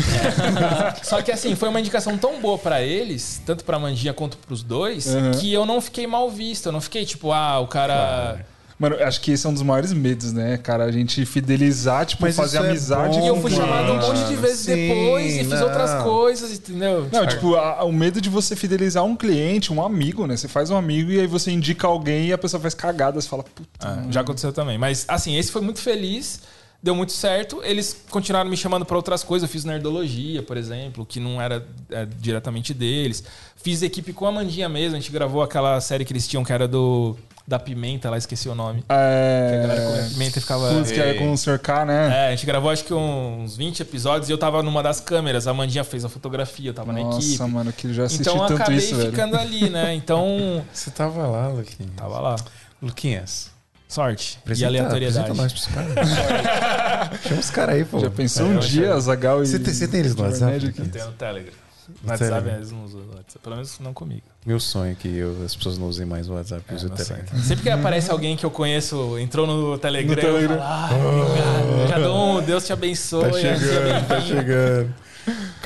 [1.04, 4.62] Só que assim, foi uma indicação tão boa pra eles, tanto pra Mandinha quanto pros
[4.62, 5.32] dois, Uhum.
[5.40, 6.66] que eu não fiquei mal visto.
[6.68, 8.46] Eu não fiquei tipo, ah, o cara.
[8.80, 10.84] Mano, acho que esse é um dos maiores medos, né, cara?
[10.86, 13.18] A gente fidelizar, tipo, Mas fazer é amizade.
[13.18, 15.64] bom, E eu fui chamado um monte de vezes sim, depois e fiz não.
[15.64, 17.10] outras coisas, entendeu?
[17.12, 20.38] Não, tipo, a- o medo de você fidelizar um cliente, um amigo, né?
[20.38, 23.20] Você faz um amigo e aí você indica alguém e a pessoa faz cagada.
[23.20, 23.68] Você fala, puta.
[23.80, 24.78] Ah, já aconteceu também.
[24.78, 26.42] Mas assim, esse foi muito feliz.
[26.84, 27.60] Deu muito certo.
[27.64, 29.50] Eles continuaram me chamando pra outras coisas.
[29.50, 33.24] Eu fiz Nerdologia, por exemplo, que não era é, diretamente deles.
[33.56, 34.96] Fiz equipe com a Mandinha mesmo.
[34.96, 37.18] A gente gravou aquela série que eles tinham que era do
[37.48, 38.82] da Pimenta, lá esqueci o nome.
[38.82, 40.10] Que a galera comia É.
[40.10, 40.84] pimenta e ficava.
[40.84, 41.58] Que é com o Sr.
[41.60, 42.26] K, né?
[42.26, 45.48] É, a gente gravou acho que uns 20 episódios e eu tava numa das câmeras.
[45.48, 47.30] A Mandinha fez a fotografia, eu tava na equipe.
[47.32, 49.12] Nossa, mano, que eu já assisti Então eu tanto acabei isso, velho.
[49.12, 49.94] ficando ali, né?
[49.96, 51.92] Então, Você tava lá, Luquinhas.
[51.96, 52.36] tava lá.
[52.82, 53.50] Luquinhas.
[53.88, 54.34] Sorte.
[54.36, 55.32] e apresenta- aleatoriedade.
[55.32, 57.22] apresenta nós pros caras.
[57.24, 58.00] Chama os caras aí, pô.
[58.00, 59.48] Já pensou É, um eu dia, Zagal e.
[59.48, 60.66] Você tem, você tem eles no WhatsApp?
[60.66, 61.54] Eu tenho no Telegram.
[62.04, 62.56] No WhatsApp, Telegram.
[62.58, 63.40] eles não usam o WhatsApp.
[63.44, 64.24] Pelo menos não comigo.
[64.46, 66.90] Meu sonho é que eu- as pessoas não usem mais o WhatsApp e É, usem
[66.92, 66.96] o.
[66.96, 67.40] Telegram.
[67.40, 70.56] Sempre que aparece alguém que eu conheço, entrou no Telegram, No Telegram.
[70.56, 71.82] eu falo, ah, obrigado.
[71.82, 73.24] Eu já dou um Deus te abençoe.
[73.24, 74.96] Tá seja chegando, tá bem-vindo." chegando.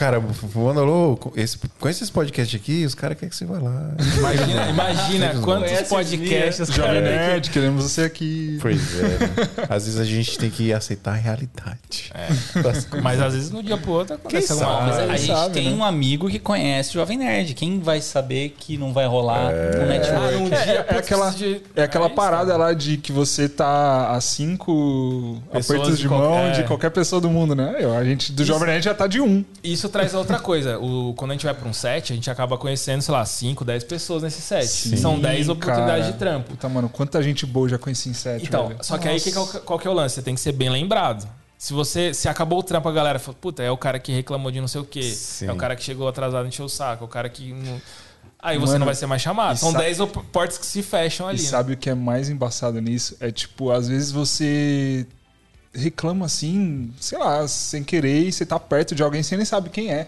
[0.01, 0.19] Cara,
[0.55, 1.31] manda louco.
[1.35, 3.91] Esse, conhece esse podcast aqui, os caras querem que você vá lá.
[4.17, 8.57] Imagina, imagina quantos podcasts Jovem Nerd, queremos você aqui.
[8.59, 9.03] Pois é.
[9.03, 9.29] né?
[9.69, 12.11] Às vezes a gente tem que aceitar a realidade.
[12.51, 12.87] Coisas.
[12.99, 14.89] Mas às vezes no dia pro outro acontece Quem alguma sabe?
[14.89, 15.07] coisa.
[15.07, 15.75] Mas a gente sabe, tem né?
[15.75, 17.53] um amigo que conhece o Jovem Nerd.
[17.53, 20.35] Quem vai saber que não vai rolar no network?
[20.35, 24.09] num É, dia, é aquela, de- é aquela aí, parada lá de que você tá
[24.15, 27.75] a cinco Pessoas apertos de de mão qualquer- de qualquer pessoa do mundo, né?
[27.79, 29.45] Eu, a gente do Jovem Nerd já tá de um.
[29.63, 30.79] Isso traz outra coisa.
[30.79, 33.63] O, quando a gente vai pra um set, a gente acaba conhecendo, sei lá, 5,
[33.63, 34.97] 10 pessoas nesse set.
[34.97, 36.49] São 10 oportunidades de trampo.
[36.51, 38.79] Puta, mano, quanta gente boa eu já conheci em set, Então, velho.
[38.83, 40.15] só que aí que é o- qual que é o lance?
[40.15, 41.27] Você tem que ser bem lembrado.
[41.57, 44.49] Se você se acabou o trampo, a galera fala, puta, é o cara que reclamou
[44.51, 45.03] de não sei o quê.
[45.03, 45.45] Sim.
[45.47, 47.03] É o cara que chegou atrasado e encheu o saco.
[47.03, 47.53] É o cara que.
[47.53, 47.79] não-
[48.43, 49.55] Aí você Mano, não vai ser mais chamado.
[49.57, 51.43] e São sa- 10 op- portas que se fecham E ali.
[51.43, 51.47] né?
[51.47, 53.15] sabe o que é mais embaçado nisso?
[53.19, 55.05] É tipo, às vezes você
[55.73, 59.69] reclama assim, sei lá, sem querer, e você tá perto de alguém, você nem sabe
[59.69, 60.07] quem é.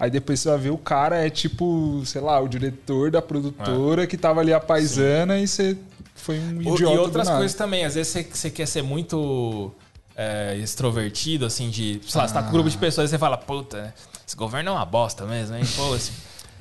[0.00, 4.06] Aí depois você vai ver o cara é tipo, sei lá, o diretor da produtora
[4.06, 5.76] que tava ali a paisana e você
[6.14, 6.94] foi um idiota.
[6.94, 7.84] E outras coisas também.
[7.84, 9.70] Às vezes você, você quer ser muito
[10.16, 12.00] é, extrovertido, assim, de.
[12.08, 13.94] Sei lá, você tá com um grupo de pessoas e você fala, puta,
[14.26, 15.62] esse governo é uma bosta mesmo, hein?
[15.76, 16.10] Pô, esse-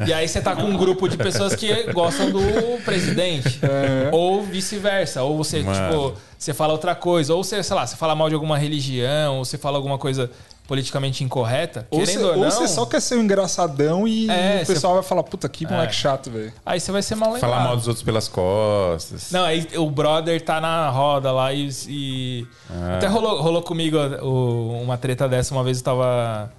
[0.08, 2.40] E aí você tá com um grupo de pessoas que gostam do
[2.84, 3.60] presidente.
[4.12, 5.24] Ou vice-versa.
[5.24, 5.90] Ou você, Mano.
[6.12, 7.34] tipo, você fala outra coisa.
[7.34, 10.30] Ou você, sei lá, você fala mal de alguma religião, ou você fala alguma coisa
[10.68, 11.86] politicamente incorreta.
[11.92, 14.68] Ou querendo você, ou ou não, você só quer ser um engraçadão e É, o
[14.68, 16.54] pessoal vai falar, puta, que moleque chato, velho.
[16.66, 17.52] aí você vai ser mal lembrado.
[17.52, 19.32] Falar mal dos outros pelas costas.
[19.32, 21.68] Não, aí o brother tá na roda lá e.
[21.90, 22.48] e-
[22.96, 25.54] Até rolou, rolou comigo o- uma treta dessa.
[25.54, 26.54] Uma vez eu tava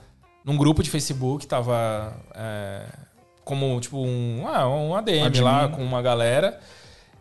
[0.45, 2.83] num grupo de Facebook, tava é,
[3.45, 5.45] como tipo um, ah, um ADM Admin.
[5.45, 6.61] lá com uma galera.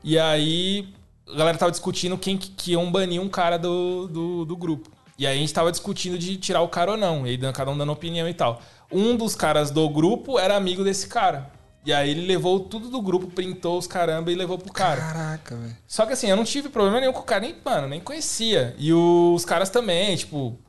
[0.03, 0.93] E aí
[1.27, 4.89] a galera tava discutindo quem que, iam banir um cara do, do, do grupo.
[5.17, 7.25] E aí a gente tava discutindo de tirar o cara ou não.
[7.25, 8.61] E aí cada um dando opinião e tal.
[8.91, 11.51] Um dos caras do grupo era amigo desse cara.
[11.83, 15.01] E aí ele levou tudo do grupo, printou os caramba e levou pro cara.
[15.01, 15.77] Caraca, velho.
[15.87, 18.75] Só que assim, eu não tive problema nenhum com o cara, nem, mano, nem conhecia.
[18.77, 20.59] E os caras também, tipo.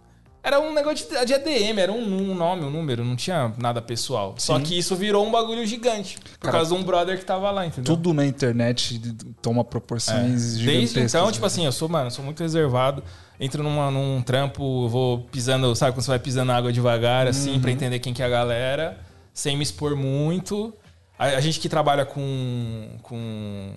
[0.44, 3.80] Era um negócio de, de ADM, era um, um nome, um número, não tinha nada
[3.80, 4.34] pessoal.
[4.38, 6.18] Só que isso virou um bagulho gigante.
[6.18, 7.94] Por Cara, causa de um brother que tava lá, entendeu?
[7.94, 9.00] Tudo na internet
[9.40, 10.94] toma proporções gigantescas.
[10.94, 11.46] Desde então, tipo né?
[11.46, 13.04] assim, eu sou, mano, eu sou muito reservado.
[13.38, 17.58] Entro numa, num trampo, vou pisando, sabe quando você vai pisando na água devagar, assim,
[17.60, 18.98] pra entender quem que é a galera,
[19.32, 20.74] sem me expor muito.
[21.16, 23.74] A, a gente que trabalha com, com,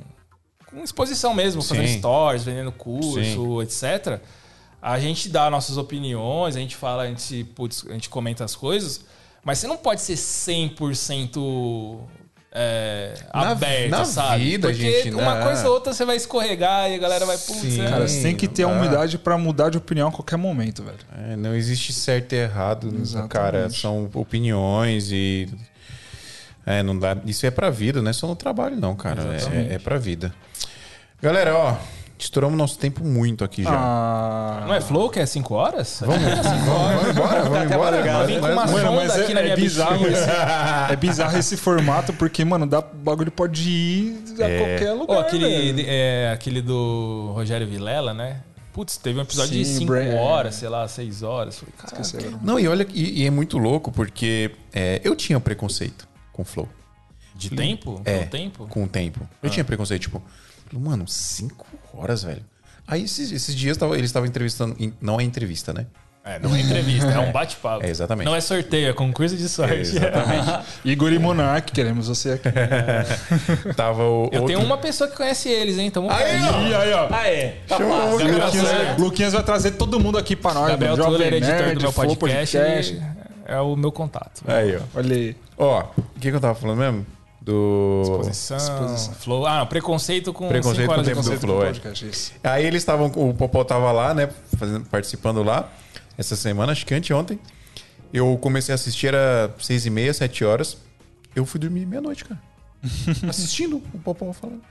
[0.66, 2.00] com exposição mesmo, fazendo Sim.
[2.00, 4.20] stories, vendendo curso, etc.
[4.88, 8.56] A gente dá nossas opiniões, a gente fala, a gente, putz, a gente comenta as
[8.56, 9.02] coisas,
[9.44, 12.00] mas você não pode ser 100%
[12.52, 14.44] é, Na- aberto, na sabe?
[14.44, 15.44] vida, Porque gente, uma né?
[15.44, 17.82] coisa ou outra você vai escorregar e a galera vai, putz, Sim.
[17.82, 17.90] é.
[17.90, 20.98] Cara, você tem que ter a humildade pra mudar de opinião a qualquer momento, velho.
[21.18, 23.32] É, não existe certo e errado, Exatamente.
[23.32, 23.70] cara.
[23.72, 25.50] São opiniões e.
[26.66, 27.18] É, não dá.
[27.26, 29.22] Isso é pra vida, não é só no trabalho, não, cara.
[29.52, 30.34] É, é pra vida.
[31.22, 31.76] Galera, ó,
[32.26, 33.72] estouramos nosso tempo muito aqui já.
[33.74, 36.02] Ah, Não é flow que é 5 horas?
[36.06, 38.26] Vamos, vamos embora, vamos embora.
[38.28, 40.18] Vim com uma Mano, mas aqui é, na é minha bizarro bexiga.
[40.20, 40.30] esse,
[40.92, 45.20] é bizarro esse formato, porque, mano, dá, o bagulho pode ir a qualquer Ô, lugar.
[45.22, 48.42] aquele, é, aquele do Rogério Vilela, né?
[48.74, 51.60] Putz, teve um episódio de Sim, 5 Brain- horas, sei lá, 6 horas.
[51.60, 52.38] Falei, cara.
[52.42, 56.46] Não, e olha, e, e é muito louco porque é, eu tinha preconceito com o
[56.46, 56.68] Flow.
[57.34, 58.02] de tempo?
[58.04, 58.68] É, Pelo tempo?
[58.68, 59.22] com o tempo.
[59.42, 60.22] Eu tinha preconceito, tipo,
[60.74, 62.42] mano, cinco horas, velho.
[62.88, 64.76] Aí esses, esses dias tava- eles estavam entrevistando.
[64.80, 65.86] em- Não é entrevista, né?
[66.28, 67.86] É, não é entrevista, é um bate-papo.
[67.86, 68.26] É, exatamente.
[68.26, 69.76] Não é sorteio, é concurso de sorte.
[69.76, 70.66] exatamente.
[70.84, 72.50] Igor e Monark, queremos você aqui.
[73.78, 74.24] Tava o.
[74.32, 75.92] Eu tenho outro- uma pessoa que conhece eles, hein?
[75.92, 76.80] Tamo Aí, ó.
[76.80, 77.08] Aí, ó.
[77.12, 77.58] Ah, é.
[77.68, 78.12] Tá Chama o.
[78.18, 80.70] Luquinhas, Luquinhas vai trazer todo mundo aqui pra nós.
[80.72, 80.96] Gabriel.
[80.96, 83.02] Tuller, Jovem editor Nerd, do meu podcast, Podcast.
[83.46, 84.42] é o meu contato.
[84.48, 84.82] Aí, ó.
[84.96, 85.36] Olha aí.
[85.58, 87.06] Ó, o que, que eu tava falando mesmo?
[87.46, 88.02] Do.
[88.02, 89.46] Exposição, flow.
[89.46, 91.38] Ah, preconceito com Preconceito com de tempo do.
[91.40, 91.66] Flow, é.
[91.68, 92.32] Podcast, isso.
[92.44, 93.06] Aí eles estavam.
[93.16, 94.32] O Popó tava lá, né?
[94.58, 95.72] Fazendo, participando lá.
[96.18, 97.40] Essa semana, acho que anteontem.
[98.12, 100.78] Eu comecei a assistir, era seis e meia, sete horas.
[101.36, 102.42] Eu fui dormir meia-noite, cara.
[103.30, 104.64] Assistindo o Popó falando.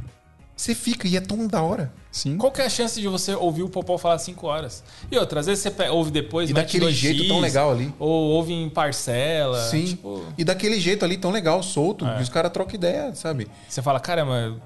[0.57, 1.93] Você fica e é tão da hora.
[2.13, 2.39] Sim.
[2.39, 4.85] Qual que é a chance de você ouvir o Popó falar 5 horas?
[5.11, 7.93] E outra, às vezes você ouve depois, E daquele 2x, jeito tão legal ali.
[7.99, 9.61] Ou ouve em parcela.
[9.69, 9.85] Sim.
[9.87, 12.07] Tipo, E daquele jeito ali tão legal, solto.
[12.07, 12.17] É.
[12.17, 13.49] que os caras trocam ideia, sabe?
[13.69, 14.57] você fala, caramba.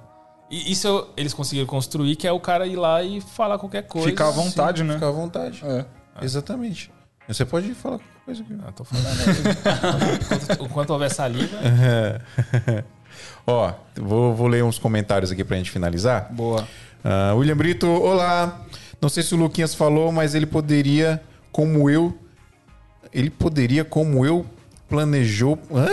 [0.51, 4.09] E isso eles conseguiram construir, que é o cara ir lá e falar qualquer coisa.
[4.09, 4.95] Ficar à vontade, né?
[4.95, 5.63] Fica à vontade.
[5.65, 5.85] É.
[6.23, 6.91] Exatamente.
[7.27, 8.55] Você pode falar qualquer coisa aqui.
[8.67, 9.07] Ah, tô falando.
[10.23, 11.59] enquanto, enquanto houver saliva.
[13.51, 16.31] Ó, vou, vou ler uns comentários aqui pra gente finalizar.
[16.31, 16.69] Boa.
[17.03, 18.61] Ah, William Brito, olá.
[19.01, 22.15] Não sei se o Luquinhas falou, mas ele poderia, como eu.
[23.11, 24.45] Ele poderia, como eu,
[24.87, 25.59] planejou.
[25.75, 25.89] Hã?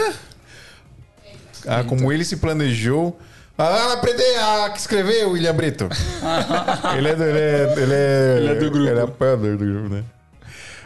[1.65, 3.17] Ah, como ele se planejou.
[3.57, 5.87] Ah, aprender a escrever, William Brito.
[6.97, 8.89] ele, é do, ele, é, ele, é, Ele é do grupo.
[8.89, 10.03] Ele é apoiador do grupo, né?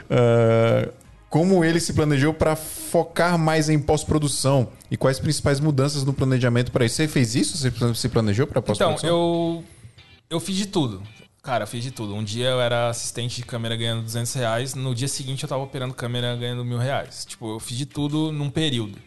[0.08, 0.88] Ah,
[1.30, 6.72] como ele se planejou para focar mais em pós-produção e quais principais mudanças no planejamento
[6.72, 6.96] para isso?
[6.96, 7.58] Você fez isso?
[7.58, 9.10] Você se planejou para Então, pós-produção?
[9.10, 9.64] eu,
[10.30, 11.02] eu fiz de tudo.
[11.42, 12.14] Cara, eu fiz de tudo.
[12.14, 14.76] Um dia eu era assistente de câmera ganhando 200 reais.
[14.76, 17.24] No dia seguinte eu tava operando câmera ganhando mil reais.
[17.26, 18.98] Tipo, eu fiz de tudo num período.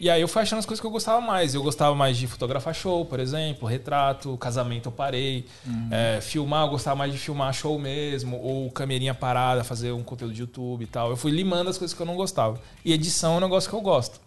[0.00, 1.54] E aí eu fui achando as coisas que eu gostava mais.
[1.54, 5.46] Eu gostava mais de fotografar show, por exemplo, retrato, casamento eu parei.
[5.90, 8.40] É, filmar, eu gostava mais de filmar show mesmo.
[8.40, 11.10] Ou camerinha parada, fazer um conteúdo de YouTube e tal.
[11.10, 12.58] Eu fui limando as coisas que eu não gostava.
[12.82, 14.20] E edição é um negócio que eu gosto.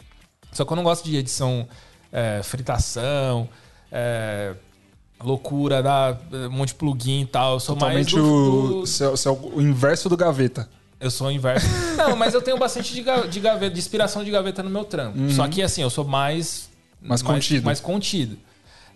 [0.51, 1.67] Só que eu não gosto de edição,
[2.11, 3.49] é, fritação,
[3.91, 4.53] é,
[5.23, 7.53] loucura, dar um monte de plugin e tal.
[7.55, 10.69] Eu sou mais Totalmente do, o, você é- o inverso do gaveta.
[10.99, 11.65] Eu sou o inverso.
[11.97, 14.85] Não, mas eu tenho bastante de, ga- de gaveta, de inspiração de gaveta no meu
[14.85, 15.17] trampo.
[15.31, 16.69] Só que assim, eu sou mais.
[17.01, 17.65] Mais contido.
[17.65, 18.37] Mais contido.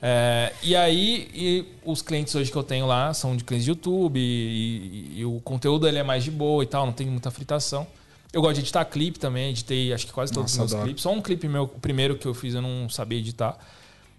[0.02, 3.72] É, e aí, e os clientes hoje que eu tenho lá são de clientes de
[3.72, 4.22] YouTube e,
[5.16, 7.88] e- e o conteúdo ele é mais de boa e tal, não tem muita fritação.
[8.32, 10.86] Eu gosto de editar clipe também, editei acho que quase todos Nossa, os meus adoro.
[10.88, 11.02] clipes.
[11.04, 13.58] Só um clipe meu, o primeiro que eu fiz eu não sabia editar.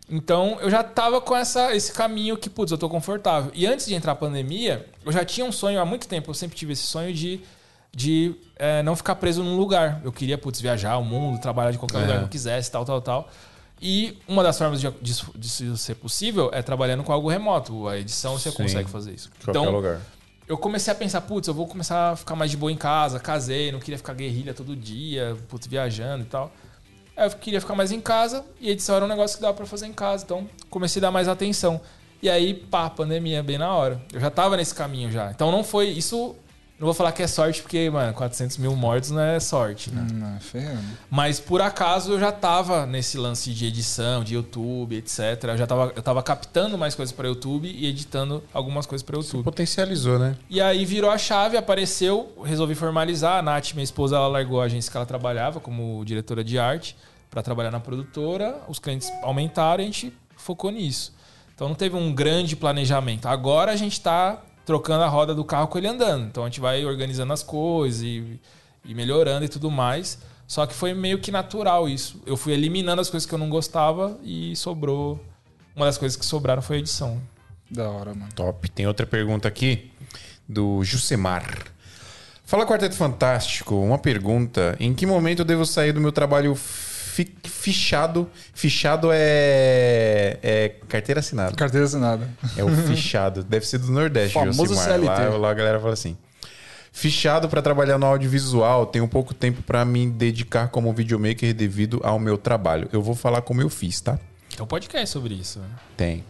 [0.08, 3.50] Então eu já tava com essa, esse caminho que, putz, eu tô confortável.
[3.54, 6.34] E antes de entrar a pandemia, eu já tinha um sonho há muito tempo, eu
[6.34, 7.40] sempre tive esse sonho de,
[7.94, 10.00] de é, não ficar preso num lugar.
[10.04, 13.00] Eu queria, putz, viajar o mundo, trabalhar de qualquer lugar que eu quisesse, tal, tal,
[13.00, 13.28] tal.
[13.82, 17.88] E uma das formas de, disso, disso ser possível é trabalhando com algo remoto.
[17.88, 18.56] A edição você Sim.
[18.58, 19.28] consegue fazer isso.
[19.44, 20.00] Qualquer Então, lugar.
[20.48, 23.18] eu comecei a pensar, putz, eu vou começar a ficar mais de boa em casa,
[23.18, 26.50] casei, não queria ficar guerrilha todo dia, putz, viajando e tal.
[27.16, 29.66] Aí eu queria ficar mais em casa e edição era um negócio que dava pra
[29.66, 31.80] fazer em casa, então comecei a dar mais atenção.
[32.22, 34.00] E aí, pá, pandemia, bem na hora.
[34.12, 35.30] Eu já tava nesse caminho já.
[35.30, 35.88] Então não foi.
[35.88, 36.34] Isso.
[36.78, 40.06] Não vou falar que é sorte, porque, mano, 400 mil mortos não é sorte, né?
[40.12, 40.84] Não, ferrando.
[41.10, 45.18] Mas por acaso eu já tava nesse lance de edição, de YouTube, etc.
[45.44, 49.16] Eu já tava, eu tava captando mais coisas pra YouTube e editando algumas coisas pra
[49.16, 49.42] YouTube.
[49.42, 50.36] Potencializou, né?
[50.50, 53.38] E aí virou a chave, apareceu, resolvi formalizar.
[53.38, 56.94] A Nath, minha esposa, ela largou a agência que ela trabalhava como diretora de arte
[57.30, 58.60] para trabalhar na produtora.
[58.68, 61.14] Os clientes aumentaram e a gente focou nisso.
[61.54, 63.26] Então não teve um grande planejamento.
[63.26, 66.26] Agora a gente está trocando a roda do carro com ele andando.
[66.26, 68.38] Então a gente vai organizando as coisas e,
[68.84, 70.18] e melhorando e tudo mais.
[70.46, 72.20] Só que foi meio que natural isso.
[72.26, 75.24] Eu fui eliminando as coisas que eu não gostava e sobrou.
[75.74, 77.22] Uma das coisas que sobraram foi a edição.
[77.70, 78.32] Da hora, mano.
[78.34, 78.68] Top.
[78.70, 79.90] Tem outra pergunta aqui
[80.48, 81.44] do Jusemar.
[82.44, 84.76] Fala Quarteto Fantástico, uma pergunta.
[84.78, 86.56] Em que momento eu devo sair do meu trabalho
[87.44, 88.28] fichado?
[88.52, 91.54] Fichado é, é carteira assinada.
[91.56, 92.28] Carteira assinada.
[92.56, 93.42] É o fichado.
[93.48, 94.84] Deve ser do Nordeste, Famoso Josimar.
[94.84, 95.06] CLT.
[95.08, 96.16] Lá, lá a galera fala assim.
[96.92, 102.18] Fichado para trabalhar no audiovisual, tenho pouco tempo para me dedicar como videomaker devido ao
[102.18, 102.88] meu trabalho.
[102.90, 104.18] Eu vou falar como eu fiz, tá?
[104.48, 105.58] Tem um podcast sobre isso.
[105.58, 105.66] né?
[105.94, 106.24] Tem.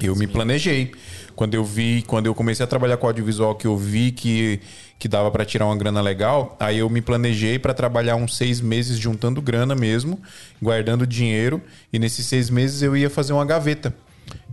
[0.00, 0.92] Eu me planejei.
[1.34, 4.60] Quando eu vi, quando eu comecei a trabalhar com audiovisual, que eu vi que,
[4.98, 8.60] que dava pra tirar uma grana legal, aí eu me planejei pra trabalhar uns seis
[8.60, 10.20] meses juntando grana mesmo,
[10.60, 11.60] guardando dinheiro,
[11.92, 13.94] e nesses seis meses eu ia fazer uma gaveta.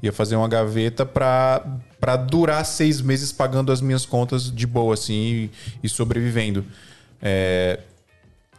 [0.01, 1.65] Ia fazer uma gaveta pra,
[1.99, 5.51] pra durar seis meses pagando as minhas contas de boa, assim, e,
[5.83, 6.65] e sobrevivendo.
[7.21, 7.79] É,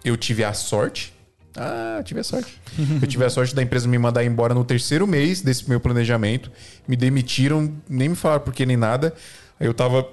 [0.05, 1.14] eu tive a sorte.
[1.57, 2.61] Ah, tive a sorte.
[3.01, 6.51] eu tive a sorte da empresa me mandar embora no terceiro mês desse meu planejamento.
[6.87, 9.15] Me demitiram, nem me falaram por que nem nada.
[9.59, 10.07] Aí eu tava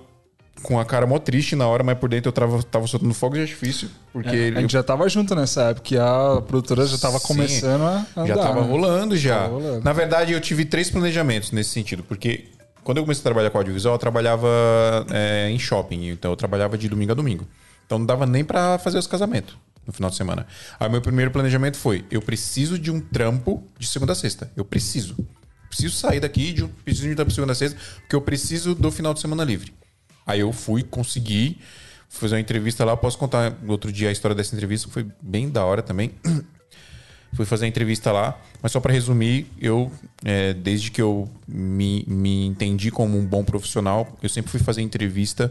[0.62, 3.36] com a cara mó triste na hora, mas por dentro eu tava, tava soltando fogo
[3.36, 3.90] de artifício.
[4.14, 7.28] Porque A eu gente já tava junto nessa época e a produtora já tava Sim,
[7.28, 8.28] começando a andar.
[8.28, 8.68] já tava né?
[8.68, 9.40] rolando já.
[9.40, 9.84] Tava rolando.
[9.84, 12.46] Na verdade, eu tive três planejamentos nesse sentido, porque
[12.84, 14.48] quando eu comecei a trabalhar com audiovisual, eu trabalhava
[15.10, 17.48] é, em shopping, então eu trabalhava de domingo a domingo.
[17.86, 19.56] Então não dava nem pra fazer os casamentos
[19.86, 20.46] no final de semana.
[20.80, 24.52] Aí meu primeiro planejamento foi: eu preciso de um trampo de segunda a sexta.
[24.56, 25.16] Eu preciso.
[25.68, 28.22] Preciso sair daqui, de um, preciso de um trampo de segunda a sexta, porque eu
[28.22, 29.74] preciso do final de semana livre.
[30.26, 31.60] Aí eu fui, consegui,
[32.10, 32.96] fazer uma entrevista lá.
[32.96, 36.12] Posso contar outro dia a história dessa entrevista, que foi bem da hora também.
[37.34, 39.90] Fui fazer a entrevista lá, mas só para resumir, eu,
[40.26, 44.82] é, desde que eu me, me entendi como um bom profissional, eu sempre fui fazer
[44.82, 45.50] entrevista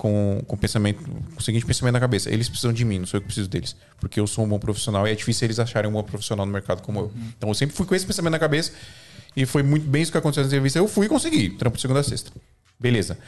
[0.00, 3.18] com, com, pensamento, com o seguinte pensamento na cabeça: eles precisam de mim, não sou
[3.18, 5.90] eu que preciso deles, porque eu sou um bom profissional e é difícil eles acharem
[5.90, 7.12] um bom profissional no mercado como eu.
[7.36, 8.72] Então eu sempre fui com esse pensamento na cabeça
[9.36, 10.78] e foi muito bem isso que aconteceu na entrevista.
[10.78, 12.32] Eu fui e consegui, trampo de segunda a sexta.
[12.78, 13.18] Beleza.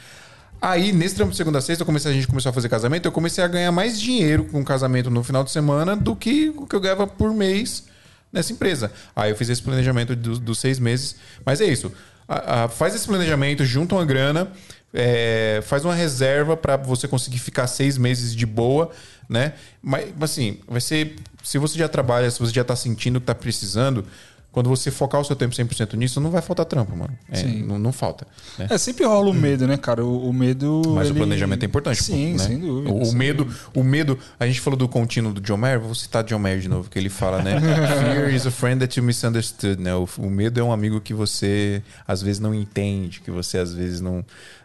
[0.59, 3.11] Aí, nesse trampo de segunda a sexta, comecei, a gente começou a fazer casamento, eu
[3.11, 6.75] comecei a ganhar mais dinheiro com casamento no final de semana do que o que
[6.75, 7.83] eu ganhava por mês
[8.31, 8.91] nessa empresa.
[9.15, 11.17] Aí eu fiz esse planejamento dos, dos seis meses.
[11.45, 11.91] Mas é isso.
[12.27, 14.51] A- a- faz esse planejamento, junta uma grana,
[14.93, 18.91] é, faz uma reserva para você conseguir ficar seis meses de boa,
[19.27, 19.53] né?
[19.81, 21.15] Mas, assim, vai ser.
[21.43, 24.05] Se você já trabalha, se você já tá sentindo que tá precisando,
[24.51, 27.17] quando você focar o seu tempo 100% nisso, não vai faltar trampo, mano.
[27.31, 27.63] É, Sim.
[27.63, 28.27] não, não falta.
[28.59, 28.67] né?
[28.69, 30.05] É, sempre rola o medo, né, cara?
[30.05, 30.83] O, o medo.
[30.93, 31.97] Mas ele- o planejamento é importante.
[31.97, 32.37] pô, Sim, né?
[32.37, 32.93] sem dúvida.
[32.93, 33.59] O, o sem medo, dúvida.
[33.73, 34.19] o medo.
[34.39, 36.99] A gente falou do contínuo do John Mayer, vou citar John Mayer de novo, que
[36.99, 37.59] ele fala, né?
[38.13, 39.95] Fear is a friend that you misunderstood, né?
[39.95, 43.73] O, o medo é um amigo que você às vezes não entende, que você às
[43.73, 44.23] vezes não,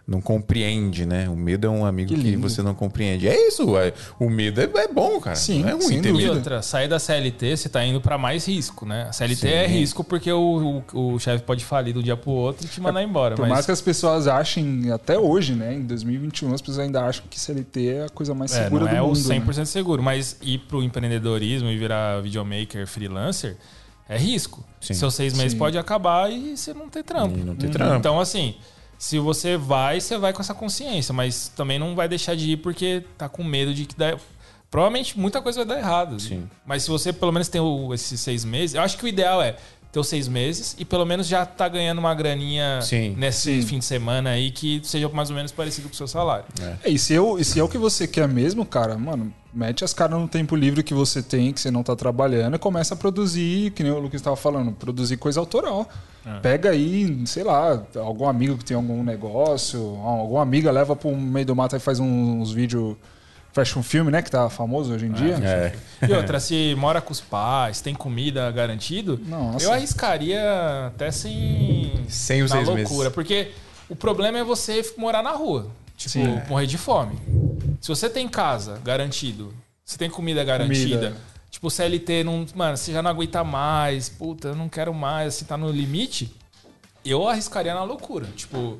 [0.08, 1.28] não compreende, né?
[1.28, 3.28] O medo é um amigo Que que, você não compreende.
[3.28, 5.36] É isso, é- o medo é, é bom, cara.
[5.36, 6.32] Sim, não é ruim ter E medo.
[6.32, 9.06] outra, sair da CLT, você tá indo pra mais risco, né?
[9.10, 9.48] A CLT Sim.
[9.48, 12.68] é risco porque o, o, o chefe pode falir de um dia pro outro e
[12.70, 13.34] te mandar embora.
[13.34, 15.74] Por mas mais que as pessoas achem, até hoje, né?
[15.74, 18.90] Em 2021, as pessoas ainda acham que CLT é a coisa mais é, segura não
[18.90, 19.18] do é o mundo.
[19.18, 19.64] 100% né?
[19.66, 20.02] seguro.
[20.02, 23.58] Mas ir pro empreendedorismo e virar videomaker, freelancer,
[24.08, 24.64] é risco.
[24.80, 24.94] Sim.
[24.94, 25.58] Seus seis meses Sim.
[25.58, 27.38] pode acabar e você não ter trampo.
[27.38, 27.96] E não ter trampo.
[27.96, 28.54] Então, assim,
[28.98, 32.56] se você vai, você vai com essa consciência, mas também não vai deixar de ir
[32.58, 34.18] porque tá com medo de que dá.
[34.70, 36.20] Provavelmente muita coisa vai dar errado.
[36.20, 36.48] Sim.
[36.66, 39.40] Mas se você pelo menos tem o- esses seis meses, eu acho que o ideal
[39.40, 39.56] é
[39.90, 43.14] ter os seis meses e pelo menos já tá ganhando uma graninha Sim.
[43.16, 43.66] nesse Sim.
[43.66, 46.44] fim de semana aí que seja mais ou menos parecido com o seu salário.
[46.84, 49.84] É, e, se eu, e se é o que você quer mesmo, cara, mano, mete
[49.84, 52.94] as caras no tempo livre que você tem, que você não tá trabalhando, e começa
[52.94, 55.88] a produzir, que nem o Lucas estava falando, produzir coisa autoral.
[56.42, 61.46] Pega aí, sei lá, algum amigo que tem algum negócio, alguma amiga leva pro meio
[61.46, 62.96] do mato e faz uns vídeos.
[63.52, 64.22] Fecha um filme, né?
[64.22, 65.34] Que tá famoso hoje em dia.
[65.42, 66.06] É.
[66.06, 69.64] E outra, se mora com os pais, tem comida garantido, Nossa.
[69.64, 72.04] eu arriscaria até sem.
[72.08, 72.98] Sem os na seis loucura.
[72.98, 73.12] meses.
[73.14, 73.50] Porque
[73.88, 75.68] o problema é você morar na rua.
[75.96, 76.40] Tipo, Sim.
[76.48, 77.18] morrer de fome.
[77.80, 79.52] Se você tem casa garantido,
[79.84, 80.96] você tem comida garantida.
[81.08, 81.16] Comida.
[81.50, 85.44] Tipo, CLT, não, mano, você já não aguenta mais, puta, eu não quero mais, assim,
[85.44, 86.32] tá no limite.
[87.04, 88.26] Eu arriscaria na loucura.
[88.36, 88.78] Tipo,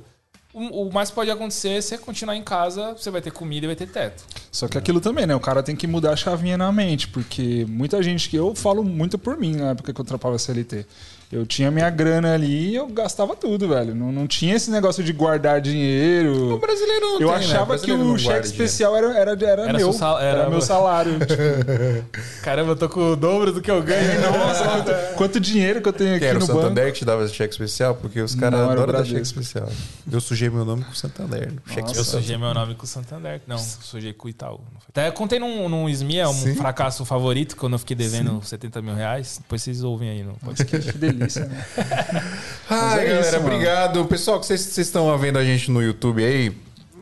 [0.53, 3.77] o, mais pode acontecer é você continuar em casa, você vai ter comida e vai
[3.77, 4.25] ter teto.
[4.51, 5.35] Só que aquilo também, né?
[5.35, 8.83] O cara tem que mudar a chavinha na mente, porque muita gente que eu falo
[8.83, 10.87] muito por mim na época que eu trampava CLT.
[11.31, 13.95] Eu tinha minha grana ali e eu gastava tudo, velho.
[13.95, 16.55] Não, não tinha esse negócio de guardar dinheiro.
[16.55, 17.35] O brasileiro não Eu tem, né?
[17.45, 19.93] achava brasileiro que o cheque especial era, era, era, Era meu.
[19.93, 21.19] sal- era, era- meu salário.
[21.19, 24.21] Tipo, Caramba, eu tô com o dobro do que eu ganho.
[24.23, 26.93] nossa, quanto, quanto dinheiro que eu tenho Que aqui era o no Santander banco.
[26.95, 27.95] que te dava cheque especial?
[27.95, 29.69] Porque os caras o adoram dar cheque especial.
[30.11, 31.53] Eu sujei meu nome com o Santander.
[31.67, 32.01] Cheque Nossa.
[32.01, 33.43] Eu sujei meu nome com o Santander.
[33.47, 34.61] Não, sujei com o Itaú.
[34.89, 36.55] Até contei num, num SMIA, um Sim.
[36.55, 39.37] fracasso favorito, quando eu fiquei devendo 70 mil reais.
[39.43, 40.91] Depois vocês ouvem aí no podcast.
[40.93, 41.29] Que delícia, né?
[42.69, 44.05] Ai, é galera, isso, obrigado.
[44.07, 46.55] Pessoal, que vocês vocês estão vendo a gente no YouTube aí,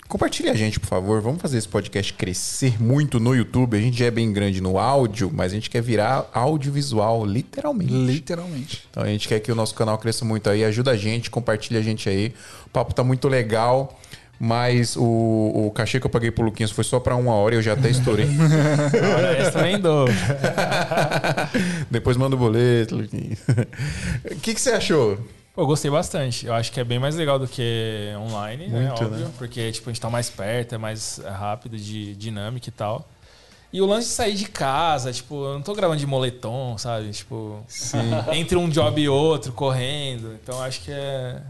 [0.08, 1.20] compartilhe a gente, por favor.
[1.20, 3.76] Vamos fazer esse podcast crescer muito no YouTube.
[3.76, 7.92] A gente já é bem grande no áudio, mas a gente quer virar audiovisual, literalmente.
[7.92, 8.84] Literalmente.
[8.90, 10.64] Então a gente quer que o nosso canal cresça muito aí.
[10.64, 12.34] Ajuda a gente, compartilha a gente aí.
[12.66, 13.98] O papo tá muito legal.
[14.38, 15.02] Mas o,
[15.66, 17.72] o cachê que eu paguei pro Luquinhas foi só pra uma hora e eu já
[17.72, 18.26] até estourei.
[19.16, 20.06] Hora extra nem dou.
[21.90, 23.38] Depois manda o boleto, Luquinhas.
[24.30, 25.18] O que, que você achou?
[25.56, 26.44] Pô, eu gostei bastante.
[26.44, 28.88] Eu acho que é bem mais legal do que online, né?
[28.88, 29.24] Muito, Óbvio.
[29.24, 29.30] né?
[29.38, 33.08] Porque, tipo, a gente tá mais perto, é mais é, rápido, de dinâmica e tal.
[33.72, 37.10] E o lance de sair de casa, tipo, eu não tô gravando de moletom, sabe?
[37.10, 37.64] Tipo,
[38.34, 40.34] entre um job e outro, correndo.
[40.34, 41.40] Então acho que é.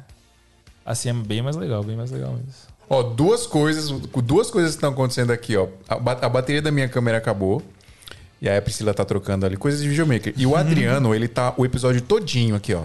[0.85, 2.76] Assim, é bem mais legal, bem mais legal mesmo.
[2.89, 3.91] Ó, duas coisas,
[4.23, 5.67] duas coisas que estão acontecendo aqui, ó.
[5.89, 7.63] A, a bateria da minha câmera acabou.
[8.41, 10.35] E aí a Priscila tá trocando ali coisas de videomaker.
[10.37, 12.83] E o Adriano, ele tá o episódio todinho aqui, ó.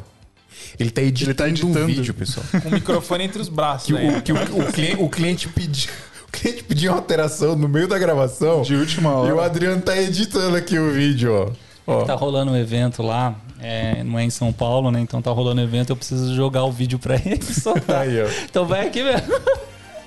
[0.80, 1.86] Ele tá editando, Ele tá um editando.
[1.88, 2.46] vídeo, pessoal.
[2.64, 4.18] Com o microfone entre os braços, Que, né?
[4.18, 5.92] o, que o, o cliente, o cliente pediu.
[6.28, 8.62] O cliente pediu uma alteração no meio da gravação.
[8.62, 9.30] De última hora.
[9.30, 11.54] E o Adriano tá editando aqui o vídeo,
[11.86, 11.94] ó.
[11.94, 12.06] ó.
[12.06, 15.02] Tá rolando um evento lá, é, não é em São Paulo, né?
[15.02, 18.04] Então tá rolando um evento, eu preciso jogar o vídeo pra ele soltar.
[18.04, 18.28] Aí, ó.
[18.50, 19.28] Então vai aqui mesmo.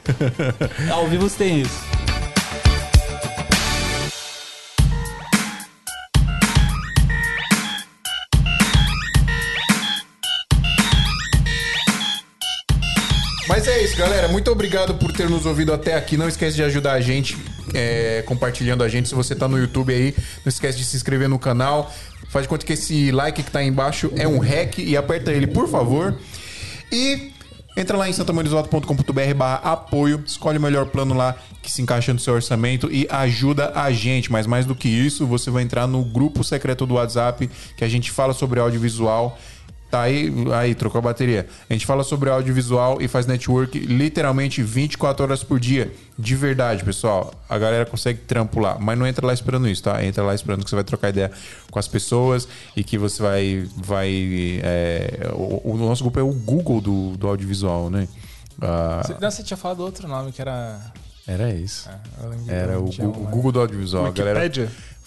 [0.90, 1.81] Ao vivo tem isso.
[13.48, 14.28] Mas é isso, galera.
[14.28, 16.16] Muito obrigado por ter nos ouvido até aqui.
[16.16, 17.36] Não esquece de ajudar a gente
[17.72, 19.09] é, compartilhando a gente.
[19.09, 20.14] Se você tá no YouTube aí,
[20.44, 21.93] não esquece de se inscrever no canal.
[22.28, 25.31] Faz de conta que esse like que tá aí embaixo é um hack e aperta
[25.31, 26.18] ele, por favor.
[26.90, 27.34] E
[27.77, 30.23] entra lá em santamanizoto.com.br barra apoio.
[30.27, 34.31] Escolhe o melhor plano lá que se encaixa no seu orçamento e ajuda a gente.
[34.31, 37.89] Mas mais do que isso, você vai entrar no grupo secreto do WhatsApp que a
[37.89, 39.39] gente fala sobre audiovisual.
[39.95, 41.47] Tá aí, aí, trocou a bateria.
[41.71, 45.93] A gente fala sobre audiovisual e faz network literalmente 24 horas por dia.
[46.19, 47.33] De verdade, pessoal.
[47.49, 50.05] A galera consegue trampo lá, mas não entra lá esperando isso, tá?
[50.05, 51.31] Entra lá esperando que você vai trocar ideia
[51.71, 53.69] com as pessoas e que você vai.
[53.77, 58.09] vai é, o, o nosso grupo é o Google do, do audiovisual, né?
[58.61, 60.81] Ah, Você, não, você tinha falado outro nome que era.
[61.25, 61.89] era isso.
[62.45, 64.07] de- Era o Google, o Google do audiovisual.
[64.07, 64.41] A galera,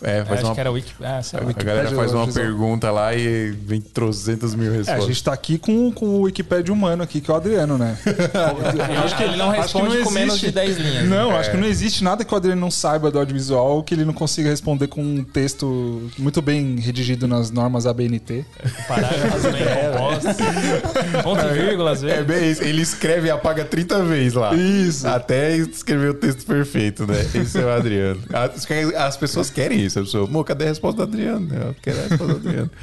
[0.04, 0.94] É, É, faz acho uma, que era Wiki.
[1.02, 1.50] Ah, sei lá.
[1.50, 5.06] a galera faz uma pergunta lá e vem trozentas mil É, a respostas.
[5.08, 7.98] gente tá aqui com, com o Wikipédia humano aqui, que é o Adriano, né?
[8.06, 10.46] Eu acho que ele não Acho que responde não com menos existe.
[10.48, 11.08] de 10 linhas.
[11.10, 11.38] Não, É.
[11.40, 14.14] acho que não existe nada que o Adriano não saiba do audiovisual que ele não
[14.14, 18.46] consiga responder com um texto muito bem redigido nas normas ABNT.
[18.88, 21.24] Parágrafos bem compostos.
[21.24, 22.26] Ponto e vírgula, às É vezes.
[22.26, 22.64] bem isso.
[22.64, 24.54] Ele escreve e apaga 30 vezes lá.
[24.54, 25.08] Isso.
[25.08, 27.16] Até escrever o texto perfeito, né?
[27.34, 28.22] Esse é o Adriano.
[28.34, 29.87] As, as pessoas querem isso.
[29.96, 31.48] A pessoa, Mô, cadê a resposta do Adriano?
[31.54, 32.72] Eu quero a resposta do Adriano.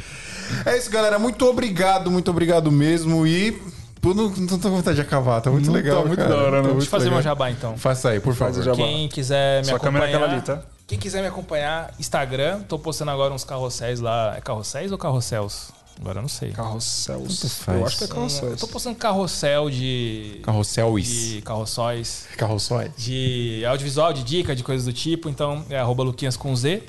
[0.67, 1.19] É isso, galera.
[1.19, 3.27] Muito obrigado, muito obrigado mesmo.
[3.27, 3.53] E.
[3.99, 5.41] Pô, não, não tô com vontade de acabar.
[5.41, 6.03] Tá muito Não legal.
[6.03, 6.29] tá muito cara.
[6.29, 6.63] da hora, Tá não.
[6.65, 7.17] muito Deixa eu fazer legal.
[7.17, 7.79] meu jabá então.
[7.79, 8.63] Faça aí, por favor.
[8.63, 8.77] jabá.
[8.77, 10.35] Quem quiser me Sua câmera é acompanhar.
[10.35, 10.61] ali, tá?
[10.87, 12.61] Quem quiser me acompanhar, Instagram.
[12.69, 14.35] Tô postando agora uns carrosséis lá.
[14.37, 15.73] É carrosséis ou carrosséis?
[16.01, 16.51] Agora eu não sei.
[16.51, 17.59] Carrosséis.
[17.59, 17.79] faz.
[17.79, 18.61] Eu acho que é Eu carrosséis.
[18.61, 20.41] tô postando carrossel de.
[20.43, 21.07] Carrosséis.
[21.09, 22.27] De carrossóis.
[22.37, 22.91] Carrossóis.
[22.97, 25.29] de audiovisual, de dica, de coisas do tipo.
[25.29, 26.83] Então é arroba Luquinhas com Z.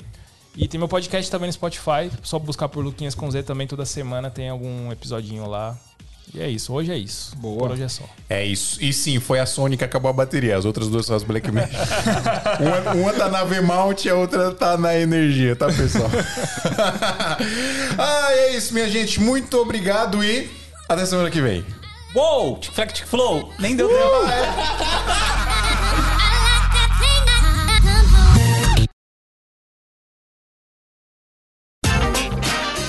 [0.56, 2.10] E tem meu podcast também no Spotify.
[2.22, 5.78] Só buscar por Luquinhas com Z também toda semana tem algum episodinho lá.
[6.34, 7.34] E é isso, hoje é isso.
[7.36, 7.58] Boa.
[7.58, 8.04] Por hoje é só.
[8.28, 8.82] É isso.
[8.82, 10.56] E sim, foi a Sony que acabou a bateria.
[10.56, 11.74] As outras duas são as Black Magic.
[12.60, 16.10] uma, uma tá na V-Mount e a outra tá na energia, tá, pessoal?
[17.98, 19.20] ah, é isso, minha gente.
[19.20, 20.50] Muito obrigado e
[20.88, 21.64] até semana que vem.
[22.14, 22.58] Uou!
[22.58, 23.52] Tic-flac, tic-flow!
[23.58, 24.00] Nem deu tempo.